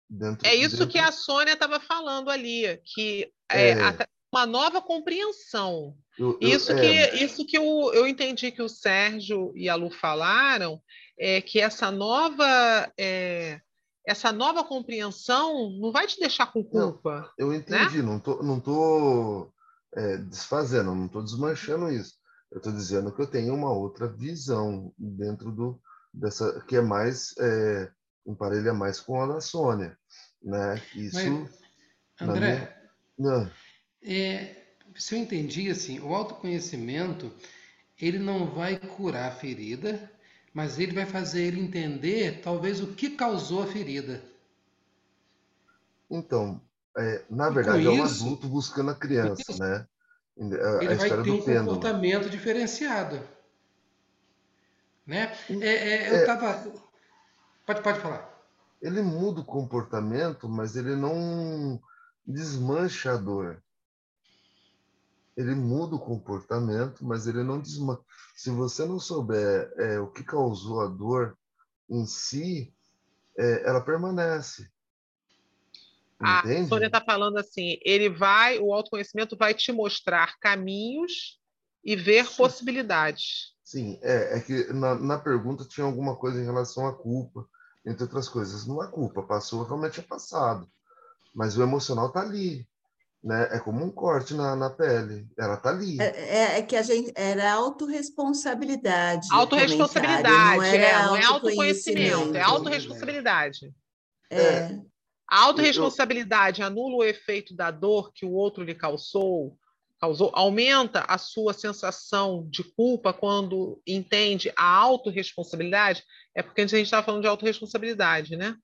dentro, 0.09 0.47
é 0.47 0.55
isso 0.55 0.79
dentro... 0.79 0.93
que 0.93 0.99
a 0.99 1.13
Sônia 1.13 1.53
estava 1.53 1.81
falando 1.81 2.31
ali, 2.31 2.81
que 2.85 3.31
é, 3.51 3.71
é. 3.71 4.09
uma 4.33 4.47
nova 4.47 4.81
compreensão. 4.81 5.97
Eu, 6.19 6.39
eu, 6.41 6.49
isso, 6.49 6.73
é. 6.73 6.81
que, 6.81 7.25
isso 7.25 7.47
que 7.47 7.57
eu, 7.57 7.93
eu 7.95 8.07
entendi 8.07 8.51
que 8.51 8.63
o 8.63 8.69
Sérgio 8.69 9.53
e 9.55 9.69
a 9.69 9.75
Lu 9.75 9.91
falaram, 9.91 10.81
é 11.19 11.41
que 11.41 11.61
essa 11.61 11.91
nova 11.91 12.91
é, 12.99 13.61
essa 14.09 14.33
nova 14.33 14.65
compreensão 14.65 15.71
não 15.79 15.93
vai 15.93 16.07
te 16.07 16.19
deixar 16.19 16.51
com 16.51 16.65
culpa. 16.65 17.31
Não, 17.39 17.47
eu 17.47 17.55
entendi, 17.55 17.99
né? 17.99 18.03
não 18.03 18.19
tô, 18.19 18.43
não 18.43 18.59
tô 18.59 19.53
é, 19.95 20.17
desfazendo, 20.17 20.95
não 20.95 21.07
estou 21.07 21.23
desmanchando 21.23 21.91
isso. 21.91 22.15
Eu 22.51 22.57
estou 22.57 22.73
dizendo 22.73 23.15
que 23.15 23.21
eu 23.21 23.27
tenho 23.27 23.55
uma 23.55 23.71
outra 23.71 24.09
visão 24.09 24.93
dentro 24.97 25.53
do 25.53 25.79
dessa 26.13 26.65
que 26.67 26.77
é 26.77 26.81
mais 26.81 27.35
é, 27.39 27.91
emparelha 28.29 28.75
mais 28.75 29.01
com 29.01 29.21
a 29.21 29.27
da 29.27 29.41
Sônia, 29.41 29.97
né? 30.43 30.81
Isso. 30.95 31.49
Mas, 32.21 32.29
André, 32.29 32.77
minha... 33.19 33.51
é, 34.03 34.57
se 34.95 35.15
eu 35.15 35.19
entendi 35.19 35.71
assim, 35.71 35.99
o 36.01 36.15
autoconhecimento 36.15 37.33
ele 38.01 38.19
não 38.19 38.47
vai 38.47 38.79
curar 38.79 39.29
a 39.29 39.35
ferida, 39.35 40.11
mas 40.53 40.79
ele 40.79 40.93
vai 40.93 41.07
fazer 41.07 41.43
ele 41.43 41.61
entender 41.61 42.41
talvez 42.43 42.81
o 42.81 42.89
que 42.89 43.11
causou 43.11 43.63
a 43.63 43.67
ferida. 43.67 44.23
Então, 46.11 46.61
é, 46.97 47.25
na 47.29 47.51
verdade, 47.51 47.87
é 47.87 47.91
um 47.91 48.05
isso, 48.05 48.25
adulto 48.25 48.49
buscando 48.49 48.91
a 48.91 48.95
criança, 48.95 49.43
isso, 49.51 49.61
né? 49.61 49.87
A, 50.41 50.85
ele 50.85 50.93
a 50.93 50.97
vai 50.97 51.09
ter 51.09 51.31
um 51.31 51.43
pêndulo. 51.43 51.75
comportamento 51.75 52.31
diferenciado. 52.31 53.21
Né? 55.05 55.33
É, 55.61 55.69
é, 55.69 56.11
eu 56.11 56.17
estava. 56.17 56.88
Pode, 57.69 57.83
pode 57.83 58.01
falar. 58.01 58.29
Ele 58.83 59.03
muda 59.03 59.43
o 59.43 59.45
comportamento, 59.45 60.49
mas 60.49 60.75
ele 60.75 60.97
não 60.97 61.81
desmancha 62.27 63.13
a 63.13 63.17
dor 63.17 63.63
ele 65.39 65.55
muda 65.55 65.95
o 65.95 66.01
comportamento, 66.01 67.07
mas 67.07 67.29
ele 67.29 67.45
não 67.45 67.61
desmancha. 67.61 68.03
Se 68.35 68.51
você 68.51 68.85
não 68.85 68.99
souber 68.99 69.73
é, 69.79 70.01
o 70.01 70.09
que 70.09 70.25
causou 70.25 70.81
a 70.81 70.89
dor 70.89 71.39
em 71.89 72.05
si, 72.07 72.75
é, 73.39 73.69
ela 73.69 73.81
permanece. 73.81 74.69
A 76.21 76.43
Sônia 76.69 76.87
está 76.87 77.01
falando 77.01 77.39
assim: 77.39 77.79
ele 77.85 78.09
vai, 78.09 78.59
o 78.59 78.75
autoconhecimento 78.75 79.37
vai 79.37 79.55
te 79.55 79.71
mostrar 79.71 80.37
caminhos 80.41 81.39
e 81.85 81.95
ver 81.95 82.27
Sim. 82.27 82.37
possibilidades. 82.37 83.55
Sim, 83.63 84.01
é, 84.03 84.39
é 84.39 84.41
que 84.41 84.73
na, 84.73 84.97
na, 84.97 85.19
pergunta 85.21 85.65
tinha 85.65 85.87
alguma 85.87 86.17
coisa 86.17 86.41
em 86.41 86.45
relação 86.45 86.85
à 86.89 86.93
culpa, 86.93 87.49
entre 87.89 88.03
outras 88.05 88.29
coisas. 88.29 88.67
Não 88.67 88.81
há 88.81 88.87
culpa, 88.87 89.23
passou, 89.23 89.65
realmente 89.65 90.01
é 90.01 90.03
passado. 90.03 90.69
Mas 91.35 91.57
o 91.57 91.63
emocional 91.63 92.09
está 92.09 92.21
ali 92.21 92.67
né? 93.23 93.49
É 93.53 93.59
como 93.59 93.85
um 93.85 93.91
corte 93.91 94.35
na, 94.35 94.55
na 94.55 94.71
pele, 94.71 95.27
ela 95.37 95.57
tá 95.57 95.71
ali. 95.71 96.01
É, 96.01 96.05
é, 96.05 96.59
é 96.59 96.63
que 96.63 96.77
a 96.77 96.83
gente 96.83 97.13
era 97.15 97.53
autorresponsabilidade. 97.53 99.27
Autorresponsabilidade, 99.33 100.57
não, 100.57 100.63
é, 100.63 101.03
não 101.05 101.17
é 101.17 101.25
autoconhecimento, 101.25 102.37
é 102.37 102.43
autorresponsabilidade. 102.43 103.73
É. 104.31 104.79
A 105.29 105.45
autorresponsabilidade 105.45 106.63
anula 106.63 106.97
o 106.97 107.05
efeito 107.05 107.55
da 107.55 107.71
dor 107.71 108.13
que 108.15 108.25
o 108.25 108.33
outro 108.33 108.63
lhe 108.63 108.75
causou, 108.75 109.59
causou, 110.01 110.31
aumenta 110.35 111.05
a 111.09 111.19
sua 111.19 111.53
sensação 111.53 112.47
de 112.49 112.63
culpa 112.63 113.13
quando 113.13 113.81
entende 113.87 114.53
a 114.57 114.77
autorresponsabilidade, 114.77 116.05
é 116.35 116.43
porque 116.43 116.61
a 116.61 116.67
gente 116.67 116.85
estava 116.85 117.05
falando 117.05 117.23
de 117.23 117.29
autorresponsabilidade, 117.29 118.37
né? 118.37 118.57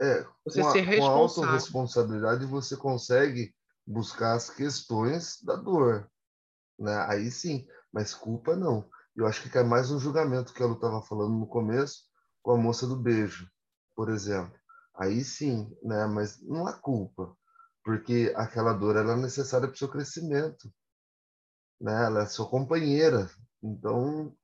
É, 0.00 0.24
você 0.44 0.62
com 0.62 0.68
a, 0.68 0.72
ser 0.72 0.80
responsável. 0.80 1.06
Com 1.06 1.18
a 1.18 1.20
autorresponsabilidade 1.20 2.46
você 2.46 2.76
consegue 2.76 3.54
buscar 3.86 4.34
as 4.34 4.48
questões 4.48 5.42
da 5.42 5.56
dor. 5.56 6.08
Né? 6.78 7.06
Aí 7.08 7.30
sim, 7.30 7.66
mas 7.92 8.14
culpa 8.14 8.54
não. 8.54 8.88
Eu 9.16 9.26
acho 9.26 9.42
que 9.42 9.50
cai 9.50 9.64
mais 9.64 9.90
um 9.90 9.98
julgamento 9.98 10.52
que 10.52 10.62
ela 10.62 10.74
estava 10.74 11.02
falando 11.02 11.34
no 11.34 11.46
começo 11.46 12.04
com 12.42 12.52
a 12.52 12.56
moça 12.56 12.86
do 12.86 12.96
beijo, 12.96 13.50
por 13.96 14.10
exemplo. 14.10 14.54
Aí 14.94 15.24
sim, 15.24 15.74
né? 15.82 16.06
mas 16.06 16.40
não 16.42 16.66
há 16.66 16.72
culpa, 16.72 17.36
porque 17.84 18.32
aquela 18.36 18.72
dor 18.72 18.96
ela 18.96 19.14
é 19.14 19.16
necessária 19.16 19.66
para 19.66 19.74
o 19.74 19.78
seu 19.78 19.88
crescimento. 19.88 20.72
Né? 21.80 22.06
Ela 22.06 22.22
é 22.22 22.26
sua 22.26 22.48
companheira. 22.48 23.30
Então, 23.62 24.34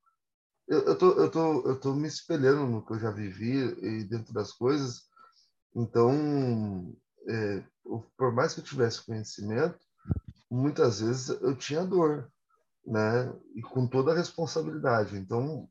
eu, 0.69 0.81
eu, 0.81 0.98
tô, 0.98 1.11
eu, 1.12 1.31
tô, 1.31 1.69
eu 1.69 1.81
tô 1.81 1.94
me 1.94 2.09
espelhando 2.09 2.66
no 2.66 2.85
que 2.85 2.93
eu 2.93 2.98
já 2.98 3.11
vivi 3.11 3.56
e 3.82 4.05
dentro 4.05 4.32
das 4.32 4.52
coisas. 4.52 5.02
Então, 5.74 6.97
é, 7.28 7.65
por 8.16 8.32
mais 8.32 8.55
que 8.55 8.61
eu 8.61 8.65
tivesse 8.65 9.05
conhecimento, 9.05 9.78
muitas 10.51 11.01
vezes 11.01 11.28
eu 11.28 11.56
tinha 11.56 11.85
dor, 11.85 12.31
né? 12.86 13.32
E 13.55 13.62
com 13.62 13.86
toda 13.86 14.12
a 14.12 14.16
responsabilidade. 14.16 15.16
Então, 15.16 15.69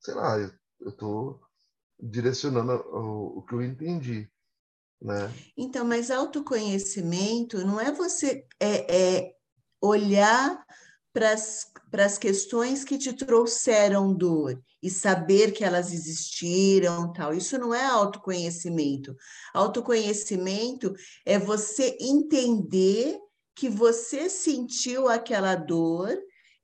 sei 0.00 0.14
lá, 0.14 0.38
eu 0.38 0.90
estou 0.90 1.40
direcionando 1.98 2.72
o, 2.72 3.38
o 3.38 3.42
que 3.42 3.54
eu 3.54 3.62
entendi. 3.62 4.30
Né? 5.00 5.32
Então, 5.56 5.84
mas 5.84 6.10
autoconhecimento 6.10 7.64
não 7.64 7.80
é 7.80 7.90
você 7.90 8.46
é, 8.60 9.22
é 9.22 9.34
olhar 9.80 10.64
para 11.12 11.32
as 12.04 12.18
questões 12.18 12.84
que 12.84 12.96
te 12.96 13.12
trouxeram 13.12 14.14
dor 14.14 14.62
e 14.82 14.88
saber 14.88 15.52
que 15.52 15.64
elas 15.64 15.92
existiram, 15.92 17.12
tal. 17.12 17.34
Isso 17.34 17.58
não 17.58 17.74
é 17.74 17.84
autoconhecimento. 17.84 19.14
Autoconhecimento 19.52 20.94
é 21.26 21.38
você 21.38 21.96
entender 22.00 23.18
que 23.54 23.68
você 23.68 24.30
sentiu 24.30 25.08
aquela 25.08 25.54
dor, 25.54 26.16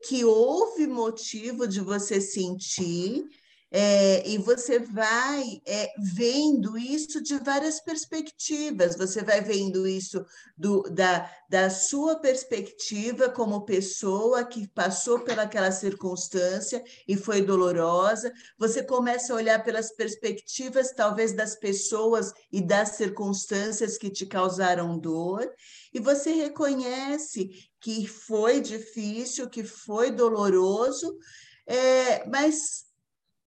que 0.07 0.25
houve 0.25 0.87
motivo 0.87 1.67
de 1.67 1.81
você 1.81 2.21
sentir 2.21 3.25
é, 3.71 4.27
e 4.29 4.39
você 4.39 4.79
vai 4.79 5.61
é, 5.67 5.93
vendo 5.99 6.79
isso 6.79 7.21
de 7.21 7.37
várias 7.39 7.81
perspectivas. 7.81 8.97
Você 8.97 9.23
vai 9.23 9.41
vendo 9.41 9.89
isso 9.89 10.25
do, 10.57 10.83
da, 10.85 11.29
da 11.51 11.69
sua 11.69 12.17
perspectiva 12.21 13.29
como 13.29 13.65
pessoa 13.65 14.45
que 14.45 14.69
passou 14.69 15.21
pelaquela 15.21 15.73
circunstância 15.73 16.83
e 17.09 17.17
foi 17.17 17.43
dolorosa. 17.43 18.33
Você 18.57 18.85
começa 18.85 19.33
a 19.33 19.37
olhar 19.37 19.65
pelas 19.65 19.91
perspectivas, 19.95 20.93
talvez, 20.93 21.33
das 21.33 21.57
pessoas 21.57 22.33
e 22.53 22.63
das 22.63 22.91
circunstâncias 22.91 23.99
que 23.99 24.11
te 24.11 24.27
causaram 24.27 24.97
dor. 24.97 25.53
E 25.93 25.99
você 25.99 26.31
reconhece 26.31 27.51
que 27.81 28.07
foi 28.07 28.61
difícil, 28.61 29.51
que 29.51 29.65
foi 29.65 30.13
doloroso, 30.13 31.19
é, 31.67 32.25
mas 32.29 32.86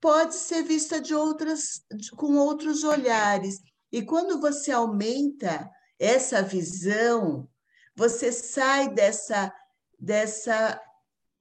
pode 0.01 0.35
ser 0.35 0.63
vista 0.63 1.01
de 1.01 1.15
outras, 1.15 1.85
com 2.17 2.37
outros 2.37 2.85
olhares. 2.85 3.61
E 3.93 4.03
quando 4.03 4.41
você 4.41 4.73
aumenta 4.73 5.71
essa 5.99 6.43
visão, 6.43 7.49
você 7.95 8.33
sai 8.33 8.89
dessa, 8.89 9.53
dessa 9.99 10.81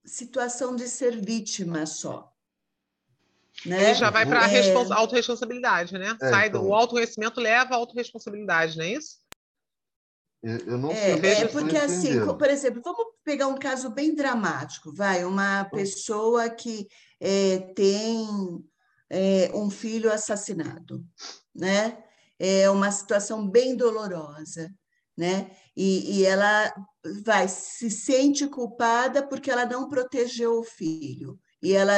situação 0.05 0.75
de 0.75 0.87
ser 0.89 1.19
vítima 1.19 1.85
só. 1.85 2.29
Né? 3.65 3.93
já 3.93 4.09
vai 4.09 4.25
para 4.25 4.45
a 4.45 4.51
é... 4.51 4.73
autorresponsabilidade, 4.93 5.93
né? 5.97 6.17
É, 6.21 6.29
Sai 6.29 6.47
então... 6.47 6.63
do 6.63 6.73
autorreconhecimento 6.73 7.41
leva 7.41 7.73
à 7.73 7.77
autorresponsabilidade, 7.77 8.77
não 8.77 8.85
é 8.85 8.91
isso? 8.93 9.19
Eu 10.41 10.77
não 10.77 10.91
é, 10.91 10.95
sei. 10.95 11.31
É, 11.31 11.47
porque 11.47 11.75
assim, 11.75 12.25
por 12.25 12.49
exemplo, 12.49 12.81
vamos 12.81 13.07
pegar 13.25 13.47
um 13.47 13.57
caso 13.57 13.89
bem 13.89 14.15
dramático, 14.15 14.93
vai, 14.93 15.25
uma 15.25 15.65
pessoa 15.65 16.49
que 16.49 16.87
é, 17.19 17.59
tem 17.75 18.27
é, 19.09 19.51
um 19.53 19.69
filho 19.69 20.11
assassinado, 20.11 21.03
né? 21.53 22.03
É 22.37 22.69
uma 22.69 22.91
situação 22.91 23.47
bem 23.49 23.75
dolorosa, 23.75 24.73
né? 25.17 25.51
E, 25.75 26.19
e 26.19 26.25
ela 26.25 26.73
vai 27.23 27.47
se 27.47 27.89
sente 27.89 28.47
culpada 28.47 29.25
porque 29.27 29.51
ela 29.51 29.65
não 29.65 29.89
protegeu 29.89 30.59
o 30.59 30.63
filho 30.63 31.39
e 31.61 31.73
ela 31.73 31.97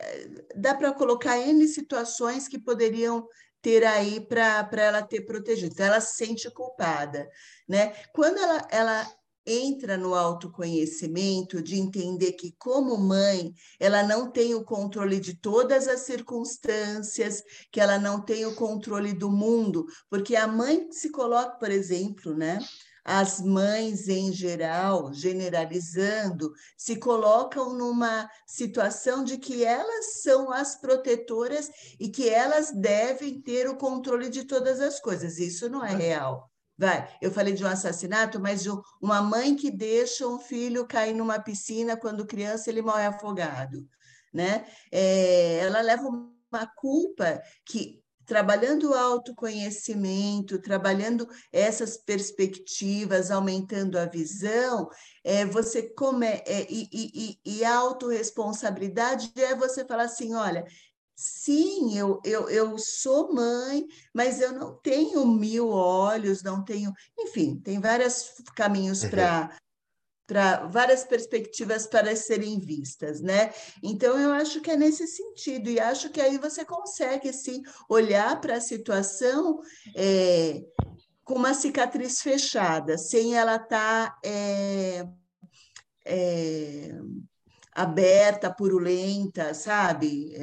é, 0.00 0.28
dá 0.56 0.74
para 0.74 0.92
colocar 0.92 1.38
N 1.38 1.66
situações 1.68 2.48
que 2.48 2.58
poderiam 2.58 3.26
ter 3.60 3.84
aí 3.84 4.20
para 4.20 4.68
ela 4.76 5.02
ter 5.02 5.22
protegido. 5.22 5.72
Então, 5.72 5.86
ela 5.86 6.00
se 6.00 6.16
sente 6.16 6.50
culpada. 6.50 7.28
Né? 7.68 7.92
Quando 8.14 8.38
ela, 8.38 8.66
ela 8.70 9.17
entra 9.48 9.96
no 9.96 10.14
autoconhecimento 10.14 11.62
de 11.62 11.78
entender 11.78 12.32
que, 12.32 12.54
como 12.58 12.98
mãe, 12.98 13.52
ela 13.80 14.02
não 14.02 14.30
tem 14.30 14.54
o 14.54 14.62
controle 14.62 15.18
de 15.18 15.34
todas 15.34 15.88
as 15.88 16.00
circunstâncias, 16.00 17.42
que 17.72 17.80
ela 17.80 17.98
não 17.98 18.20
tem 18.20 18.44
o 18.44 18.54
controle 18.54 19.14
do 19.14 19.30
mundo, 19.30 19.86
porque 20.10 20.36
a 20.36 20.46
mãe 20.46 20.86
se 20.90 21.10
coloca, 21.10 21.56
por 21.58 21.70
exemplo, 21.70 22.34
né? 22.34 22.58
as 23.08 23.40
mães 23.40 24.06
em 24.06 24.30
geral, 24.30 25.14
generalizando, 25.14 26.52
se 26.76 26.96
colocam 26.96 27.72
numa 27.72 28.28
situação 28.46 29.24
de 29.24 29.38
que 29.38 29.64
elas 29.64 30.20
são 30.20 30.52
as 30.52 30.78
protetoras 30.78 31.70
e 31.98 32.10
que 32.10 32.28
elas 32.28 32.70
devem 32.70 33.40
ter 33.40 33.66
o 33.66 33.78
controle 33.78 34.28
de 34.28 34.44
todas 34.44 34.78
as 34.82 35.00
coisas. 35.00 35.38
Isso 35.38 35.70
não 35.70 35.82
é 35.82 35.94
real. 35.94 36.50
Vai, 36.78 37.12
eu 37.20 37.32
falei 37.32 37.52
de 37.52 37.64
um 37.64 37.66
assassinato, 37.66 38.38
mas 38.38 38.62
de 38.62 38.70
uma 39.02 39.20
mãe 39.20 39.56
que 39.56 39.68
deixa 39.68 40.26
um 40.28 40.38
filho 40.38 40.86
cair 40.86 41.12
numa 41.12 41.40
piscina 41.40 41.96
quando 41.96 42.24
criança 42.24 42.70
ele 42.70 42.80
morre 42.80 43.04
afogado, 43.04 43.84
né? 44.32 44.64
É, 44.92 45.58
ela 45.58 45.80
leva 45.80 46.06
uma 46.06 46.66
culpa 46.76 47.42
que 47.66 48.00
trabalhando 48.24 48.90
o 48.90 48.94
autoconhecimento, 48.94 50.60
trabalhando 50.60 51.26
essas 51.50 51.96
perspectivas, 51.96 53.30
aumentando 53.30 53.98
a 53.98 54.04
visão, 54.04 54.88
é, 55.24 55.46
você 55.46 55.82
come, 55.82 56.26
é, 56.26 56.66
e, 56.68 56.88
e, 56.92 57.38
e 57.42 57.64
a 57.64 57.74
autorresponsabilidade 57.74 59.32
é 59.34 59.54
você 59.54 59.82
falar 59.84 60.04
assim, 60.04 60.34
olha, 60.34 60.62
sim, 61.18 61.98
eu, 61.98 62.20
eu, 62.24 62.48
eu 62.48 62.78
sou 62.78 63.34
mãe, 63.34 63.84
mas 64.14 64.40
eu 64.40 64.52
não 64.52 64.76
tenho 64.76 65.26
mil 65.26 65.68
olhos, 65.68 66.44
não 66.44 66.64
tenho, 66.64 66.92
enfim, 67.18 67.58
tem 67.58 67.80
vários 67.80 68.34
caminhos 68.54 69.04
para 69.04 69.50
para 70.28 70.66
várias 70.66 71.04
perspectivas 71.04 71.86
para 71.86 72.14
serem 72.14 72.60
vistas, 72.60 73.22
né? 73.22 73.50
Então 73.82 74.18
eu 74.18 74.30
acho 74.30 74.60
que 74.60 74.70
é 74.70 74.76
nesse 74.76 75.06
sentido 75.06 75.70
e 75.70 75.80
acho 75.80 76.10
que 76.10 76.20
aí 76.20 76.36
você 76.36 76.66
consegue 76.66 77.32
sim 77.32 77.62
olhar 77.88 78.38
para 78.38 78.56
a 78.56 78.60
situação 78.60 79.58
é, 79.96 80.62
com 81.24 81.34
uma 81.34 81.54
cicatriz 81.54 82.20
fechada, 82.20 82.98
sem 82.98 83.38
ela 83.38 83.56
estar 83.56 84.10
tá, 84.10 84.18
é, 84.22 85.08
é, 86.04 86.90
aberta, 87.72 88.52
purulenta, 88.52 89.54
sabe? 89.54 90.34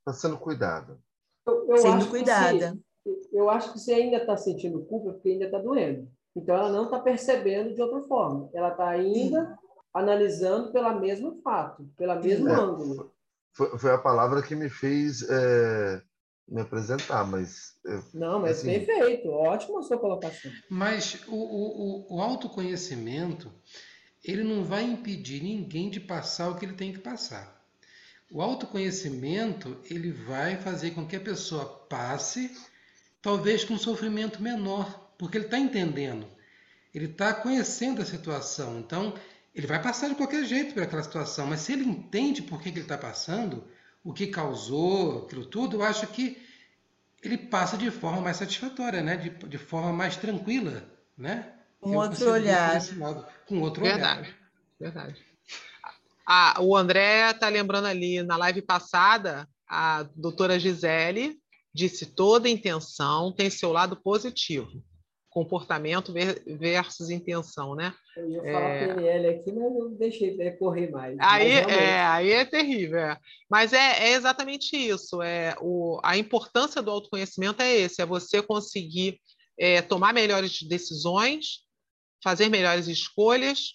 Está 0.00 0.12
sendo 0.12 0.38
cuidada. 0.38 0.98
Eu, 1.46 1.68
eu 1.68 1.78
sendo 1.78 2.08
cuidada. 2.08 2.72
Se, 2.72 3.28
eu 3.32 3.48
acho 3.48 3.72
que 3.72 3.78
você 3.78 3.94
ainda 3.94 4.18
está 4.18 4.36
sentindo 4.36 4.84
culpa 4.84 5.12
porque 5.12 5.30
ainda 5.30 5.46
está 5.46 5.58
doendo. 5.58 6.08
Então, 6.36 6.54
ela 6.54 6.70
não 6.70 6.84
está 6.84 6.98
percebendo 7.00 7.74
de 7.74 7.82
outra 7.82 8.02
forma. 8.02 8.48
Ela 8.52 8.70
está 8.70 8.88
ainda 8.88 9.46
Sim. 9.46 9.68
analisando 9.92 10.72
pelo 10.72 11.00
mesmo 11.00 11.40
fato, 11.42 11.88
pelo 11.96 12.20
mesmo 12.20 12.48
é, 12.48 12.54
ângulo. 12.54 13.12
Foi, 13.52 13.78
foi, 13.78 13.90
a 13.90 13.98
palavra 13.98 14.42
que 14.42 14.54
me 14.54 14.68
fez 14.68 15.28
é, 15.28 16.02
me 16.46 16.60
apresentar, 16.60 17.26
mas... 17.26 17.74
não, 18.14 18.40
mas 18.40 18.58
assim... 18.58 18.84
perfeito. 18.84 19.28
Ótima 19.28 19.80
a 19.80 19.82
sua 19.82 19.98
colocação. 19.98 20.50
Mas 20.68 21.20
o, 21.26 21.34
o, 21.34 22.16
o 22.16 22.20
autoconhecimento, 22.20 23.52
ele 24.24 24.44
não 24.44 24.64
vai 24.64 24.84
impedir 24.84 25.42
ninguém 25.42 25.90
de 25.90 26.00
passar 26.00 26.50
o 26.50 26.56
que 26.56 26.64
ele 26.64 26.74
tem 26.74 26.92
que 26.92 27.00
passar. 27.00 27.59
O 28.30 28.40
autoconhecimento, 28.40 29.76
ele 29.84 30.12
vai 30.12 30.56
fazer 30.56 30.92
com 30.92 31.06
que 31.06 31.16
a 31.16 31.20
pessoa 31.20 31.64
passe, 31.88 32.56
talvez 33.20 33.64
com 33.64 33.74
um 33.74 33.78
sofrimento 33.78 34.40
menor, 34.40 35.12
porque 35.18 35.36
ele 35.36 35.46
está 35.46 35.58
entendendo, 35.58 36.26
ele 36.94 37.06
está 37.06 37.34
conhecendo 37.34 38.00
a 38.00 38.04
situação. 38.04 38.78
Então, 38.78 39.14
ele 39.54 39.66
vai 39.66 39.82
passar 39.82 40.08
de 40.08 40.14
qualquer 40.14 40.44
jeito 40.44 40.74
por 40.74 40.82
aquela 40.82 41.02
situação, 41.02 41.46
mas 41.46 41.60
se 41.60 41.72
ele 41.72 41.84
entende 41.84 42.40
por 42.40 42.62
que, 42.62 42.70
que 42.70 42.78
ele 42.78 42.84
está 42.84 42.96
passando, 42.96 43.64
o 44.04 44.12
que 44.12 44.28
causou 44.28 45.24
aquilo 45.24 45.44
tudo, 45.44 45.78
eu 45.78 45.82
acho 45.82 46.06
que 46.06 46.40
ele 47.22 47.36
passa 47.36 47.76
de 47.76 47.90
forma 47.90 48.20
mais 48.20 48.36
satisfatória, 48.36 49.02
né? 49.02 49.16
de, 49.16 49.30
de 49.30 49.58
forma 49.58 49.92
mais 49.92 50.16
tranquila. 50.16 50.84
Né? 51.18 51.52
Com 51.80 51.96
outro 51.96 52.30
olhar. 52.30 52.80
Lado, 52.96 53.26
com 53.46 53.60
outro 53.60 53.82
verdade, 53.82 54.20
olhar. 54.20 54.36
Verdade. 54.78 55.26
Ah, 56.32 56.54
o 56.60 56.76
André 56.76 57.28
está 57.30 57.48
lembrando 57.48 57.86
ali 57.86 58.22
na 58.22 58.36
live 58.36 58.62
passada, 58.62 59.48
a 59.68 60.04
doutora 60.14 60.60
Gisele 60.60 61.36
disse 61.74 62.06
toda 62.06 62.48
intenção 62.48 63.32
tem 63.32 63.50
seu 63.50 63.72
lado 63.72 63.96
positivo 63.96 64.80
comportamento 65.30 66.12
versus 66.46 67.08
intenção, 67.08 67.76
né? 67.76 67.94
Eu 68.16 68.30
ia 68.30 68.42
falar 68.42 68.68
é... 68.68 68.94
PNL 68.94 69.28
aqui, 69.28 69.52
mas 69.52 69.72
não 69.72 69.94
deixei 69.94 70.50
correr 70.52 70.90
mais. 70.90 71.16
Aí, 71.20 71.52
é, 71.52 72.00
aí 72.00 72.30
é 72.32 72.44
terrível. 72.44 72.98
É. 72.98 73.18
Mas 73.48 73.72
é, 73.72 74.08
é, 74.08 74.12
exatamente 74.14 74.76
isso. 74.76 75.22
É, 75.22 75.54
o, 75.60 76.00
a 76.02 76.18
importância 76.18 76.82
do 76.82 76.90
autoconhecimento 76.90 77.62
é 77.62 77.76
esse, 77.76 78.02
é 78.02 78.06
você 78.06 78.42
conseguir 78.42 79.20
é, 79.56 79.80
tomar 79.80 80.12
melhores 80.12 80.62
decisões, 80.62 81.60
fazer 82.22 82.48
melhores 82.48 82.88
escolhas, 82.88 83.74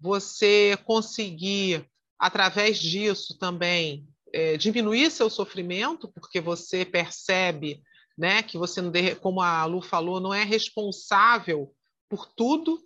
você 0.00 0.78
conseguir, 0.84 1.84
através 2.22 2.78
disso 2.78 3.38
também, 3.38 4.06
é, 4.32 4.56
diminuir 4.56 5.10
seu 5.10 5.28
sofrimento, 5.28 6.08
porque 6.08 6.40
você 6.40 6.84
percebe 6.84 7.82
né? 8.16 8.42
Que 8.42 8.58
você, 8.58 8.80
como 9.16 9.40
a 9.40 9.64
Lu 9.64 9.80
falou, 9.80 10.20
não 10.20 10.32
é 10.32 10.44
responsável 10.44 11.74
por 12.08 12.26
tudo, 12.26 12.82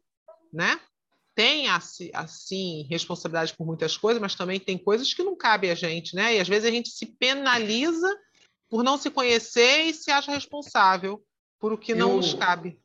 né? 0.53 0.79
Tem 1.35 1.69
assim 1.69 2.87
responsabilidade 2.89 3.55
por 3.55 3.67
muitas 3.67 3.97
coisas, 3.97 4.21
mas 4.21 4.35
também 4.35 4.59
tem 4.59 4.79
coisas 4.79 5.13
que 5.13 5.23
não 5.23 5.37
cabe 5.37 5.71
a 5.71 5.75
gente, 5.75 6.15
né? 6.15 6.37
E 6.37 6.41
às 6.41 6.49
vezes 6.49 6.67
a 6.67 6.71
gente 6.71 6.89
se 6.89 7.07
penaliza 7.07 8.09
por 8.69 8.83
não 8.83 8.97
se 8.97 9.11
conhecer 9.11 9.85
e 9.85 9.95
se 9.95 10.11
acha 10.11 10.33
responsável 10.33 11.23
por 11.59 11.73
o 11.73 11.79
que 11.79 11.95
não 11.95 12.11
eu, 12.11 12.17
nos 12.17 12.33
cabe. 12.33 12.81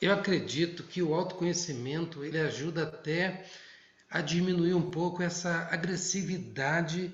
Eu 0.00 0.12
acredito 0.12 0.82
que 0.82 1.00
o 1.00 1.14
autoconhecimento 1.14 2.24
ele 2.24 2.40
ajuda 2.40 2.82
até 2.82 3.46
a 4.12 4.20
diminuir 4.20 4.74
um 4.74 4.90
pouco 4.90 5.22
essa 5.22 5.68
agressividade 5.70 7.12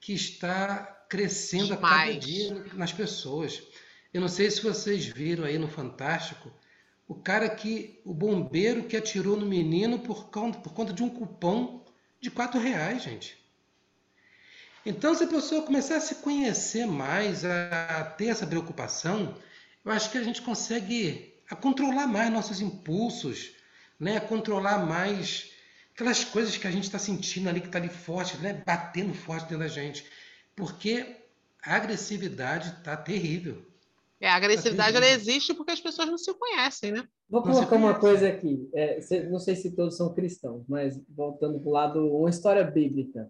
que 0.00 0.14
está 0.14 0.78
crescendo 1.08 1.76
Demais. 1.76 1.84
a 1.84 2.06
cada 2.06 2.18
dia 2.18 2.66
nas 2.72 2.92
pessoas. 2.92 3.62
Eu 4.12 4.22
não 4.22 4.28
sei 4.28 4.50
se 4.50 4.62
vocês 4.62 5.04
viram 5.04 5.44
aí 5.44 5.58
no 5.58 5.68
Fantástico 5.68 6.50
o 7.06 7.14
cara 7.14 7.48
que 7.48 8.00
o 8.04 8.14
bombeiro 8.14 8.84
que 8.84 8.96
atirou 8.96 9.36
no 9.36 9.46
menino 9.46 9.98
por 9.98 10.30
conta, 10.30 10.58
por 10.58 10.72
conta 10.72 10.92
de 10.92 11.02
um 11.02 11.10
cupom 11.10 11.84
de 12.20 12.30
quatro 12.30 12.58
reais, 12.58 13.02
gente. 13.02 13.36
Então, 14.84 15.14
se 15.14 15.24
a 15.24 15.28
pessoa 15.28 15.62
começar 15.62 15.96
a 15.96 16.00
se 16.00 16.16
conhecer 16.16 16.86
mais, 16.86 17.44
a 17.44 18.04
ter 18.16 18.28
essa 18.28 18.46
preocupação, 18.46 19.36
eu 19.84 19.92
acho 19.92 20.10
que 20.10 20.16
a 20.16 20.22
gente 20.22 20.40
consegue 20.40 21.34
a 21.50 21.56
controlar 21.56 22.06
mais 22.06 22.32
nossos 22.32 22.60
impulsos, 22.62 23.52
né? 24.00 24.16
a 24.16 24.20
controlar 24.20 24.78
mais 24.86 25.50
aquelas 25.98 26.22
coisas 26.22 26.56
que 26.56 26.66
a 26.66 26.70
gente 26.70 26.84
está 26.84 26.98
sentindo 26.98 27.48
ali, 27.48 27.60
que 27.60 27.66
está 27.66 27.78
ali 27.78 27.88
forte, 27.88 28.38
né? 28.38 28.62
batendo 28.64 29.12
forte 29.12 29.48
dentro 29.48 29.58
da 29.58 29.68
gente. 29.68 30.06
Porque 30.54 31.16
a 31.60 31.74
agressividade 31.74 32.68
está 32.68 32.96
terrível. 32.96 33.66
É, 34.20 34.28
a 34.28 34.36
agressividade 34.36 34.92
tá 34.92 34.98
ela 34.98 35.08
existe 35.08 35.52
porque 35.54 35.72
as 35.72 35.80
pessoas 35.80 36.08
não 36.08 36.16
se 36.16 36.32
conhecem, 36.34 36.92
né? 36.92 37.04
Vou 37.28 37.42
colocar 37.42 37.74
uma 37.74 37.98
coisa 37.98 38.28
aqui. 38.28 38.68
É, 38.72 39.00
não 39.28 39.40
sei 39.40 39.56
se 39.56 39.72
todos 39.72 39.96
são 39.96 40.14
cristãos, 40.14 40.64
mas 40.68 41.00
voltando 41.08 41.58
para 41.58 41.68
o 41.68 41.72
lado, 41.72 42.16
uma 42.16 42.30
história 42.30 42.64
bíblica. 42.64 43.28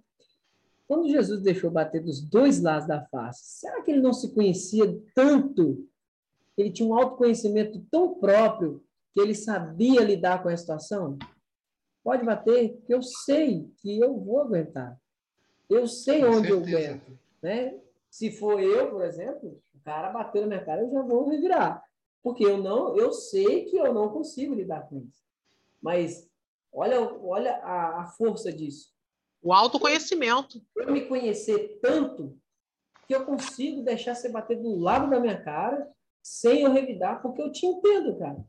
Quando 0.86 1.10
Jesus 1.10 1.40
deixou 1.40 1.70
bater 1.70 2.02
dos 2.02 2.20
dois 2.20 2.60
lados 2.60 2.86
da 2.86 3.02
face, 3.06 3.60
será 3.60 3.82
que 3.82 3.90
ele 3.90 4.00
não 4.00 4.12
se 4.12 4.34
conhecia 4.34 4.94
tanto? 5.14 5.86
Ele 6.56 6.70
tinha 6.70 6.88
um 6.88 6.94
autoconhecimento 6.94 7.82
tão 7.90 8.14
próprio 8.14 8.82
que 9.14 9.20
ele 9.20 9.34
sabia 9.34 10.02
lidar 10.02 10.42
com 10.42 10.48
a 10.50 10.56
situação? 10.56 11.18
Pode 12.08 12.24
bater, 12.24 12.72
porque 12.72 12.94
eu 12.94 13.02
sei 13.02 13.70
que 13.82 14.00
eu 14.00 14.18
vou 14.18 14.40
aguentar. 14.40 14.98
Eu 15.68 15.86
sei 15.86 16.22
com 16.22 16.28
onde 16.28 16.48
certeza. 16.48 16.70
eu 16.70 16.78
aguento. 16.78 17.18
Né? 17.42 17.78
Se 18.08 18.32
for 18.32 18.58
eu, 18.62 18.90
por 18.90 19.04
exemplo, 19.04 19.60
o 19.74 19.84
cara 19.84 20.08
bateu 20.08 20.40
na 20.40 20.48
minha 20.48 20.64
cara, 20.64 20.80
eu 20.80 20.90
já 20.90 21.02
vou 21.02 21.28
revirar. 21.28 21.84
Porque 22.22 22.46
eu 22.46 22.56
não, 22.56 22.96
eu 22.96 23.12
sei 23.12 23.66
que 23.66 23.76
eu 23.76 23.92
não 23.92 24.08
consigo 24.08 24.54
lidar 24.54 24.88
com 24.88 25.00
isso. 25.00 25.22
Mas 25.82 26.26
olha, 26.72 26.98
olha 26.98 27.56
a, 27.56 28.00
a 28.00 28.06
força 28.06 28.50
disso. 28.50 28.90
O 29.42 29.52
autoconhecimento. 29.52 30.62
Eu 30.76 30.90
me 30.90 31.04
conhecer 31.04 31.78
tanto 31.82 32.34
que 33.06 33.14
eu 33.14 33.26
consigo 33.26 33.82
deixar 33.82 34.14
você 34.14 34.30
bater 34.30 34.58
do 34.58 34.78
lado 34.78 35.10
da 35.10 35.20
minha 35.20 35.38
cara 35.42 35.86
sem 36.22 36.62
eu 36.62 36.72
revidar, 36.72 37.20
porque 37.20 37.42
eu 37.42 37.52
te 37.52 37.66
entendo, 37.66 38.18
cara. 38.18 38.42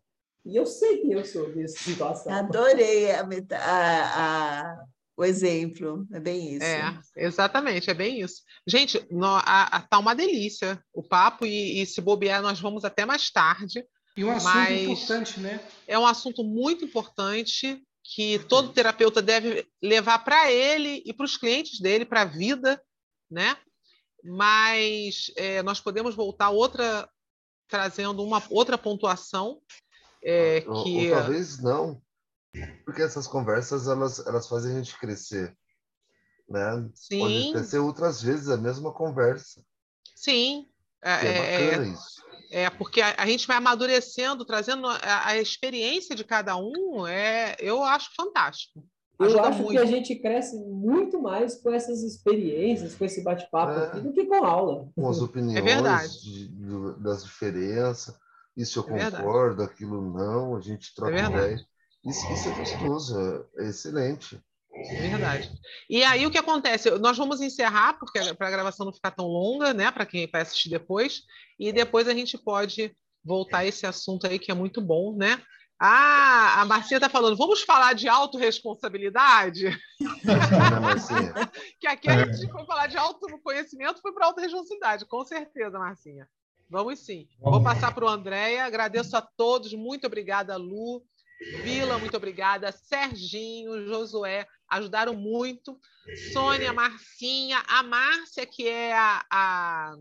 E 0.45 0.55
eu 0.55 0.65
sei 0.65 0.97
que 0.97 1.11
eu 1.11 1.23
sou 1.25 1.53
dessa 1.53 1.77
situação. 1.83 2.31
Adorei 2.31 3.11
a, 3.11 3.27
a, 3.51 4.61
a, 4.61 4.85
o 5.17 5.23
exemplo, 5.23 6.07
é 6.13 6.19
bem 6.19 6.55
isso. 6.55 6.65
É, 6.65 6.99
exatamente, 7.17 7.89
é 7.89 7.93
bem 7.93 8.21
isso. 8.21 8.41
Gente, 8.65 9.05
no, 9.11 9.27
a, 9.27 9.85
tá 9.89 9.99
uma 9.99 10.15
delícia 10.15 10.81
o 10.93 11.03
papo, 11.03 11.45
e, 11.45 11.81
e, 11.81 11.85
se 11.85 12.01
bobear, 12.01 12.41
nós 12.41 12.59
vamos 12.59 12.85
até 12.85 13.05
mais 13.05 13.29
tarde. 13.29 13.85
E 14.15 14.23
um 14.23 14.31
assunto 14.31 14.71
importante, 14.71 15.39
né? 15.39 15.61
É 15.87 15.97
um 15.97 16.05
assunto 16.05 16.43
muito 16.43 16.85
importante 16.85 17.81
que 18.03 18.39
todo 18.39 18.73
terapeuta 18.73 19.21
deve 19.21 19.67
levar 19.81 20.19
para 20.19 20.51
ele 20.51 21.03
e 21.05 21.13
para 21.13 21.25
os 21.25 21.37
clientes 21.37 21.79
dele, 21.79 22.05
para 22.05 22.21
a 22.21 22.25
vida, 22.25 22.81
né? 23.29 23.55
Mas 24.23 25.31
é, 25.35 25.61
nós 25.63 25.79
podemos 25.79 26.15
voltar 26.15 26.49
outra 26.49 27.07
trazendo 27.67 28.23
uma 28.23 28.41
outra 28.49 28.77
pontuação 28.77 29.61
é, 30.23 30.63
ou, 30.67 30.83
que 30.83 31.11
ou, 31.11 31.17
talvez 31.17 31.61
não, 31.61 32.01
porque 32.85 33.01
essas 33.01 33.27
conversas 33.27 33.87
elas 33.87 34.25
elas 34.25 34.47
fazem 34.47 34.73
a 34.73 34.75
gente 34.77 34.97
crescer, 34.99 35.55
né? 36.47 36.89
Sim. 36.93 37.53
Pode 37.53 37.67
ser 37.67 37.79
outras 37.79 38.21
vezes 38.21 38.49
a 38.49 38.57
mesma 38.57 38.91
conversa. 38.91 39.63
Sim. 40.15 40.67
É, 41.01 41.27
é 41.27 41.69
bacana 41.69 41.87
isso. 41.93 42.29
É, 42.51 42.69
porque 42.69 42.99
a, 42.99 43.15
a, 43.17 43.27
gente 43.27 43.45
vai 43.47 43.57
amadurecendo, 43.57 44.43
trazendo 44.43 44.87
a, 44.87 45.27
a, 45.27 45.37
experiência 45.37 46.15
de 46.15 46.23
cada 46.23 46.57
um, 46.57 47.05
é, 47.05 47.55
eu 47.59 47.83
acho 47.83 48.09
fantástico. 48.15 48.83
Eu 49.19 49.43
acho 49.43 49.59
muito. 49.59 49.71
que 49.71 49.77
a 49.77 49.85
gente 49.85 50.15
cresce 50.15 50.57
muito 50.57 51.21
mais 51.21 51.55
com 51.61 51.71
essas 51.71 52.01
experiências, 52.01 52.95
com 52.95 53.05
esse 53.05 53.21
bate-papo 53.21 53.79
é, 53.79 53.85
aqui, 53.85 53.99
do 53.99 54.13
que 54.13 54.25
com 54.25 54.43
aula. 54.43 54.89
Com 54.95 55.09
as 55.09 55.19
opiniões 55.19 55.57
é 55.57 56.07
de, 56.07 56.47
de, 56.47 56.99
das 57.03 57.23
diferenças. 57.23 58.15
Isso 58.59 58.79
eu 58.79 58.83
é 58.83 59.05
concordo, 59.05 59.55
verdade. 59.55 59.71
aquilo 59.71 60.13
não, 60.13 60.57
a 60.57 60.59
gente 60.59 60.93
troca 60.93 61.15
é 61.15 61.23
ideia. 61.23 61.65
Isso, 62.05 62.29
isso 62.33 62.49
é 62.49 62.55
gostoso, 62.55 63.47
é 63.57 63.69
excelente. 63.69 64.37
É 64.73 65.09
verdade. 65.09 65.49
E 65.89 66.03
aí 66.03 66.27
o 66.27 66.31
que 66.31 66.37
acontece? 66.37 66.91
Nós 66.99 67.17
vamos 67.17 67.39
encerrar, 67.39 67.93
porque 67.93 68.33
para 68.33 68.47
a 68.49 68.51
gravação 68.51 68.85
não 68.85 68.93
ficar 68.93 69.11
tão 69.11 69.27
longa, 69.27 69.73
né? 69.73 69.89
Para 69.91 70.05
quem 70.05 70.29
vai 70.29 70.41
assistir 70.41 70.69
depois, 70.69 71.21
e 71.57 71.71
depois 71.71 72.09
a 72.09 72.13
gente 72.13 72.37
pode 72.37 72.93
voltar 73.23 73.59
a 73.59 73.65
esse 73.65 73.85
assunto 73.85 74.27
aí 74.27 74.37
que 74.37 74.51
é 74.51 74.53
muito 74.53 74.81
bom, 74.81 75.15
né? 75.15 75.41
Ah, 75.81 76.61
a 76.61 76.65
Marcinha 76.65 76.97
está 76.97 77.07
falando, 77.07 77.37
vamos 77.37 77.61
falar 77.61 77.93
de 77.93 78.09
autorresponsabilidade? 78.09 79.79
que 81.79 81.87
aqui 81.87 82.09
a 82.09 82.25
gente 82.25 82.51
foi 82.51 82.65
falar 82.65 82.87
de 82.87 82.97
autoconhecimento, 82.97 84.01
foi 84.01 84.11
para 84.11 84.25
autorresponsabilidade, 84.25 85.05
com 85.05 85.23
certeza, 85.23 85.79
Marcinha. 85.79 86.27
Vamos 86.69 86.99
sim. 86.99 87.27
Vou 87.39 87.63
passar 87.63 87.93
para 87.93 88.05
o 88.05 88.07
Andréia. 88.07 88.65
Agradeço 88.65 89.17
a 89.17 89.21
todos. 89.21 89.73
Muito 89.73 90.05
obrigada, 90.05 90.55
Lu. 90.55 91.03
Vila, 91.63 91.97
muito 91.97 92.15
obrigada. 92.17 92.71
Serginho, 92.71 93.87
Josué, 93.87 94.45
ajudaram 94.69 95.15
muito. 95.15 95.79
Sônia, 96.33 96.73
Marcinha, 96.73 97.63
a 97.67 97.81
Márcia, 97.81 98.45
que 98.45 98.67
é 98.67 98.93
a, 98.93 99.25
a 99.31 99.95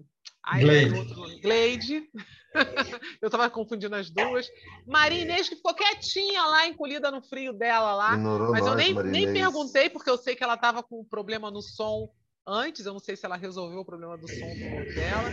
Gleide. 0.59 1.41
Gleide. 1.41 2.11
Eu 3.21 3.27
estava 3.27 3.49
confundindo 3.51 3.95
as 3.95 4.11
duas. 4.11 4.49
Maria 4.87 5.23
Inês, 5.23 5.49
que 5.49 5.57
ficou 5.57 5.75
quietinha 5.75 6.43
lá, 6.45 6.67
encolhida 6.67 7.11
no 7.11 7.23
frio 7.23 7.53
dela 7.53 7.95
lá. 7.95 8.15
Ignorou 8.15 8.51
mas 8.51 8.65
nós, 8.65 8.71
eu 8.71 8.77
nem, 8.77 8.95
nem 8.95 9.33
perguntei, 9.33 9.91
porque 9.91 10.09
eu 10.09 10.17
sei 10.17 10.35
que 10.35 10.43
ela 10.43 10.55
estava 10.55 10.83
com 10.83 11.01
um 11.01 11.05
problema 11.05 11.51
no 11.51 11.61
som 11.61 12.11
antes. 12.47 12.87
Eu 12.87 12.95
não 12.95 13.01
sei 13.01 13.17
se 13.17 13.27
ela 13.27 13.37
resolveu 13.37 13.81
o 13.81 13.85
problema 13.85 14.17
do 14.17 14.27
som 14.27 14.47
dela. 14.95 15.31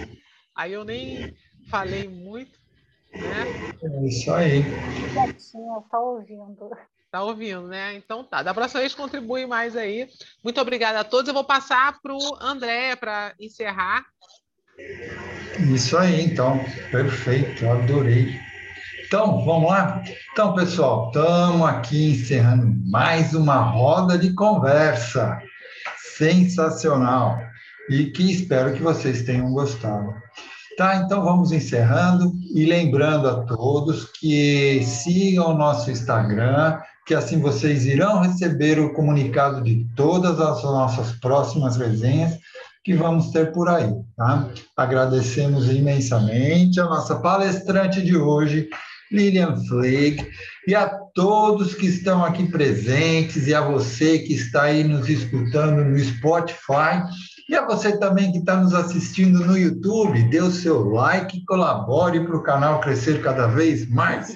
Aí 0.56 0.74
eu 0.74 0.84
nem 0.84 1.36
falei 1.70 2.08
muito. 2.08 2.60
Né? 3.14 3.78
É 3.84 4.06
isso 4.06 4.34
aí. 4.34 4.64
Quietinha, 5.14 5.82
tá 5.90 6.00
ouvindo. 6.00 6.70
Tá 7.12 7.24
ouvindo, 7.24 7.68
né? 7.68 7.96
Então 7.96 8.24
tá. 8.24 8.42
Da 8.44 8.54
próxima 8.54 8.82
vez 8.82 8.94
contribui 8.94 9.46
mais 9.46 9.76
aí. 9.76 10.10
Muito 10.44 10.60
obrigada 10.60 11.00
a 11.00 11.04
todos. 11.04 11.28
Eu 11.28 11.34
vou 11.34 11.44
passar 11.44 12.00
para 12.02 12.14
o 12.14 12.38
André 12.42 12.96
para 12.96 13.34
encerrar 13.40 14.06
isso 15.74 15.98
aí, 15.98 16.22
então, 16.22 16.60
perfeito, 16.92 17.68
adorei. 17.70 18.38
Então, 19.06 19.46
vamos 19.46 19.70
lá? 19.70 20.04
Então, 20.32 20.54
pessoal, 20.54 21.08
estamos 21.08 21.66
aqui 21.68 22.12
encerrando 22.12 22.68
mais 22.90 23.34
uma 23.34 23.62
roda 23.62 24.18
de 24.18 24.34
conversa 24.34 25.42
sensacional 25.98 27.40
e 27.90 28.06
que 28.06 28.32
espero 28.32 28.74
que 28.74 28.82
vocês 28.82 29.24
tenham 29.24 29.52
gostado. 29.52 30.14
Tá, 30.78 30.98
então 30.98 31.24
vamos 31.24 31.54
encerrando 31.54 32.34
e 32.54 32.66
lembrando 32.66 33.30
a 33.30 33.44
todos 33.44 34.12
que 34.12 34.84
sigam 34.84 35.52
o 35.52 35.58
nosso 35.58 35.90
Instagram, 35.90 36.80
que 37.06 37.14
assim 37.14 37.40
vocês 37.40 37.86
irão 37.86 38.20
receber 38.20 38.78
o 38.80 38.94
comunicado 38.94 39.62
de 39.62 39.88
todas 39.96 40.38
as 40.42 40.64
nossas 40.64 41.14
próximas 41.14 41.78
resenhas 41.78 42.38
que 42.84 42.94
vamos 42.94 43.32
ter 43.32 43.54
por 43.54 43.70
aí. 43.70 43.90
Tá? 44.18 44.50
Agradecemos 44.76 45.70
imensamente 45.70 46.80
a 46.82 46.86
nossa 46.86 47.16
palestrante 47.16 48.02
de 48.02 48.18
hoje, 48.18 48.68
Lilian 49.12 49.56
Flake, 49.68 50.28
e 50.68 50.76
a 50.76 51.05
todos 51.16 51.74
que 51.74 51.86
estão 51.86 52.24
aqui 52.26 52.46
presentes, 52.46 53.48
e 53.48 53.56
a 53.56 53.62
você 53.62 54.20
que 54.20 54.34
está 54.34 54.64
aí 54.64 54.84
nos 54.84 55.08
escutando 55.10 55.84
no 55.84 55.98
Spotify, 55.98 57.02
e 57.50 57.56
a 57.56 57.66
você 57.66 57.98
também 57.98 58.34
que 58.34 58.40
está 58.40 58.58
nos 58.58 58.74
assistindo 58.74 59.40
no 59.40 59.58
YouTube, 59.58 60.30
dê 60.30 60.42
o 60.42 60.52
seu 60.52 60.90
like 60.90 61.38
e 61.38 61.46
colabore 61.46 62.26
para 62.26 62.36
o 62.36 62.44
canal 62.44 62.82
crescer 62.82 63.22
cada 63.24 63.48
vez 63.48 63.90
mais. 63.90 64.36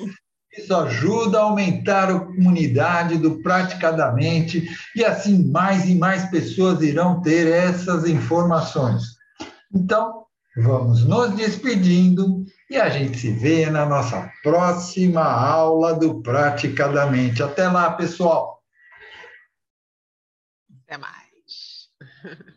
Isso 0.58 0.74
ajuda 0.74 1.40
a 1.40 1.44
aumentar 1.44 2.10
a 2.10 2.20
comunidade 2.20 3.18
do 3.18 3.42
Praticadamente 3.42 4.68
e 4.96 5.04
assim 5.04 5.52
mais 5.52 5.88
e 5.88 5.96
mais 5.96 6.30
pessoas 6.30 6.82
irão 6.82 7.22
ter 7.22 7.46
essas 7.48 8.08
informações. 8.08 9.04
Então, 9.74 10.24
vamos 10.58 11.04
nos 11.04 11.36
despedindo 11.36 12.46
e 12.70 12.78
a 12.78 12.90
gente 12.90 13.18
se 13.18 13.32
vê 13.32 13.70
na 13.70 13.86
nossa 13.86 14.32
próxima 14.44 15.24
aula 15.24 15.94
do 15.94 16.22
Praticadamente. 16.22 17.42
Até 17.42 17.68
lá, 17.68 17.92
pessoal! 17.92 18.64
Até 20.84 20.98
mais! 20.98 21.90